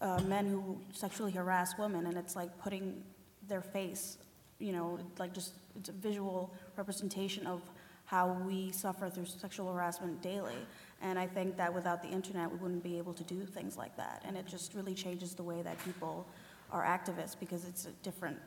uh, 0.00 0.20
men 0.22 0.46
who 0.46 0.78
sexually 0.92 1.32
harass 1.32 1.78
women, 1.78 2.06
and 2.06 2.16
it's 2.16 2.36
like 2.36 2.56
putting 2.58 3.02
their 3.48 3.62
face, 3.62 4.18
you 4.58 4.72
know, 4.72 4.98
like 5.18 5.32
just, 5.32 5.54
it's 5.76 5.88
a 5.88 5.92
visual 5.92 6.52
representation 6.76 7.46
of 7.46 7.60
how 8.04 8.32
we 8.46 8.70
suffer 8.70 9.10
through 9.10 9.26
sexual 9.26 9.72
harassment 9.72 10.22
daily. 10.22 10.54
And 11.02 11.18
I 11.18 11.26
think 11.26 11.56
that 11.56 11.74
without 11.74 12.02
the 12.02 12.08
internet, 12.08 12.50
we 12.50 12.56
wouldn't 12.56 12.82
be 12.82 12.98
able 12.98 13.12
to 13.14 13.24
do 13.24 13.44
things 13.44 13.76
like 13.76 13.96
that. 13.96 14.22
And 14.26 14.36
it 14.36 14.46
just 14.46 14.74
really 14.74 14.94
changes 14.94 15.34
the 15.34 15.42
way 15.42 15.62
that 15.62 15.76
people 15.84 16.26
are 16.70 16.84
activists 16.84 17.38
because 17.38 17.64
it's 17.64 17.86
a 17.86 17.90
different, 18.02 18.38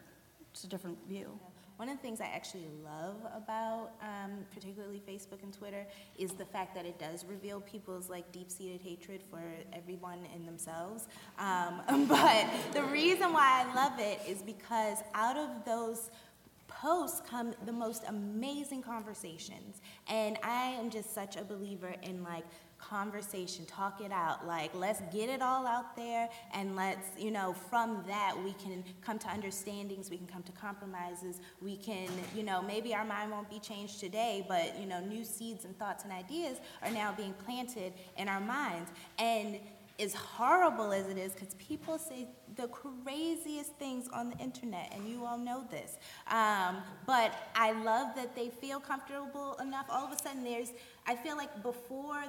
it's 0.52 0.64
a 0.64 0.68
different 0.68 0.98
view. 1.08 1.38
One 1.80 1.88
of 1.88 1.96
the 1.96 2.02
things 2.02 2.20
I 2.20 2.26
actually 2.26 2.68
love 2.84 3.16
about, 3.34 3.92
um, 4.02 4.46
particularly 4.54 5.02
Facebook 5.08 5.42
and 5.44 5.54
Twitter, 5.54 5.88
is 6.18 6.34
the 6.34 6.44
fact 6.44 6.76
that 6.76 6.86
it 6.86 7.00
does 7.00 7.24
reveal 7.24 7.62
people's 7.62 8.10
like 8.10 8.30
deep-seated 8.34 8.82
hatred 8.82 9.22
for 9.32 9.42
everyone 9.72 10.20
and 10.36 10.46
themselves. 10.46 11.08
Um, 11.38 12.06
but 12.10 12.48
the 12.74 12.84
reason 12.84 13.32
why 13.32 13.64
I 13.66 13.74
love 13.74 13.98
it 13.98 14.20
is 14.28 14.42
because 14.42 14.98
out 15.14 15.38
of 15.38 15.64
those 15.64 16.12
posts 16.68 17.22
come 17.30 17.54
the 17.66 17.72
most 17.72 18.04
amazing 18.10 18.82
conversations, 18.82 19.82
and 20.10 20.38
I 20.44 20.72
am 20.72 20.90
just 20.90 21.14
such 21.16 21.38
a 21.38 21.46
believer 21.46 21.96
in 22.04 22.24
like 22.24 22.44
conversation, 22.80 23.66
talk 23.66 24.02
it 24.02 24.12
out. 24.12 24.48
Like, 24.48 24.72
let's 24.74 25.02
get 25.14 25.30
it 25.30 25.42
all 25.42 25.68
out 25.68 25.96
there, 25.96 26.30
and 26.54 26.76
let's, 26.76 27.08
you 27.18 27.32
know, 27.32 27.54
from 27.54 28.04
that, 28.08 28.36
we 28.44 28.54
can 28.54 28.84
come 29.02 29.20
to 29.20 29.28
understandings, 29.28 30.10
we 30.10 30.18
can 30.18 30.28
come 30.28 30.44
to 30.44 30.52
compromises, 30.54 31.42
we 31.62 31.76
can, 31.76 32.08
you 32.36 32.44
know, 32.44 32.62
maybe 32.62 32.96
our 32.96 33.06
mind 33.06 33.32
won't 33.32 33.50
be 33.50 33.60
changed 33.60 34.00
today, 34.00 34.46
but, 34.48 34.80
you 34.80 34.88
know, 34.88 35.00
new 35.00 35.24
seeds 35.24 35.66
and 35.66 35.78
thoughts 35.78 36.04
and 36.04 36.14
ideas 36.14 36.58
are 36.82 36.92
now 36.92 37.14
being 37.16 37.34
planted 37.46 37.94
in 38.18 38.28
our 38.28 38.42
minds. 38.42 38.92
And 39.18 39.60
as 40.00 40.14
horrible 40.14 40.94
as 40.94 41.08
it 41.08 41.18
is, 41.18 41.34
because 41.34 41.54
people 41.56 41.98
say 41.98 42.26
the 42.56 42.68
craziest 42.70 43.76
things 43.76 44.08
on 44.14 44.30
the 44.30 44.38
internet, 44.38 44.92
and 44.96 45.08
you 45.08 45.26
all 45.26 45.38
know 45.38 45.66
this. 45.70 45.98
Um, 46.28 46.78
but 47.06 47.34
I 47.54 47.74
love 47.74 48.16
that 48.16 48.34
they 48.34 48.50
feel 48.50 48.80
comfortable 48.80 49.58
enough. 49.62 49.88
All 49.90 50.06
of 50.06 50.14
a 50.14 50.18
sudden, 50.18 50.44
there's, 50.46 50.72
I 51.06 51.16
feel 51.16 51.36
like 51.36 51.62
before 51.62 52.24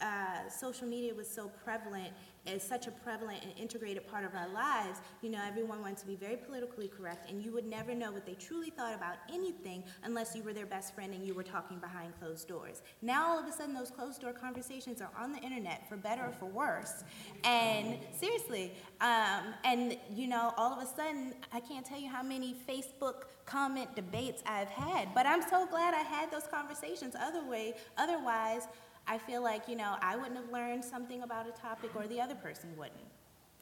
uh, 0.00 0.48
social 0.48 0.86
media 0.86 1.14
was 1.14 1.28
so 1.28 1.50
prevalent, 1.64 2.10
as 2.46 2.62
such 2.62 2.86
a 2.86 2.90
prevalent 2.90 3.42
and 3.42 3.52
integrated 3.58 4.06
part 4.08 4.24
of 4.24 4.34
our 4.34 4.48
lives, 4.48 5.00
you 5.20 5.28
know, 5.28 5.38
everyone 5.46 5.82
wanted 5.82 5.98
to 5.98 6.06
be 6.06 6.16
very 6.16 6.36
politically 6.36 6.88
correct, 6.88 7.30
and 7.30 7.44
you 7.44 7.52
would 7.52 7.66
never 7.66 7.94
know 7.94 8.10
what 8.10 8.24
they 8.24 8.32
truly 8.34 8.70
thought 8.70 8.94
about 8.94 9.16
anything 9.32 9.84
unless 10.04 10.34
you 10.34 10.42
were 10.42 10.54
their 10.54 10.66
best 10.66 10.94
friend 10.94 11.12
and 11.12 11.26
you 11.26 11.34
were 11.34 11.42
talking 11.42 11.78
behind 11.78 12.18
closed 12.18 12.48
doors. 12.48 12.80
Now, 13.02 13.28
all 13.28 13.38
of 13.38 13.46
a 13.46 13.52
sudden, 13.52 13.74
those 13.74 13.90
closed 13.90 14.22
door 14.22 14.32
conversations 14.32 15.02
are 15.02 15.10
on 15.18 15.32
the 15.32 15.38
internet, 15.38 15.86
for 15.88 15.96
better 15.96 16.22
or 16.22 16.32
for 16.32 16.46
worse. 16.46 17.04
And 17.44 17.98
seriously, 18.12 18.72
um, 19.00 19.54
and 19.64 19.98
you 20.14 20.26
know, 20.26 20.54
all 20.56 20.72
of 20.72 20.82
a 20.82 20.86
sudden, 20.86 21.34
I 21.52 21.60
can't 21.60 21.84
tell 21.84 22.00
you 22.00 22.08
how 22.08 22.22
many 22.22 22.56
Facebook 22.66 23.24
comment 23.44 23.94
debates 23.94 24.42
I've 24.46 24.68
had, 24.68 25.14
but 25.14 25.26
I'm 25.26 25.42
so 25.42 25.66
glad 25.66 25.92
I 25.92 26.02
had 26.02 26.30
those 26.30 26.46
conversations. 26.50 27.14
Other 27.20 27.44
way, 27.44 27.74
otherwise, 27.98 28.62
I 29.06 29.18
feel 29.18 29.42
like, 29.42 29.68
you 29.68 29.76
know, 29.76 29.96
I 30.00 30.16
wouldn't 30.16 30.36
have 30.36 30.50
learned 30.52 30.84
something 30.84 31.22
about 31.22 31.46
a 31.48 31.52
topic 31.52 31.90
or 31.96 32.06
the 32.06 32.20
other 32.20 32.34
person 32.34 32.70
wouldn't. 32.76 32.96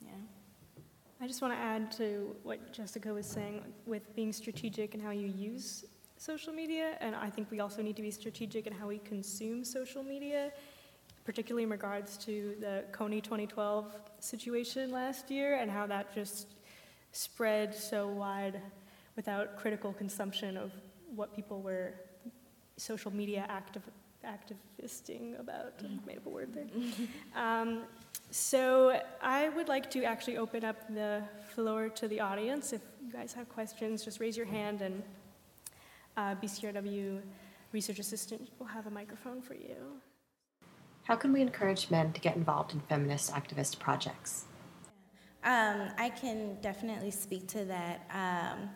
Know? 0.03 0.11
I 1.21 1.27
just 1.27 1.43
want 1.43 1.55
to 1.55 1.59
add 1.59 1.91
to 1.93 2.37
what 2.43 2.73
Jessica 2.73 3.13
was 3.13 3.27
saying 3.27 3.63
with 3.87 4.15
being 4.15 4.33
strategic 4.33 4.95
and 4.95 5.03
how 5.03 5.11
you 5.11 5.27
use 5.27 5.85
social 6.17 6.53
media, 6.53 6.97
and 7.01 7.15
I 7.15 7.31
think 7.31 7.51
we 7.51 7.61
also 7.61 7.83
need 7.83 7.97
to 7.97 8.03
be 8.03 8.11
strategic 8.11 8.67
in 8.67 8.73
how 8.73 8.89
we 8.89 8.99
consume 8.99 9.65
social 9.65 10.03
media, 10.03 10.53
particularly 11.25 11.65
in 11.65 11.71
regards 11.71 12.17
to 12.19 12.57
the 12.61 12.85
Kony 12.93 13.23
2012 13.23 13.95
situation 14.21 14.91
last 14.91 15.31
year 15.31 15.57
and 15.57 15.71
how 15.71 15.87
that 15.87 16.15
just 16.15 16.55
spread 17.13 17.75
so 17.75 18.09
wide 18.09 18.61
without 19.17 19.57
critical 19.57 19.93
consumption 19.93 20.57
of 20.57 20.73
what 21.15 21.35
people 21.35 21.63
were 21.63 21.95
social 22.77 23.13
media 23.13 23.45
active, 23.49 23.83
activisting 24.25 25.37
about. 25.39 25.75
I 25.81 26.07
made 26.07 26.19
up 26.19 26.27
a 26.27 26.29
word 26.29 26.53
there. 26.55 26.67
Um, 27.37 27.83
so 28.31 29.01
I 29.23 29.49
would 29.51 29.69
like 29.69 29.91
to 29.93 30.05
actually 30.05 30.37
open 30.37 30.65
up 30.65 30.77
the 30.93 31.23
floor 31.55 31.89
to 31.89 32.09
the 32.09 32.21
audience. 32.21 32.73
If 32.73 32.83
you 33.05 33.13
guys 33.13 33.33
have 33.33 33.49
questions, 33.49 34.05
just 34.05 34.21
raise 34.21 34.37
your 34.37 34.47
hand 34.47 34.83
and 34.83 35.03
uh, 36.17 36.35
BCRW 36.35 37.23
research 37.73 37.99
assistant 37.99 38.51
will 38.59 38.67
have 38.67 38.87
a 38.87 38.91
microphone 38.91 39.41
for 39.41 39.55
you. 39.55 39.77
How 41.05 41.17
can 41.17 41.33
we 41.33 41.41
encourage 41.41 41.91
men 41.91 42.13
to 42.13 42.21
get 42.21 42.37
involved 42.37 42.75
in 42.75 42.81
feminist 42.81 43.33
activist 43.33 43.79
projects? 43.79 44.45
Um, 45.45 45.89
I 45.97 46.11
can 46.11 46.59
definitely 46.61 47.11
speak 47.11 47.47
to 47.49 47.65
that. 47.65 48.03
Um, 48.13 48.69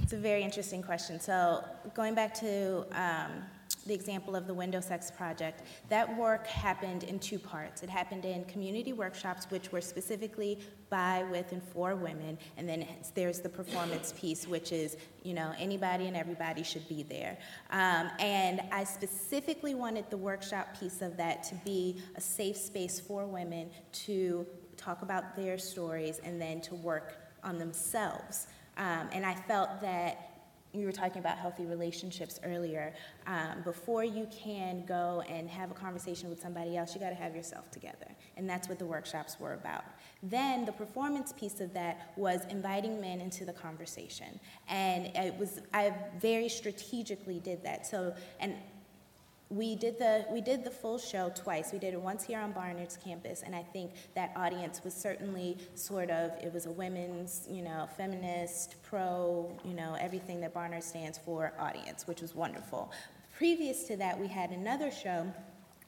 it's 0.00 0.12
a 0.12 0.16
very 0.16 0.42
interesting 0.42 0.82
question. 0.82 1.20
So, 1.20 1.62
going 1.94 2.14
back 2.14 2.32
to 2.40 2.86
um, 2.92 3.44
the 3.86 3.94
example 3.94 4.34
of 4.34 4.46
the 4.46 4.54
Window 4.54 4.80
Sex 4.80 5.10
Project, 5.10 5.62
that 5.88 6.16
work 6.16 6.46
happened 6.46 7.04
in 7.04 7.18
two 7.18 7.38
parts. 7.38 7.82
It 7.82 7.90
happened 7.90 8.24
in 8.24 8.44
community 8.44 8.92
workshops, 8.92 9.46
which 9.50 9.72
were 9.72 9.80
specifically 9.80 10.58
by, 10.90 11.24
with, 11.30 11.52
and 11.52 11.62
for 11.62 11.94
women, 11.94 12.38
and 12.56 12.68
then 12.68 12.86
there's 13.14 13.40
the 13.40 13.48
performance 13.48 14.14
piece, 14.16 14.46
which 14.46 14.72
is, 14.72 14.96
you 15.22 15.34
know, 15.34 15.52
anybody 15.58 16.06
and 16.06 16.16
everybody 16.16 16.62
should 16.62 16.86
be 16.88 17.02
there. 17.02 17.36
Um, 17.70 18.10
and 18.20 18.62
I 18.70 18.84
specifically 18.84 19.74
wanted 19.74 20.08
the 20.10 20.16
workshop 20.16 20.78
piece 20.78 21.02
of 21.02 21.16
that 21.16 21.42
to 21.44 21.54
be 21.64 22.00
a 22.16 22.20
safe 22.20 22.56
space 22.56 23.00
for 23.00 23.26
women 23.26 23.70
to 24.04 24.46
talk 24.76 25.02
about 25.02 25.36
their 25.36 25.58
stories 25.58 26.20
and 26.24 26.40
then 26.40 26.60
to 26.62 26.74
work 26.74 27.16
on 27.42 27.58
themselves. 27.58 28.46
Um, 28.76 29.08
and 29.12 29.24
I 29.24 29.34
felt 29.34 29.80
that 29.80 30.33
you 30.74 30.86
were 30.86 30.92
talking 30.92 31.18
about 31.18 31.38
healthy 31.38 31.64
relationships 31.64 32.40
earlier. 32.44 32.92
Um, 33.26 33.62
before 33.62 34.04
you 34.04 34.26
can 34.30 34.84
go 34.86 35.22
and 35.28 35.48
have 35.48 35.70
a 35.70 35.74
conversation 35.74 36.28
with 36.28 36.40
somebody 36.40 36.76
else, 36.76 36.94
you 36.94 37.00
got 37.00 37.10
to 37.10 37.14
have 37.14 37.34
yourself 37.34 37.70
together. 37.70 38.08
And 38.36 38.48
that's 38.48 38.68
what 38.68 38.78
the 38.78 38.86
workshops 38.86 39.38
were 39.38 39.54
about. 39.54 39.84
Then 40.22 40.64
the 40.64 40.72
performance 40.72 41.32
piece 41.32 41.60
of 41.60 41.72
that 41.74 42.12
was 42.16 42.44
inviting 42.50 43.00
men 43.00 43.20
into 43.20 43.44
the 43.44 43.52
conversation. 43.52 44.40
And 44.68 45.06
it 45.16 45.38
was, 45.38 45.60
I 45.72 45.94
very 46.18 46.48
strategically 46.48 47.40
did 47.40 47.62
that. 47.64 47.86
So, 47.86 48.14
and 48.40 48.54
we 49.50 49.76
did 49.76 49.98
the 49.98 50.24
we 50.30 50.40
did 50.40 50.64
the 50.64 50.70
full 50.70 50.98
show 50.98 51.30
twice. 51.34 51.72
We 51.72 51.78
did 51.78 51.94
it 51.94 52.00
once 52.00 52.24
here 52.24 52.40
on 52.40 52.52
Barnard's 52.52 52.96
campus, 52.96 53.42
and 53.44 53.54
I 53.54 53.62
think 53.62 53.92
that 54.14 54.32
audience 54.36 54.82
was 54.82 54.94
certainly 54.94 55.58
sort 55.74 56.10
of 56.10 56.32
it 56.42 56.52
was 56.52 56.66
a 56.66 56.72
women's, 56.72 57.46
you 57.50 57.62
know, 57.62 57.88
feminist, 57.96 58.76
pro, 58.82 59.50
you 59.64 59.74
know, 59.74 59.96
everything 60.00 60.40
that 60.40 60.54
Barnard 60.54 60.82
stands 60.82 61.18
for 61.18 61.52
audience, 61.58 62.06
which 62.06 62.20
was 62.20 62.34
wonderful. 62.34 62.90
Previous 63.36 63.84
to 63.84 63.96
that, 63.96 64.18
we 64.18 64.28
had 64.28 64.50
another 64.50 64.90
show 64.90 65.32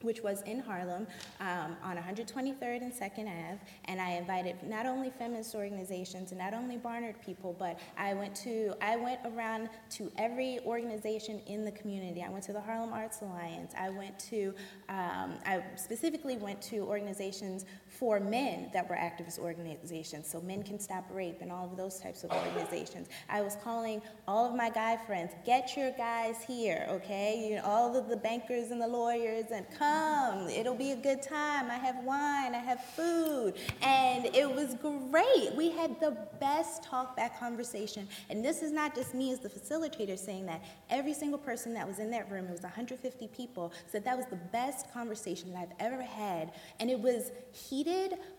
which 0.07 0.23
was 0.23 0.41
in 0.43 0.61
Harlem 0.61 1.07
um, 1.41 1.77
on 1.83 1.97
123rd 1.97 2.81
and 2.81 2.93
2nd 2.93 3.27
Ave, 3.27 3.59
and 3.87 4.01
I 4.01 4.13
invited 4.13 4.57
not 4.63 4.87
only 4.87 5.11
feminist 5.11 5.55
organizations 5.55 6.31
and 6.31 6.41
not 6.41 6.55
only 6.55 6.79
Barnard 6.79 7.21
people, 7.21 7.55
but 7.59 7.79
I 7.99 8.15
went 8.15 8.35
to 8.37 8.75
I 8.81 8.97
went 8.97 9.21
around 9.27 9.69
to 9.91 10.11
every 10.17 10.61
organization 10.65 11.41
in 11.47 11.65
the 11.65 11.73
community. 11.73 12.23
I 12.23 12.31
went 12.31 12.45
to 12.45 12.53
the 12.53 12.61
Harlem 12.61 12.93
Arts 12.93 13.21
Alliance. 13.21 13.75
I 13.79 13.91
went 13.91 14.19
to 14.31 14.55
um, 14.89 15.35
I 15.45 15.63
specifically 15.75 16.37
went 16.37 16.63
to 16.63 16.79
organizations 16.79 17.67
for 17.99 18.21
men 18.21 18.69
that 18.73 18.89
were 18.89 18.97
activist 18.97 19.39
organizations, 19.39 20.29
so 20.29 20.41
men 20.41 20.63
can 20.63 20.79
stop 20.79 21.05
rape 21.11 21.39
and 21.41 21.51
all 21.51 21.65
of 21.65 21.77
those 21.77 21.99
types 21.99 22.25
of 22.25 22.31
organizations. 22.31 23.09
I 23.29 23.41
was 23.41 23.57
calling 23.63 24.03
all 24.29 24.47
of 24.47 24.55
my 24.55 24.69
guy 24.69 24.99
friends, 25.07 25.33
get 25.45 25.77
your 25.77 25.93
guys 25.93 26.37
here, 26.47 26.87
okay? 26.91 27.49
You 27.49 27.57
know, 27.57 27.63
all 27.65 27.97
of 27.97 28.09
the 28.09 28.17
bankers 28.17 28.71
and 28.71 28.81
the 28.81 28.87
lawyers, 28.87 29.47
and 29.53 29.67
come. 29.79 30.49
It'll 30.49 30.75
be 30.75 30.91
a 30.91 30.97
good 30.97 31.23
time. 31.23 31.71
I 31.71 31.79
have 31.79 32.05
wine, 32.05 32.55
I 32.55 32.59
have 32.59 32.85
food, 32.85 33.55
and 33.83 34.27
it 34.27 34.51
was 34.51 34.75
great. 34.75 35.55
We 35.57 35.71
had 35.71 35.99
the 36.01 36.17
best 36.39 36.83
talkback 36.83 37.39
conversation, 37.39 38.09
and 38.29 38.45
this 38.45 38.63
is 38.63 38.73
not 38.73 38.95
just 38.95 39.15
me 39.15 39.33
as 39.33 39.41
the 39.41 39.49
facilitator 39.49 40.19
saying 40.19 40.47
that. 40.47 40.63
Every 40.91 41.15
single 41.15 41.39
person 41.39 41.73
that 41.75 41.87
was 41.87 41.99
in 41.99 42.11
that 42.11 42.31
room, 42.31 42.47
it 42.47 42.53
was 42.53 42.63
150 42.63 43.29
people, 43.29 43.73
said 43.87 44.05
that 44.05 44.17
was 44.17 44.27
the 44.27 44.37
best 44.37 44.93
conversation 44.93 45.53
that 45.53 45.61
I've 45.61 45.93
ever 45.93 46.03
had, 46.03 46.53
and 46.79 46.91
it 46.91 46.99
was 46.99 47.31
heated 47.53 47.86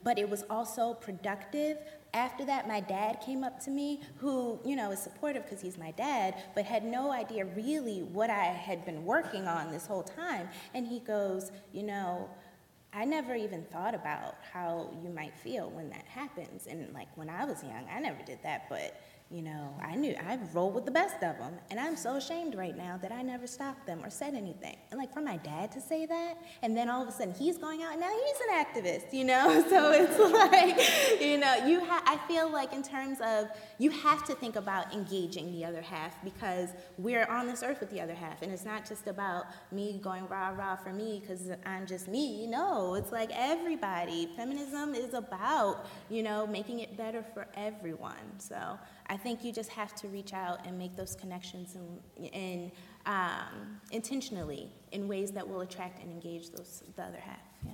but 0.04 0.18
it 0.18 0.30
was 0.30 0.44
also 0.50 0.94
productive. 0.94 1.78
After 2.14 2.46
that, 2.46 2.68
my 2.68 2.80
dad 2.80 3.22
came 3.26 3.44
up 3.44 3.60
to 3.66 3.70
me, 3.70 4.02
who, 4.18 4.60
you 4.66 4.76
know, 4.76 4.92
is 4.92 5.00
supportive 5.00 5.44
because 5.44 5.62
he's 5.62 5.78
my 5.78 5.92
dad, 5.92 6.36
but 6.56 6.66
had 6.66 6.84
no 6.84 7.12
idea 7.12 7.46
really 7.46 8.04
what 8.04 8.30
I 8.30 8.46
had 8.46 8.86
been 8.86 9.06
working 9.06 9.48
on 9.48 9.72
this 9.72 9.86
whole 9.86 10.04
time. 10.04 10.48
And 10.74 10.88
he 10.88 11.00
goes, 11.00 11.52
You 11.74 11.84
know, 11.84 12.30
I 12.94 13.06
never 13.06 13.36
even 13.36 13.64
thought 13.66 13.94
about 13.94 14.36
how 14.54 14.90
you 15.04 15.10
might 15.10 15.38
feel 15.38 15.70
when 15.70 15.90
that 15.90 16.06
happens. 16.06 16.68
And 16.68 16.94
like 16.94 17.10
when 17.16 17.30
I 17.30 17.46
was 17.46 17.62
young, 17.64 17.86
I 17.94 18.00
never 18.00 18.24
did 18.24 18.40
that, 18.44 18.70
but 18.70 19.00
you 19.30 19.42
know, 19.42 19.74
I 19.84 19.96
knew 19.96 20.16
I 20.16 20.40
rolled 20.54 20.74
with 20.74 20.86
the 20.86 20.92
best 20.92 21.16
of 21.16 21.38
them, 21.38 21.54
and 21.70 21.78
I'm 21.78 21.98
so 21.98 22.16
ashamed 22.16 22.56
right 22.56 22.78
now 22.78 22.98
that 23.02 23.12
I 23.12 23.22
never 23.22 23.46
stopped 23.46 23.86
them 23.86 24.00
or 24.02 24.10
said 24.10 24.34
anything. 24.34 24.78
And 24.90 24.98
like 24.98 25.14
for 25.14 25.20
my 25.22 25.36
dad 25.36 25.70
to 25.74 25.82
say 25.82 26.06
that, 26.06 26.36
and 26.64 26.78
then 26.78 26.90
all 26.90 27.02
of 27.02 27.10
a 27.10 27.12
sudden 27.12 27.34
he's 27.34 27.58
going 27.58 27.84
out 27.84 27.92
and 27.92 28.00
now 28.00 28.10
he's 28.10 28.40
an 28.48 28.66
activist, 28.66 29.14
you 29.14 29.26
know. 29.26 29.66
So 29.68 29.92
it's 29.92 30.18
like, 30.18 31.20
you 31.22 31.38
know, 31.38 31.56
you 31.66 31.84
ha- 31.84 32.02
I 32.06 32.18
feel 32.28 32.50
like 32.50 32.72
in 32.72 32.82
terms 32.82 33.20
of 33.22 33.48
you 33.80 33.92
have 33.92 34.24
to 34.28 34.34
think 34.34 34.56
about 34.56 34.94
engaging 34.94 35.52
the 35.52 35.66
other 35.66 35.82
half 35.82 36.24
because 36.24 36.70
we're 36.98 37.26
on 37.26 37.48
this 37.48 37.64
earth 37.64 37.82
with 37.82 37.90
the 37.90 38.00
other 38.00 38.14
half, 38.14 38.42
and 38.42 38.52
it's 38.52 38.64
not 38.64 38.88
just 38.88 39.08
about 39.08 39.48
me 39.72 40.00
going 40.02 40.28
rah 40.30 40.50
rah 40.50 40.78
for 40.78 40.94
me 40.94 41.20
because 41.20 41.50
I'm 41.66 41.86
just 41.86 42.08
me. 42.08 42.48
No, 42.48 42.96
it's 42.96 43.12
like 43.12 43.30
everybody. 43.34 44.30
Feminism 44.38 44.96
is 44.96 45.14
about 45.14 45.86
you 46.10 46.24
know 46.24 46.48
making 46.48 46.80
it 46.80 46.96
better 46.96 47.26
for 47.34 47.48
everyone. 47.56 48.40
So. 48.40 48.80
I 49.10 49.18
think 49.18 49.44
you 49.44 49.52
just 49.52 49.70
have 49.70 49.96
to 49.96 50.08
reach 50.08 50.34
out 50.34 50.66
and 50.66 50.78
make 50.78 50.96
those 50.96 51.16
connections 51.16 51.76
and, 51.76 52.34
and 52.34 52.72
um, 53.06 53.80
intentionally 53.92 54.70
in 54.92 55.08
ways 55.08 55.32
that 55.32 55.48
will 55.48 55.62
attract 55.62 56.02
and 56.02 56.12
engage 56.12 56.50
those 56.52 56.84
the 56.96 57.04
other 57.04 57.20
half. 57.20 57.40
Yeah. 57.66 57.72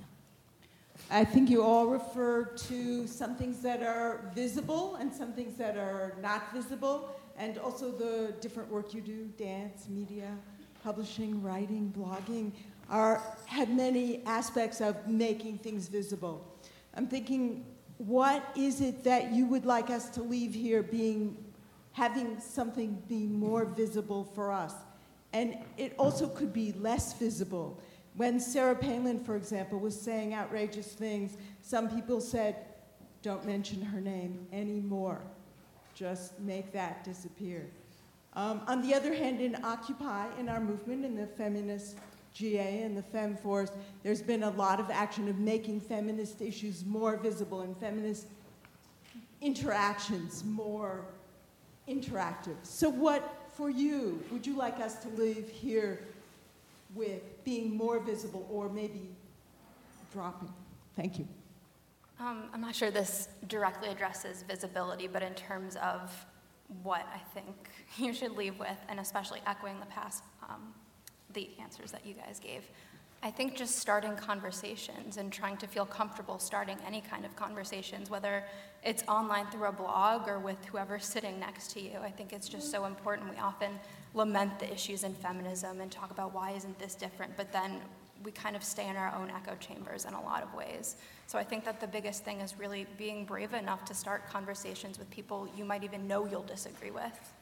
I 1.10 1.24
think 1.24 1.50
you 1.50 1.62
all 1.62 1.86
refer 1.86 2.44
to 2.44 3.06
some 3.06 3.34
things 3.34 3.60
that 3.60 3.82
are 3.82 4.30
visible 4.34 4.96
and 4.96 5.12
some 5.12 5.32
things 5.32 5.56
that 5.58 5.76
are 5.76 6.14
not 6.22 6.52
visible, 6.54 7.08
and 7.36 7.58
also 7.58 7.90
the 7.90 8.32
different 8.40 8.70
work 8.70 8.94
you 8.94 9.00
do, 9.00 9.24
dance, 9.36 9.88
media, 9.88 10.30
publishing, 10.84 11.42
writing, 11.42 11.92
blogging, 11.96 12.52
are, 12.88 13.20
have 13.46 13.70
many 13.70 14.24
aspects 14.24 14.80
of 14.80 15.08
making 15.08 15.58
things 15.58 15.88
visible. 15.88 16.46
I'm 16.94 17.08
thinking, 17.08 17.66
what 18.06 18.52
is 18.56 18.80
it 18.80 19.04
that 19.04 19.32
you 19.32 19.46
would 19.46 19.64
like 19.64 19.90
us 19.90 20.08
to 20.10 20.22
leave 20.22 20.54
here 20.54 20.82
being, 20.82 21.36
having 21.92 22.38
something 22.40 23.02
be 23.08 23.26
more 23.26 23.64
visible 23.64 24.24
for 24.34 24.52
us? 24.52 24.74
And 25.32 25.58
it 25.76 25.94
also 25.98 26.28
could 26.28 26.52
be 26.52 26.72
less 26.72 27.14
visible. 27.14 27.80
When 28.16 28.38
Sarah 28.38 28.76
Palin, 28.76 29.18
for 29.24 29.36
example, 29.36 29.80
was 29.80 29.98
saying 30.00 30.34
outrageous 30.34 30.88
things, 30.88 31.36
some 31.62 31.88
people 31.88 32.20
said, 32.20 32.56
don't 33.22 33.44
mention 33.44 33.80
her 33.80 34.00
name 34.00 34.46
anymore. 34.52 35.22
Just 35.94 36.38
make 36.40 36.72
that 36.72 37.04
disappear. 37.04 37.66
Um, 38.34 38.60
on 38.66 38.82
the 38.82 38.94
other 38.94 39.14
hand, 39.14 39.40
in 39.40 39.56
Occupy, 39.64 40.26
in 40.38 40.48
our 40.48 40.60
movement, 40.60 41.04
in 41.04 41.16
the 41.16 41.26
feminist 41.26 41.96
GA 42.34 42.82
and 42.82 42.96
the 42.96 43.02
Fem 43.02 43.36
Force, 43.36 43.70
there's 44.02 44.20
been 44.20 44.42
a 44.42 44.50
lot 44.50 44.80
of 44.80 44.90
action 44.90 45.28
of 45.28 45.38
making 45.38 45.80
feminist 45.80 46.42
issues 46.42 46.84
more 46.84 47.16
visible 47.16 47.62
and 47.62 47.76
feminist 47.76 48.26
interactions 49.40 50.42
more 50.44 51.04
interactive. 51.88 52.56
So, 52.62 52.88
what 52.88 53.50
for 53.54 53.70
you 53.70 54.22
would 54.30 54.46
you 54.46 54.56
like 54.56 54.80
us 54.80 54.96
to 54.96 55.08
leave 55.10 55.48
here 55.48 56.00
with 56.94 57.22
being 57.44 57.76
more 57.76 58.00
visible 58.00 58.46
or 58.50 58.68
maybe 58.68 59.02
dropping? 60.12 60.52
Thank 60.96 61.18
you. 61.18 61.28
Um, 62.20 62.44
I'm 62.52 62.60
not 62.60 62.74
sure 62.74 62.90
this 62.90 63.28
directly 63.48 63.88
addresses 63.88 64.44
visibility, 64.48 65.08
but 65.08 65.22
in 65.22 65.34
terms 65.34 65.76
of 65.76 66.26
what 66.82 67.06
I 67.12 67.18
think 67.32 67.54
you 67.98 68.12
should 68.12 68.32
leave 68.32 68.58
with, 68.58 68.78
and 68.88 68.98
especially 68.98 69.40
echoing 69.46 69.78
the 69.80 69.86
past, 69.86 70.24
um, 70.48 70.72
the 71.34 71.50
answers 71.60 71.90
that 71.92 72.06
you 72.06 72.14
guys 72.14 72.40
gave, 72.40 72.62
I 73.22 73.30
think 73.30 73.56
just 73.56 73.78
starting 73.78 74.16
conversations 74.16 75.16
and 75.16 75.32
trying 75.32 75.56
to 75.56 75.66
feel 75.66 75.86
comfortable 75.86 76.38
starting 76.38 76.76
any 76.86 77.00
kind 77.00 77.24
of 77.24 77.34
conversations, 77.36 78.10
whether 78.10 78.44
it's 78.82 79.02
online 79.08 79.46
through 79.46 79.68
a 79.68 79.72
blog 79.72 80.28
or 80.28 80.38
with 80.38 80.62
whoever's 80.66 81.06
sitting 81.06 81.40
next 81.40 81.70
to 81.70 81.80
you. 81.80 81.98
I 82.02 82.10
think 82.10 82.34
it's 82.34 82.50
just 82.50 82.70
so 82.70 82.84
important. 82.84 83.30
We 83.30 83.38
often 83.38 83.80
lament 84.12 84.58
the 84.58 84.70
issues 84.70 85.04
in 85.04 85.14
feminism 85.14 85.80
and 85.80 85.90
talk 85.90 86.10
about 86.10 86.34
why 86.34 86.50
isn't 86.50 86.78
this 86.78 86.94
different, 86.94 87.34
but 87.34 87.50
then 87.50 87.80
we 88.24 88.30
kind 88.30 88.56
of 88.56 88.62
stay 88.62 88.88
in 88.88 88.96
our 88.96 89.14
own 89.14 89.30
echo 89.30 89.56
chambers 89.56 90.04
in 90.04 90.12
a 90.12 90.22
lot 90.22 90.42
of 90.42 90.52
ways. 90.54 90.96
So 91.26 91.38
I 91.38 91.44
think 91.44 91.64
that 91.64 91.80
the 91.80 91.86
biggest 91.86 92.24
thing 92.24 92.40
is 92.40 92.58
really 92.58 92.86
being 92.98 93.24
brave 93.24 93.54
enough 93.54 93.84
to 93.86 93.94
start 93.94 94.28
conversations 94.28 94.98
with 94.98 95.10
people 95.10 95.48
you 95.56 95.64
might 95.64 95.82
even 95.82 96.06
know 96.06 96.26
you'll 96.26 96.42
disagree 96.42 96.90
with. 96.90 97.33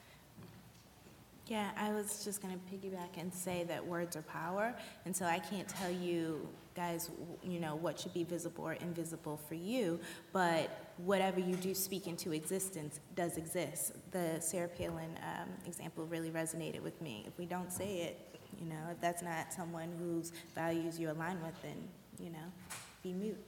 Yeah, 1.46 1.70
I 1.76 1.92
was 1.92 2.24
just 2.24 2.40
going 2.40 2.54
to 2.54 2.60
piggyback 2.74 3.18
and 3.20 3.32
say 3.32 3.64
that 3.64 3.84
words 3.84 4.16
are 4.16 4.22
power. 4.22 4.74
And 5.04 5.14
so 5.14 5.26
I 5.26 5.38
can't 5.38 5.68
tell 5.68 5.90
you 5.90 6.48
guys, 6.74 7.10
you 7.42 7.60
know, 7.60 7.74
what 7.74 7.98
should 7.98 8.14
be 8.14 8.24
visible 8.24 8.64
or 8.64 8.74
invisible 8.74 9.36
for 9.48 9.54
you, 9.54 10.00
but 10.32 10.92
whatever 10.98 11.40
you 11.40 11.56
do 11.56 11.74
speak 11.74 12.06
into 12.06 12.32
existence 12.32 13.00
does 13.14 13.36
exist. 13.36 13.92
The 14.12 14.40
Sarah 14.40 14.68
Palin 14.68 15.18
um, 15.22 15.48
example 15.66 16.06
really 16.06 16.30
resonated 16.30 16.80
with 16.80 17.00
me. 17.02 17.24
If 17.26 17.36
we 17.38 17.44
don't 17.44 17.72
say 17.72 18.02
it, 18.02 18.38
you 18.60 18.68
know, 18.68 18.90
if 18.90 19.00
that's 19.00 19.22
not 19.22 19.52
someone 19.52 19.90
whose 19.98 20.32
values 20.54 20.98
you 20.98 21.10
align 21.10 21.42
with, 21.42 21.60
then, 21.62 21.76
you 22.18 22.30
know, 22.30 22.52
be 23.02 23.12
mute. 23.12 23.42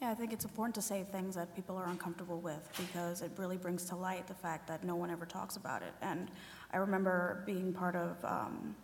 Yeah, 0.00 0.10
I 0.10 0.14
think 0.14 0.32
it's 0.32 0.44
important 0.46 0.74
to 0.76 0.82
say 0.82 1.04
things 1.12 1.34
that 1.34 1.54
people 1.54 1.76
are 1.76 1.86
uncomfortable 1.86 2.40
with 2.40 2.70
because 2.78 3.20
it 3.20 3.32
really 3.36 3.58
brings 3.58 3.84
to 3.86 3.96
light 3.96 4.26
the 4.26 4.34
fact 4.34 4.66
that 4.68 4.82
no 4.82 4.96
one 4.96 5.10
ever 5.10 5.26
talks 5.26 5.56
about 5.56 5.82
it. 5.82 5.92
And 6.00 6.30
I 6.72 6.78
remember 6.78 7.42
being 7.44 7.72
part 7.74 7.96
of 7.96 8.16
um, 8.24 8.74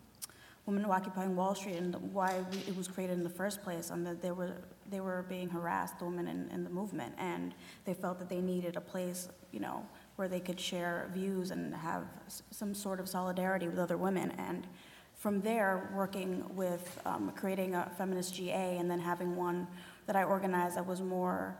Women 0.66 0.84
Occupying 0.84 1.34
Wall 1.34 1.54
Street 1.54 1.76
and 1.76 1.94
why 2.12 2.44
we- 2.52 2.58
it 2.58 2.76
was 2.76 2.86
created 2.86 3.14
in 3.14 3.22
the 3.22 3.30
first 3.30 3.62
place, 3.62 3.88
and 3.90 4.06
that 4.06 4.20
they 4.20 4.30
were, 4.30 4.56
they 4.90 5.00
were 5.00 5.24
being 5.26 5.48
harassed, 5.48 5.98
the 5.98 6.04
women 6.04 6.28
in, 6.28 6.50
in 6.50 6.64
the 6.64 6.70
movement, 6.70 7.14
and 7.16 7.54
they 7.86 7.94
felt 7.94 8.18
that 8.18 8.28
they 8.28 8.42
needed 8.42 8.76
a 8.76 8.80
place, 8.80 9.28
you 9.52 9.60
know, 9.60 9.86
where 10.16 10.28
they 10.28 10.40
could 10.40 10.60
share 10.60 11.08
views 11.14 11.50
and 11.50 11.74
have 11.74 12.04
some 12.50 12.74
sort 12.74 13.00
of 13.00 13.08
solidarity 13.08 13.68
with 13.68 13.78
other 13.78 13.96
women. 13.96 14.32
And 14.32 14.66
from 15.14 15.40
there, 15.40 15.90
working 15.94 16.44
with, 16.54 17.00
um, 17.06 17.32
creating 17.34 17.74
a 17.74 17.90
feminist 17.96 18.34
GA 18.34 18.76
and 18.76 18.90
then 18.90 18.98
having 18.98 19.34
one 19.34 19.66
that 20.06 20.16
I 20.16 20.24
organized 20.24 20.76
that 20.76 20.86
was 20.86 21.00
more 21.00 21.56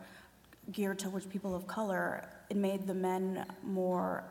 geared 0.73 0.99
towards 0.99 1.27
people 1.27 1.55
of 1.55 1.67
color, 1.67 2.29
it 2.51 2.57
made 2.57 2.87
the 2.87 2.95
men 2.95 3.45
more, 3.63 4.25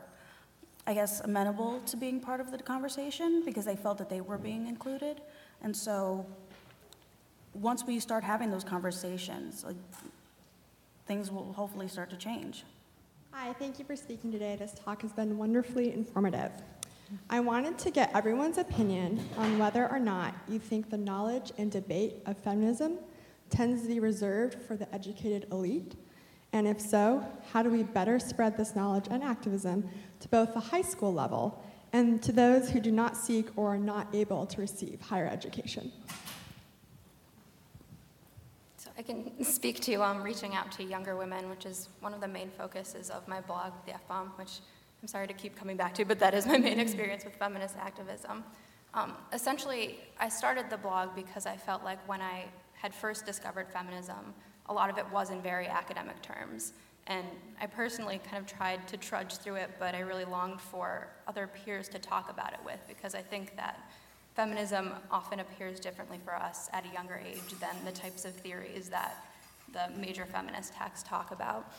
I 0.86 0.94
guess, 0.94 1.20
amenable 1.20 1.80
to 1.86 1.96
being 1.96 2.20
part 2.20 2.40
of 2.40 2.50
the 2.50 2.58
conversation 2.58 3.42
because 3.44 3.64
they 3.64 3.76
felt 3.76 3.98
that 3.98 4.10
they 4.10 4.20
were 4.20 4.38
being 4.38 4.66
included. 4.66 5.20
And 5.62 5.74
so, 5.74 6.26
once 7.54 7.84
we 7.84 7.98
start 8.00 8.22
having 8.22 8.50
those 8.50 8.64
conversations, 8.64 9.64
like, 9.64 9.76
things 11.06 11.30
will 11.30 11.52
hopefully 11.52 11.88
start 11.88 12.10
to 12.10 12.16
change. 12.16 12.64
Hi, 13.32 13.52
thank 13.54 13.78
you 13.78 13.84
for 13.84 13.96
speaking 13.96 14.32
today. 14.32 14.56
This 14.56 14.74
talk 14.84 15.02
has 15.02 15.12
been 15.12 15.38
wonderfully 15.38 15.92
informative. 15.92 16.52
I 17.30 17.40
wanted 17.40 17.78
to 17.78 17.90
get 17.90 18.10
everyone's 18.14 18.58
opinion 18.58 19.20
on 19.36 19.58
whether 19.58 19.90
or 19.90 20.00
not 20.00 20.34
you 20.48 20.58
think 20.58 20.90
the 20.90 20.96
knowledge 20.96 21.52
and 21.56 21.70
debate 21.70 22.16
of 22.26 22.36
feminism 22.38 22.98
tends 23.50 23.82
to 23.82 23.88
be 23.88 24.00
reserved 24.00 24.62
for 24.62 24.76
the 24.76 24.92
educated 24.94 25.46
elite. 25.50 25.94
And 26.52 26.66
if 26.66 26.80
so, 26.80 27.26
how 27.52 27.62
do 27.62 27.70
we 27.70 27.82
better 27.82 28.18
spread 28.18 28.56
this 28.56 28.74
knowledge 28.74 29.06
and 29.10 29.22
activism 29.22 29.88
to 30.20 30.28
both 30.28 30.54
the 30.54 30.60
high 30.60 30.82
school 30.82 31.12
level 31.12 31.62
and 31.92 32.22
to 32.22 32.32
those 32.32 32.70
who 32.70 32.80
do 32.80 32.90
not 32.90 33.16
seek 33.16 33.46
or 33.56 33.74
are 33.74 33.78
not 33.78 34.14
able 34.14 34.46
to 34.46 34.60
receive 34.60 35.00
higher 35.00 35.26
education? 35.26 35.92
So 38.76 38.90
I 38.98 39.02
can 39.02 39.44
speak 39.44 39.80
to 39.80 39.94
um, 40.02 40.22
reaching 40.22 40.54
out 40.54 40.72
to 40.72 40.84
younger 40.84 41.16
women, 41.16 41.48
which 41.50 41.66
is 41.66 41.88
one 42.00 42.14
of 42.14 42.20
the 42.20 42.28
main 42.28 42.50
focuses 42.50 43.10
of 43.10 43.26
my 43.28 43.40
blog, 43.40 43.72
The 43.86 43.94
F-Bomb, 43.94 44.32
which 44.36 44.60
I'm 45.02 45.08
sorry 45.08 45.26
to 45.26 45.34
keep 45.34 45.56
coming 45.56 45.76
back 45.76 45.94
to, 45.94 46.04
but 46.04 46.18
that 46.18 46.34
is 46.34 46.46
my 46.46 46.58
main 46.58 46.80
experience 46.80 47.24
with 47.24 47.34
feminist 47.36 47.76
activism. 47.76 48.44
Um, 48.94 49.14
essentially, 49.32 49.98
I 50.18 50.30
started 50.30 50.70
the 50.70 50.78
blog 50.78 51.14
because 51.14 51.44
I 51.44 51.56
felt 51.56 51.84
like 51.84 51.98
when 52.08 52.22
I 52.22 52.46
had 52.86 52.94
first 52.94 53.26
discovered 53.26 53.68
feminism, 53.68 54.32
a 54.66 54.72
lot 54.72 54.88
of 54.88 54.96
it 54.96 55.04
was 55.10 55.30
in 55.30 55.42
very 55.42 55.66
academic 55.66 56.22
terms. 56.22 56.72
And 57.08 57.26
I 57.60 57.66
personally 57.66 58.20
kind 58.30 58.36
of 58.36 58.46
tried 58.46 58.86
to 58.86 58.96
trudge 58.96 59.38
through 59.38 59.56
it, 59.56 59.70
but 59.80 59.96
I 59.96 60.00
really 60.00 60.24
longed 60.24 60.60
for 60.60 61.08
other 61.26 61.48
peers 61.48 61.88
to 61.88 61.98
talk 61.98 62.30
about 62.30 62.52
it 62.52 62.60
with 62.64 62.78
because 62.86 63.16
I 63.16 63.22
think 63.22 63.56
that 63.56 63.90
feminism 64.36 64.92
often 65.10 65.40
appears 65.40 65.80
differently 65.80 66.20
for 66.24 66.36
us 66.36 66.68
at 66.72 66.84
a 66.86 66.94
younger 66.94 67.20
age 67.26 67.58
than 67.58 67.74
the 67.84 67.90
types 67.90 68.24
of 68.24 68.32
theories 68.34 68.88
that 68.90 69.16
the 69.72 69.88
major 69.98 70.24
feminist 70.24 70.72
texts 70.72 71.08
talk 71.08 71.32
about. 71.32 71.72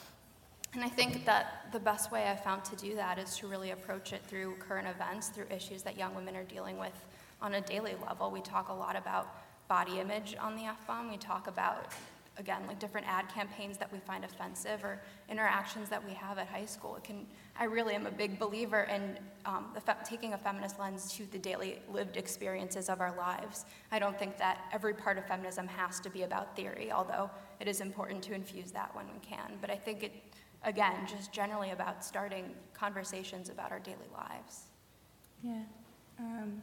And 0.74 0.84
I 0.84 0.90
think 0.90 1.24
that 1.24 1.68
the 1.72 1.80
best 1.80 2.12
way 2.12 2.30
I 2.30 2.36
found 2.36 2.66
to 2.66 2.76
do 2.76 2.96
that 2.96 3.18
is 3.18 3.38
to 3.38 3.48
really 3.48 3.72
approach 3.72 4.12
it 4.12 4.24
through 4.28 4.56
current 4.56 4.90
events, 4.90 5.30
through 5.30 5.48
issues 5.56 5.84
that 5.84 5.98
young 5.98 6.14
women 6.16 6.36
are 6.36 6.44
dealing 6.44 6.78
with 6.78 7.06
on 7.42 7.54
a 7.54 7.62
daily 7.62 7.96
level. 8.06 8.30
We 8.30 8.42
talk 8.42 8.68
a 8.68 8.74
lot 8.74 8.98
about 8.98 9.47
body 9.68 10.00
image 10.00 10.36
on 10.40 10.56
the 10.56 10.64
F 10.64 10.86
bomb. 10.88 11.10
We 11.10 11.18
talk 11.18 11.48
about, 11.48 11.92
again, 12.38 12.62
like 12.68 12.80
different 12.80 13.08
ad 13.08 13.28
campaigns 13.30 13.78
that 13.78 13.92
we 13.92 14.00
find 14.00 14.24
offensive 14.24 14.84
or 14.84 15.02
interactions 15.30 15.90
that 15.90 16.04
we 16.06 16.14
have 16.14 16.38
at 16.38 16.48
high 16.48 16.66
school. 16.66 16.96
It 16.96 17.04
can, 17.04 17.26
I 17.60 17.66
really 17.66 17.96
am 17.96 18.06
a 18.06 18.12
big 18.12 18.40
believer 18.40 18.84
in 18.84 19.18
um, 19.46 19.66
fe- 19.86 19.94
taking 20.06 20.34
a 20.34 20.38
feminist 20.38 20.80
lens 20.80 21.12
to 21.14 21.26
the 21.32 21.40
daily 21.40 21.80
lived 21.92 22.18
experiences 22.18 22.90
of 22.90 23.02
our 23.02 23.16
lives. 23.18 23.66
I 23.92 24.00
don't 24.00 24.18
think 24.18 24.38
that 24.38 24.66
every 24.72 24.94
part 24.94 25.18
of 25.18 25.26
feminism 25.28 25.68
has 25.68 26.00
to 26.02 26.10
be 26.10 26.24
about 26.24 26.56
theory, 26.56 26.92
although 26.92 27.30
it 27.60 27.68
is 27.68 27.82
important 27.82 28.24
to 28.24 28.34
infuse 28.34 28.72
that 28.72 28.96
when 28.96 29.06
we 29.08 29.20
can. 29.20 29.58
But 29.60 29.70
I 29.70 29.76
think 29.76 30.04
it, 30.04 30.12
again, 30.64 30.96
just 31.08 31.34
generally 31.34 31.72
about 31.72 32.06
starting 32.06 32.46
conversations 32.74 33.50
about 33.50 33.72
our 33.72 33.80
daily 33.80 34.10
lives. 34.14 34.66
Yeah. 35.44 35.64
Um, 36.20 36.62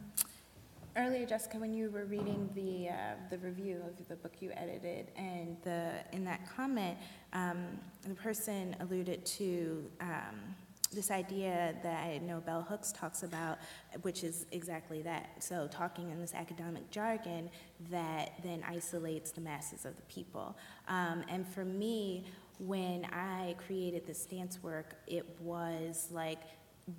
earlier, 0.96 1.26
Jessica, 1.26 1.58
when 1.58 1.72
you 1.72 1.90
were 1.90 2.04
reading 2.04 2.48
the 2.54 2.90
uh, 2.90 3.14
the 3.30 3.38
review 3.38 3.80
of 3.86 4.08
the 4.08 4.16
book 4.16 4.34
you 4.40 4.50
edited, 4.56 5.10
and 5.16 5.56
the 5.62 5.90
in 6.12 6.24
that 6.24 6.40
comment, 6.56 6.96
um, 7.32 7.66
the 8.06 8.14
person 8.14 8.76
alluded 8.80 9.24
to. 9.26 9.90
Um, 10.00 10.54
this 10.92 11.10
idea 11.10 11.74
that 11.82 12.06
I 12.06 12.18
know 12.18 12.38
Bell 12.38 12.62
Hooks 12.62 12.92
talks 12.92 13.24
about, 13.24 13.58
which 14.02 14.22
is 14.22 14.46
exactly 14.52 15.02
that. 15.02 15.42
So, 15.42 15.66
talking 15.66 16.10
in 16.10 16.20
this 16.20 16.34
academic 16.34 16.88
jargon 16.92 17.50
that 17.90 18.34
then 18.44 18.62
isolates 18.64 19.32
the 19.32 19.40
masses 19.40 19.84
of 19.84 19.96
the 19.96 20.02
people. 20.02 20.56
Um, 20.86 21.24
and 21.28 21.48
for 21.48 21.64
me, 21.64 22.26
when 22.60 23.06
I 23.06 23.56
created 23.66 24.06
this 24.06 24.24
dance 24.24 24.62
work, 24.62 24.94
it 25.08 25.26
was 25.40 26.08
like 26.12 26.42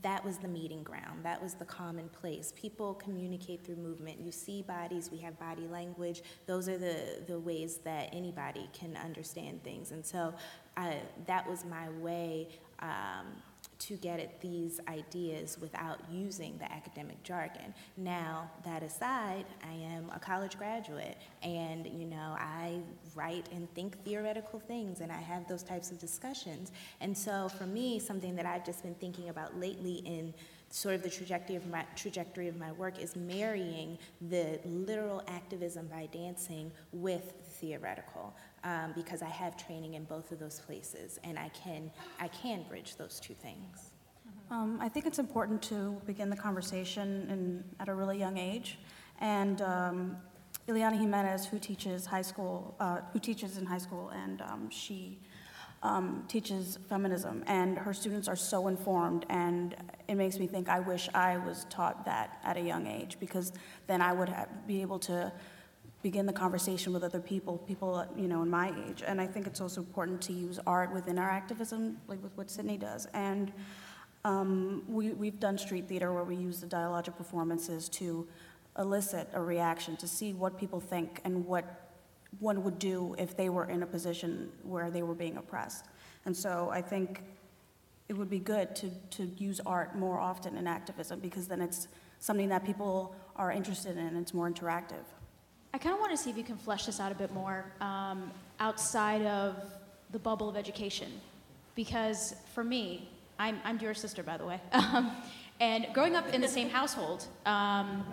that 0.02 0.24
was 0.26 0.38
the 0.38 0.48
meeting 0.48 0.84
ground. 0.84 1.24
That 1.24 1.42
was 1.42 1.54
the 1.54 1.66
common 1.66 2.10
place. 2.10 2.54
People 2.56 2.96
communicate 2.96 3.64
through 3.64 3.76
movement. 3.76 4.20
You 4.20 4.32
see 4.32 4.62
bodies, 4.64 5.12
we 5.12 5.20
have 5.20 5.40
body 5.40 5.68
language. 5.68 6.24
Those 6.48 6.68
are 6.68 6.78
the, 6.78 7.22
the 7.28 7.40
ways 7.40 7.78
that 7.84 8.10
anybody 8.12 8.68
can 8.74 8.98
understand 8.98 9.64
things. 9.64 9.92
And 9.92 10.06
so 10.06 10.34
I, 10.76 11.02
that 11.28 11.48
was 11.48 11.66
my 11.66 11.90
way 12.02 12.50
um, 12.80 13.28
to 13.80 13.96
get 13.98 14.20
at 14.20 14.42
these 14.42 14.80
ideas 14.88 15.58
without 15.60 16.00
using 16.12 16.58
the 16.58 16.72
academic 16.72 17.22
jargon. 17.24 17.74
Now, 17.98 18.50
that 18.64 18.84
aside, 18.84 19.46
I 19.64 19.74
am 19.74 20.12
a 20.16 20.20
college 20.20 20.58
graduate 20.58 21.18
and, 21.44 21.86
you 21.88 22.06
know, 22.06 22.36
I 22.40 22.80
write 23.16 23.48
and 23.52 23.72
think 23.74 24.04
theoretical 24.04 24.60
things 24.60 25.02
and 25.02 25.12
I 25.12 25.20
have 25.22 25.48
those 25.48 25.64
types 25.64 25.92
of 25.92 26.00
discussions. 26.00 26.72
And 27.02 27.18
so 27.18 27.50
for 27.50 27.66
me, 27.66 28.00
something 28.00 28.36
that 28.36 28.46
I've 28.46 28.66
just 28.66 28.84
been 28.84 28.96
thinking 28.96 29.30
about 29.30 29.60
lately 29.60 29.96
in 30.06 30.34
sort 30.70 30.96
of 30.96 31.04
the 31.04 31.10
trajectory 31.10 31.56
of 31.56 31.66
my 31.68 31.86
trajectory 31.96 32.48
of 32.48 32.58
my 32.58 32.72
work 32.74 33.00
is 33.00 33.16
marrying 33.16 33.98
the 34.30 34.60
literal 34.66 35.24
activism 35.28 35.88
by 35.88 36.08
dancing 36.12 36.72
with 36.92 37.34
the 37.46 37.68
theoretical 37.68 38.36
um, 38.66 38.92
because 38.94 39.22
I 39.22 39.30
have 39.30 39.56
training 39.56 39.94
in 39.94 40.04
both 40.04 40.32
of 40.32 40.40
those 40.40 40.60
places 40.60 41.20
and 41.24 41.40
I 41.40 41.50
can 41.50 41.92
I 42.20 42.28
can 42.28 42.64
bridge 42.68 42.98
those 42.98 43.20
two 43.20 43.36
things. 43.36 43.92
Um, 44.52 44.80
I 44.82 44.90
think 44.90 45.06
it's 45.06 45.20
important 45.20 45.62
to 45.64 46.00
begin 46.06 46.30
the 46.30 46.36
conversation 46.36 47.28
in, 47.30 47.64
at 47.80 47.88
a 47.88 47.94
really 47.94 48.20
young 48.20 48.38
age. 48.38 48.78
And 49.20 49.62
um, 49.62 50.18
Ileana 50.68 51.00
Jimenez, 51.00 51.46
who 51.46 51.58
teaches 51.58 52.06
high 52.06 52.22
school, 52.22 52.76
uh, 52.80 53.00
who 53.14 53.20
teaches 53.20 53.58
in 53.58 53.66
high 53.66 53.78
school, 53.78 54.10
and 54.10 54.42
um, 54.42 54.70
she 54.70 55.20
um, 55.84 56.26
teaches 56.28 56.78
feminism, 56.90 57.44
and 57.48 57.78
her 57.78 57.94
students 57.94 58.28
are 58.28 58.36
so 58.36 58.68
informed, 58.68 59.26
and 59.30 59.76
it 60.08 60.16
makes 60.16 60.38
me 60.38 60.48
think 60.48 60.68
I 60.68 60.80
wish 60.80 61.08
I 61.14 61.38
was 61.38 61.66
taught 61.70 62.06
that 62.06 62.40
at 62.44 62.58
a 62.58 62.62
young 62.62 62.88
age, 62.88 63.18
because 63.20 63.54
then 63.88 64.02
I 64.02 64.12
would 64.12 64.34
be 64.68 64.82
able 64.82 65.00
to 65.00 65.32
begin 66.06 66.28
the 66.28 66.40
conversation 66.46 66.94
with 66.94 67.04
other 67.04 67.20
people, 67.20 67.58
people 67.58 68.06
you 68.16 68.28
know 68.28 68.44
in 68.44 68.50
my 68.62 68.72
age. 68.88 69.02
And 69.08 69.20
I 69.20 69.26
think 69.26 69.48
it's 69.48 69.60
also 69.60 69.82
important 69.82 70.22
to 70.28 70.34
use 70.34 70.60
art 70.68 70.94
within 70.94 71.18
our 71.18 71.32
activism, 71.32 71.98
like 72.08 72.22
with 72.22 72.38
what 72.38 72.48
Sydnie 72.48 72.80
does. 72.80 73.08
And 73.16 73.52
um, 74.24 74.84
we, 74.88 75.14
we've 75.14 75.40
done 75.40 75.58
street 75.58 75.88
theater 75.88 76.14
where 76.14 76.24
we 76.24 76.36
use 76.36 76.62
the 76.62 76.68
dialogic 76.68 77.18
performances 77.18 77.90
to 77.90 78.28
elicit 78.78 79.30
a 79.34 79.42
reaction, 79.42 79.98
to 79.98 80.08
see 80.08 80.32
what 80.32 80.60
people 80.60 80.80
think 80.80 81.22
and 81.24 81.44
what 81.44 81.90
one 82.38 82.64
would 82.64 82.78
do 82.78 83.16
if 83.18 83.36
they 83.36 83.50
were 83.50 83.68
in 83.68 83.82
a 83.82 83.88
position 83.88 84.52
where 84.62 84.92
they 84.92 85.02
were 85.02 85.16
being 85.16 85.38
oppressed. 85.38 85.86
And 86.26 86.38
so 86.38 86.70
I 86.72 86.84
think 86.84 87.24
it 88.10 88.14
would 88.14 88.30
be 88.30 88.38
good 88.38 88.76
to, 88.76 88.92
to 89.18 89.24
use 89.38 89.60
art 89.66 89.98
more 89.98 90.20
often 90.20 90.56
in 90.56 90.68
activism 90.68 91.20
because 91.20 91.48
then 91.48 91.62
it's 91.62 91.88
something 92.20 92.50
that 92.50 92.64
people 92.64 93.16
are 93.36 93.52
interested 93.52 93.98
in 93.98 94.06
and 94.06 94.18
it's 94.18 94.36
more 94.36 94.48
interactive. 94.48 95.06
I 95.76 95.78
kind 95.78 95.94
of 95.94 96.00
want 96.00 96.12
to 96.12 96.18
see 96.18 96.30
if 96.30 96.38
you 96.38 96.44
can 96.46 96.56
flesh 96.56 96.86
this 96.86 97.02
out 97.02 97.12
a 97.12 97.16
bit 97.16 97.34
more 97.34 97.66
um, 97.82 98.32
outside 98.62 99.24
of 99.24 99.58
the 100.12 100.20
bubble 100.20 100.48
of 100.48 100.56
education. 100.56 101.12
Because 101.76 102.34
for 102.54 102.64
me, 102.64 103.10
I'm, 103.38 103.60
I'm 103.66 103.78
your 103.80 103.94
sister, 103.94 104.24
by 104.24 104.38
the 104.38 104.46
way. 104.46 104.62
Um, 104.72 105.12
and 105.60 105.88
growing 105.94 106.16
up 106.16 106.34
in 106.34 106.40
the 106.40 106.48
same 106.48 106.70
household, 106.70 107.26
um, 107.46 108.06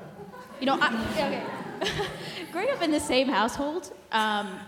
you 0.59 0.67
know, 0.67 0.77
I, 0.81 0.89
okay. 1.13 2.05
growing 2.53 2.71
up 2.71 2.83
in 2.83 2.91
the 2.91 2.99
same 2.99 3.29
household, 3.29 3.93
um, 4.11 4.59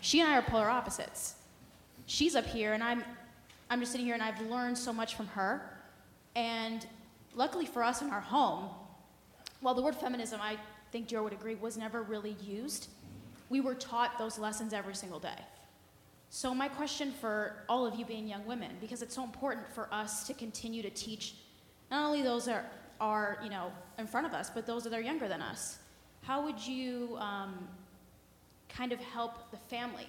she 0.00 0.20
and 0.20 0.30
I 0.30 0.38
are 0.38 0.42
polar 0.42 0.70
opposites. 0.70 1.34
She's 2.06 2.36
up 2.36 2.46
here, 2.46 2.74
and 2.74 2.82
I'm, 2.82 3.02
I'm 3.70 3.80
just 3.80 3.90
sitting 3.90 4.06
here, 4.06 4.14
and 4.14 4.22
I've 4.22 4.40
learned 4.42 4.78
so 4.78 4.92
much 4.92 5.16
from 5.16 5.26
her. 5.28 5.68
And 6.36 6.86
luckily 7.34 7.66
for 7.66 7.82
us 7.82 8.02
in 8.02 8.10
our 8.10 8.20
home, 8.20 8.70
while 9.60 9.74
the 9.74 9.82
word 9.82 9.96
feminism, 9.96 10.38
I 10.40 10.58
think 10.92 11.08
Joe 11.08 11.22
would 11.22 11.32
agree, 11.32 11.54
was 11.54 11.76
never 11.76 12.02
really 12.02 12.36
used, 12.42 12.88
we 13.48 13.60
were 13.60 13.74
taught 13.74 14.18
those 14.18 14.38
lessons 14.38 14.72
every 14.72 14.94
single 14.94 15.20
day. 15.20 15.38
So 16.30 16.54
my 16.54 16.68
question 16.68 17.12
for 17.12 17.56
all 17.68 17.86
of 17.86 17.94
you 17.94 18.04
being 18.04 18.26
young 18.26 18.44
women, 18.46 18.72
because 18.80 19.02
it's 19.02 19.14
so 19.14 19.22
important 19.24 19.68
for 19.72 19.88
us 19.92 20.26
to 20.26 20.34
continue 20.34 20.82
to 20.82 20.90
teach 20.90 21.34
not 21.90 22.04
only 22.04 22.22
those 22.22 22.46
that 22.46 22.72
are, 23.00 23.38
you 23.42 23.50
know, 23.50 23.70
in 23.98 24.06
front 24.06 24.26
of 24.26 24.32
us, 24.32 24.50
but 24.50 24.66
those 24.66 24.84
that 24.84 24.92
are 24.92 25.00
younger 25.00 25.28
than 25.28 25.40
us. 25.40 25.78
How 26.22 26.44
would 26.44 26.64
you 26.64 27.16
um, 27.18 27.68
kind 28.68 28.92
of 28.92 28.98
help 28.98 29.50
the 29.50 29.56
family, 29.56 30.08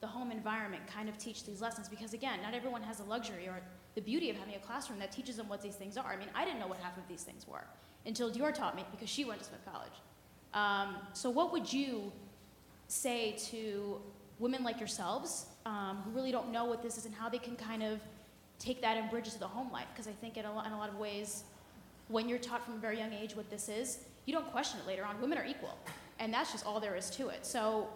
the 0.00 0.06
home 0.06 0.30
environment, 0.30 0.86
kind 0.86 1.08
of 1.08 1.18
teach 1.18 1.44
these 1.44 1.60
lessons? 1.60 1.88
Because 1.88 2.14
again, 2.14 2.40
not 2.42 2.54
everyone 2.54 2.82
has 2.82 2.98
the 2.98 3.04
luxury 3.04 3.46
or 3.46 3.60
the 3.94 4.00
beauty 4.00 4.30
of 4.30 4.36
having 4.36 4.54
a 4.54 4.58
classroom 4.58 4.98
that 5.00 5.12
teaches 5.12 5.36
them 5.36 5.48
what 5.48 5.60
these 5.60 5.74
things 5.74 5.96
are. 5.96 6.06
I 6.06 6.16
mean, 6.16 6.28
I 6.34 6.44
didn't 6.44 6.60
know 6.60 6.68
what 6.68 6.78
half 6.78 6.96
of 6.96 7.06
these 7.08 7.22
things 7.22 7.46
were 7.46 7.64
until 8.06 8.30
Dior 8.32 8.54
taught 8.54 8.76
me 8.76 8.84
because 8.90 9.10
she 9.10 9.24
went 9.24 9.40
to 9.40 9.44
Smith 9.44 9.60
College. 9.70 9.92
Um, 10.54 10.96
so 11.12 11.30
what 11.30 11.52
would 11.52 11.72
you 11.72 12.12
say 12.88 13.36
to 13.50 14.00
women 14.38 14.64
like 14.64 14.78
yourselves 14.78 15.46
um, 15.66 16.02
who 16.04 16.10
really 16.10 16.32
don't 16.32 16.50
know 16.50 16.64
what 16.64 16.82
this 16.82 16.98
is 16.98 17.06
and 17.06 17.14
how 17.14 17.28
they 17.28 17.38
can 17.38 17.56
kind 17.56 17.82
of 17.82 18.00
take 18.58 18.80
that 18.82 18.96
and 18.96 19.08
bridge 19.10 19.28
it 19.28 19.32
to 19.32 19.38
the 19.38 19.46
home 19.46 19.70
life? 19.72 19.86
Because 19.92 20.08
I 20.08 20.12
think 20.12 20.36
in 20.36 20.44
a, 20.44 20.52
lot, 20.52 20.66
in 20.66 20.72
a 20.72 20.78
lot 20.78 20.88
of 20.88 20.98
ways, 20.98 21.44
when 22.08 22.28
you're 22.28 22.38
taught 22.38 22.64
from 22.64 22.74
a 22.74 22.78
very 22.78 22.98
young 22.98 23.12
age 23.12 23.36
what 23.36 23.48
this 23.50 23.68
is, 23.68 23.98
you 24.26 24.34
don't 24.34 24.50
question 24.50 24.80
it 24.80 24.86
later 24.86 25.04
on. 25.04 25.20
Women 25.20 25.38
are 25.38 25.44
equal, 25.44 25.78
and 26.18 26.32
that's 26.32 26.52
just 26.52 26.66
all 26.66 26.80
there 26.80 26.96
is 26.96 27.10
to 27.10 27.28
it. 27.28 27.46
So 27.46 27.88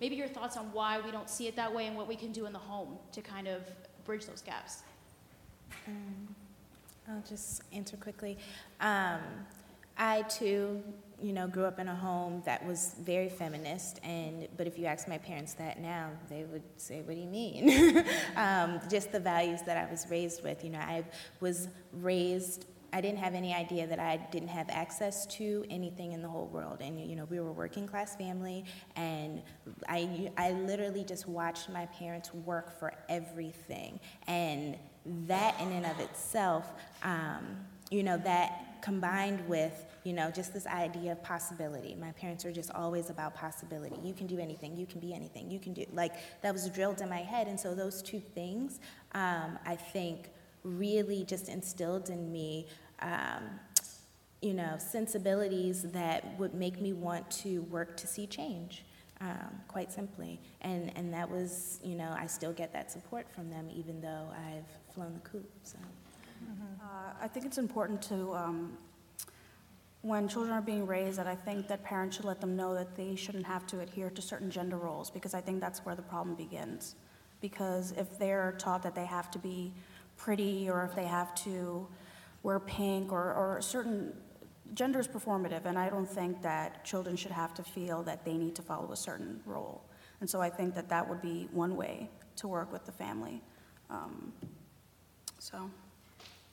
maybe 0.00 0.16
your 0.16 0.28
thoughts 0.28 0.56
on 0.56 0.72
why 0.72 1.00
we 1.00 1.10
don't 1.10 1.30
see 1.30 1.46
it 1.46 1.56
that 1.56 1.72
way 1.72 1.86
and 1.86 1.96
what 1.96 2.08
we 2.08 2.16
can 2.16 2.32
do 2.32 2.46
in 2.46 2.52
the 2.52 2.58
home 2.58 2.98
to 3.12 3.20
kind 3.20 3.48
of 3.48 3.62
bridge 4.04 4.26
those 4.26 4.42
gaps. 4.42 4.82
Um, 5.86 6.34
I'll 7.08 7.22
just 7.28 7.62
answer 7.72 7.96
quickly. 7.96 8.36
Um, 8.80 9.20
I 9.96 10.22
too, 10.22 10.82
you 11.22 11.32
know, 11.32 11.46
grew 11.46 11.64
up 11.64 11.78
in 11.78 11.88
a 11.88 11.94
home 11.94 12.42
that 12.44 12.64
was 12.66 12.94
very 13.00 13.28
feminist, 13.28 14.00
and 14.04 14.48
but 14.56 14.66
if 14.66 14.78
you 14.78 14.84
ask 14.84 15.08
my 15.08 15.18
parents 15.18 15.54
that 15.54 15.80
now, 15.80 16.10
they 16.28 16.44
would 16.44 16.62
say, 16.76 17.00
"What 17.02 17.14
do 17.14 17.20
you 17.20 17.26
mean?" 17.26 18.04
um, 18.36 18.80
just 18.90 19.12
the 19.12 19.20
values 19.20 19.62
that 19.62 19.76
I 19.76 19.90
was 19.90 20.06
raised 20.10 20.42
with. 20.42 20.62
You 20.62 20.70
know, 20.70 20.78
I 20.78 21.04
was 21.40 21.68
raised. 21.92 22.66
I 22.92 23.00
didn't 23.00 23.18
have 23.18 23.34
any 23.34 23.54
idea 23.54 23.86
that 23.86 23.98
I 23.98 24.16
didn't 24.30 24.48
have 24.48 24.68
access 24.68 25.26
to 25.26 25.64
anything 25.70 26.12
in 26.12 26.22
the 26.22 26.28
whole 26.28 26.46
world, 26.46 26.78
and 26.80 27.00
you 27.00 27.16
know, 27.16 27.24
we 27.24 27.40
were 27.40 27.48
a 27.48 27.52
working 27.52 27.86
class 27.86 28.14
family, 28.14 28.64
and 28.94 29.42
I, 29.88 30.30
I 30.36 30.52
literally 30.52 31.04
just 31.04 31.26
watched 31.26 31.68
my 31.70 31.86
parents 31.86 32.32
work 32.34 32.78
for 32.78 32.92
everything, 33.08 34.00
and 34.26 34.76
that 35.26 35.58
in 35.60 35.72
and 35.72 35.86
of 35.86 35.98
itself, 36.00 36.72
um, 37.02 37.56
you 37.90 38.02
know, 38.02 38.18
that 38.18 38.65
combined 38.80 39.46
with, 39.48 39.84
you 40.04 40.12
know, 40.12 40.30
just 40.30 40.52
this 40.52 40.66
idea 40.66 41.12
of 41.12 41.22
possibility. 41.22 41.94
My 41.94 42.12
parents 42.12 42.44
are 42.44 42.52
just 42.52 42.70
always 42.70 43.10
about 43.10 43.34
possibility. 43.34 43.96
You 44.02 44.14
can 44.14 44.26
do 44.26 44.38
anything, 44.38 44.76
you 44.76 44.86
can 44.86 45.00
be 45.00 45.12
anything, 45.12 45.50
you 45.50 45.58
can 45.58 45.72
do, 45.72 45.84
like, 45.92 46.14
that 46.42 46.52
was 46.52 46.68
drilled 46.70 47.00
in 47.00 47.08
my 47.08 47.22
head. 47.22 47.48
And 47.48 47.58
so 47.58 47.74
those 47.74 48.02
two 48.02 48.20
things, 48.20 48.80
um, 49.12 49.58
I 49.64 49.76
think, 49.76 50.30
really 50.62 51.24
just 51.24 51.48
instilled 51.48 52.10
in 52.10 52.32
me, 52.32 52.66
um, 53.00 53.42
you 54.42 54.54
know, 54.54 54.76
sensibilities 54.78 55.82
that 55.92 56.38
would 56.38 56.54
make 56.54 56.80
me 56.80 56.92
want 56.92 57.30
to 57.42 57.62
work 57.62 57.96
to 57.98 58.06
see 58.06 58.26
change. 58.26 58.84
Um, 59.18 59.62
quite 59.66 59.90
simply. 59.90 60.38
And, 60.60 60.94
and 60.94 61.10
that 61.14 61.30
was, 61.30 61.80
you 61.82 61.94
know, 61.94 62.14
I 62.14 62.26
still 62.26 62.52
get 62.52 62.70
that 62.74 62.92
support 62.92 63.26
from 63.34 63.48
them 63.48 63.70
even 63.74 64.02
though 64.02 64.28
I've 64.30 64.94
flown 64.94 65.14
the 65.14 65.20
coop, 65.20 65.50
so. 65.62 65.78
Uh, 66.48 67.12
I 67.20 67.28
think 67.28 67.46
it's 67.46 67.58
important 67.58 68.00
to, 68.02 68.32
um, 68.34 68.78
when 70.02 70.28
children 70.28 70.54
are 70.54 70.62
being 70.62 70.86
raised, 70.86 71.18
that 71.18 71.26
I 71.26 71.34
think 71.34 71.66
that 71.68 71.82
parents 71.82 72.16
should 72.16 72.24
let 72.24 72.40
them 72.40 72.56
know 72.56 72.74
that 72.74 72.94
they 72.94 73.16
shouldn't 73.16 73.46
have 73.46 73.66
to 73.68 73.80
adhere 73.80 74.10
to 74.10 74.22
certain 74.22 74.50
gender 74.50 74.76
roles, 74.76 75.10
because 75.10 75.34
I 75.34 75.40
think 75.40 75.60
that's 75.60 75.84
where 75.84 75.96
the 75.96 76.02
problem 76.02 76.36
begins. 76.36 76.94
Because 77.40 77.92
if 77.92 78.18
they're 78.18 78.52
taught 78.58 78.82
that 78.82 78.94
they 78.94 79.06
have 79.06 79.30
to 79.32 79.38
be 79.38 79.72
pretty, 80.16 80.70
or 80.70 80.84
if 80.84 80.94
they 80.94 81.06
have 81.06 81.34
to 81.36 81.86
wear 82.42 82.60
pink, 82.60 83.12
or, 83.12 83.34
or 83.34 83.60
certain, 83.60 84.12
gender 84.74 85.00
is 85.00 85.08
performative, 85.08 85.64
and 85.64 85.78
I 85.78 85.88
don't 85.88 86.08
think 86.08 86.42
that 86.42 86.84
children 86.84 87.16
should 87.16 87.32
have 87.32 87.52
to 87.54 87.62
feel 87.62 88.02
that 88.04 88.24
they 88.24 88.34
need 88.34 88.54
to 88.56 88.62
follow 88.62 88.92
a 88.92 88.96
certain 88.96 89.40
role. 89.44 89.82
And 90.20 90.30
so 90.30 90.40
I 90.40 90.50
think 90.50 90.74
that 90.74 90.88
that 90.88 91.08
would 91.08 91.20
be 91.20 91.48
one 91.52 91.76
way 91.76 92.08
to 92.36 92.48
work 92.48 92.72
with 92.72 92.86
the 92.86 92.92
family. 92.92 93.42
Um, 93.90 94.32
So. 95.38 95.70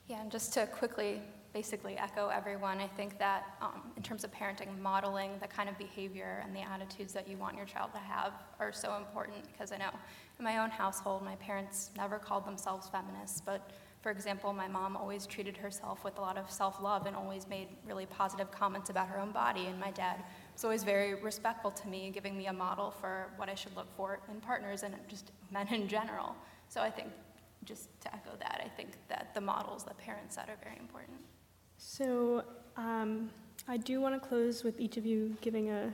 Yeah, 0.08 0.22
and 0.22 0.32
just 0.32 0.54
to 0.54 0.68
quickly, 0.68 1.22
basically 1.54 1.98
echo 1.98 2.28
everyone, 2.28 2.80
I 2.80 2.88
think 2.88 3.18
that 3.20 3.56
um, 3.62 3.92
in 3.96 4.04
terms 4.04 4.24
of 4.24 4.32
parenting, 4.32 4.78
modeling 4.80 5.32
the 5.42 5.48
kind 5.48 5.70
of 5.70 5.78
behavior 5.78 6.42
and 6.44 6.56
the 6.56 6.62
attitudes 6.62 7.14
that 7.14 7.28
you 7.28 7.38
want 7.38 7.56
your 7.56 7.66
child 7.66 7.92
to 7.94 8.00
have 8.00 8.34
are 8.60 8.74
so 8.74 8.98
important 8.98 9.38
because 9.52 9.72
I 9.72 9.78
know 9.78 9.92
in 10.40 10.44
my 10.44 10.58
own 10.58 10.70
household, 10.70 11.24
my 11.24 11.36
parents 11.36 11.92
never 11.96 12.20
called 12.20 12.46
themselves 12.46 12.90
feminists, 12.90 13.42
but 13.46 13.72
for 14.02 14.12
example, 14.12 14.52
my 14.52 14.68
mom 14.68 14.98
always 14.98 15.26
treated 15.26 15.56
herself 15.56 16.04
with 16.04 16.18
a 16.18 16.22
lot 16.22 16.38
of 16.38 16.52
self 16.52 16.82
love 16.82 17.06
and 17.06 17.16
always 17.16 17.48
made 17.48 17.70
really 17.88 18.06
positive 18.06 18.52
comments 18.52 18.90
about 18.90 19.08
her 19.08 19.18
own 19.18 19.32
body, 19.32 19.68
and 19.68 19.80
my 19.80 19.92
dad 19.92 20.22
was 20.54 20.66
always 20.66 20.84
very 20.84 21.16
respectful 21.16 21.72
to 21.72 21.88
me, 21.88 22.12
giving 22.14 22.38
me 22.38 22.48
a 22.48 22.54
model 22.54 22.92
for 22.92 23.28
what 23.38 23.48
I 23.48 23.56
should 23.56 23.74
look 23.78 23.88
for 23.96 24.20
in 24.30 24.42
partners 24.42 24.84
and 24.84 24.94
just 25.08 25.32
men 25.52 25.70
in 25.70 25.88
general. 25.88 26.36
So 26.68 26.82
I 26.82 26.90
think 26.90 27.08
just 27.66 27.90
to 28.02 28.14
echo 28.14 28.32
that, 28.40 28.62
I 28.64 28.70
think 28.70 28.90
that 29.10 29.34
the 29.34 29.42
models 29.42 29.84
that 29.86 29.98
parents 29.98 30.36
set 30.36 30.50
are 30.50 30.58
very 30.64 30.78
important. 30.80 31.18
So 31.78 32.44
um, 32.78 33.30
I 33.68 33.78
do 33.78 34.02
want 34.02 34.22
to 34.22 34.28
close 34.28 34.64
with 34.64 34.80
each 34.80 34.98
of 34.98 35.06
you 35.06 35.36
giving 35.42 35.70
a 35.70 35.94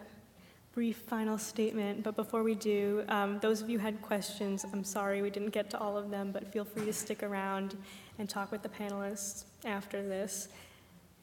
brief 0.74 0.98
final 0.98 1.38
statement, 1.38 2.04
but 2.04 2.16
before 2.16 2.44
we 2.44 2.56
do, 2.56 3.04
um, 3.10 3.40
those 3.42 3.62
of 3.62 3.70
you 3.70 3.80
who 3.80 3.84
had 3.84 4.02
questions, 4.02 4.66
I'm 4.72 4.84
sorry 4.84 5.22
we 5.22 5.30
didn't 5.30 5.50
get 5.50 5.70
to 5.72 5.80
all 5.80 5.98
of 5.98 6.10
them, 6.10 6.32
but 6.32 6.52
feel 6.54 6.64
free 6.64 6.86
to 6.86 6.94
stick 6.94 7.24
around 7.24 7.76
and 8.18 8.30
talk 8.30 8.52
with 8.52 8.62
the 8.62 8.70
panelists 8.70 9.46
after 9.66 10.02
this. 10.02 10.50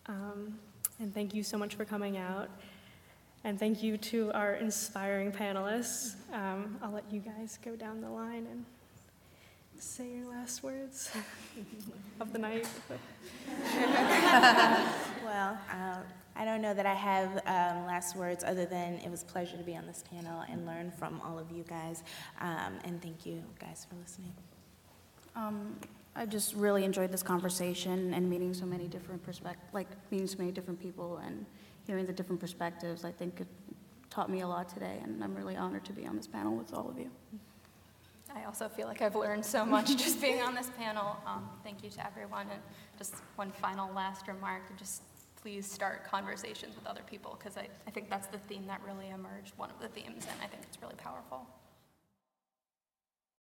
Um, 0.06 0.58
and 0.98 1.14
thank 1.14 1.34
you 1.34 1.42
so 1.42 1.56
much 1.56 1.74
for 1.74 1.84
coming 1.84 2.16
out. 2.16 2.50
And 3.44 3.58
thank 3.58 3.82
you 3.82 3.96
to 3.98 4.32
our 4.32 4.54
inspiring 4.54 5.30
panelists. 5.30 6.16
Um, 6.32 6.78
I'll 6.82 6.90
let 6.90 7.04
you 7.10 7.20
guys 7.20 7.58
go 7.64 7.76
down 7.76 8.00
the 8.00 8.10
line 8.10 8.46
and 8.50 8.64
say 9.78 10.10
your 10.10 10.26
last 10.26 10.62
words 10.62 11.10
of 12.20 12.32
the 12.32 12.38
night. 12.38 12.66
Well, 15.24 15.58
um, 15.72 16.02
I 16.36 16.44
don't 16.44 16.62
know 16.62 16.72
that 16.72 16.86
I 16.86 16.94
have 16.94 17.30
um, 17.46 17.84
last 17.84 18.14
words 18.14 18.44
other 18.44 18.64
than 18.64 18.94
it 19.04 19.10
was 19.10 19.22
a 19.22 19.26
pleasure 19.26 19.56
to 19.56 19.62
be 19.64 19.76
on 19.76 19.86
this 19.86 20.04
panel 20.08 20.44
and 20.48 20.64
learn 20.64 20.92
from 20.92 21.20
all 21.22 21.38
of 21.38 21.50
you 21.50 21.64
guys. 21.64 22.04
Um, 22.40 22.78
and 22.84 23.02
thank 23.02 23.26
you 23.26 23.42
guys 23.58 23.86
for 23.88 23.96
listening. 23.96 24.32
Um, 25.34 25.76
I 26.14 26.26
just 26.26 26.54
really 26.54 26.84
enjoyed 26.84 27.10
this 27.10 27.22
conversation 27.22 28.14
and 28.14 28.30
meeting 28.30 28.54
so 28.54 28.66
many 28.66 28.86
different 28.86 29.22
perspect, 29.24 29.74
like 29.74 29.88
meeting 30.10 30.26
so 30.26 30.38
many 30.38 30.52
different 30.52 30.80
people 30.80 31.20
and 31.24 31.44
hearing 31.86 32.06
the 32.06 32.12
different 32.12 32.40
perspectives. 32.40 33.04
I 33.04 33.10
think 33.10 33.40
it 33.40 33.48
taught 34.08 34.30
me 34.30 34.40
a 34.40 34.48
lot 34.48 34.68
today, 34.68 35.00
and 35.02 35.22
I'm 35.22 35.34
really 35.34 35.56
honored 35.56 35.84
to 35.86 35.92
be 35.92 36.06
on 36.06 36.16
this 36.16 36.26
panel 36.26 36.56
with 36.56 36.72
all 36.72 36.88
of 36.88 36.98
you. 36.98 37.10
I 38.36 38.44
also 38.44 38.68
feel 38.68 38.86
like 38.86 39.00
I've 39.00 39.16
learned 39.16 39.44
so 39.44 39.64
much 39.64 39.96
just 39.96 40.20
being 40.20 40.42
on 40.42 40.54
this 40.54 40.70
panel. 40.76 41.16
Um, 41.26 41.48
thank 41.64 41.82
you 41.82 41.90
to 41.90 42.06
everyone. 42.06 42.46
And 42.52 42.60
just 42.98 43.14
one 43.36 43.50
final 43.50 43.92
last 43.94 44.28
remark, 44.28 44.62
just 44.76 45.02
please 45.40 45.70
start 45.70 46.04
conversations 46.04 46.74
with 46.74 46.86
other 46.86 47.02
people 47.06 47.36
because 47.38 47.56
I, 47.56 47.68
I 47.86 47.90
think 47.90 48.10
that's 48.10 48.26
the 48.26 48.38
theme 48.48 48.66
that 48.66 48.80
really 48.86 49.08
emerged, 49.08 49.52
one 49.56 49.70
of 49.70 49.80
the 49.80 49.88
themes, 49.88 50.26
and 50.30 50.36
I 50.42 50.48
think 50.48 50.62
it's 50.64 50.82
really 50.82 50.96
powerful. 50.96 51.46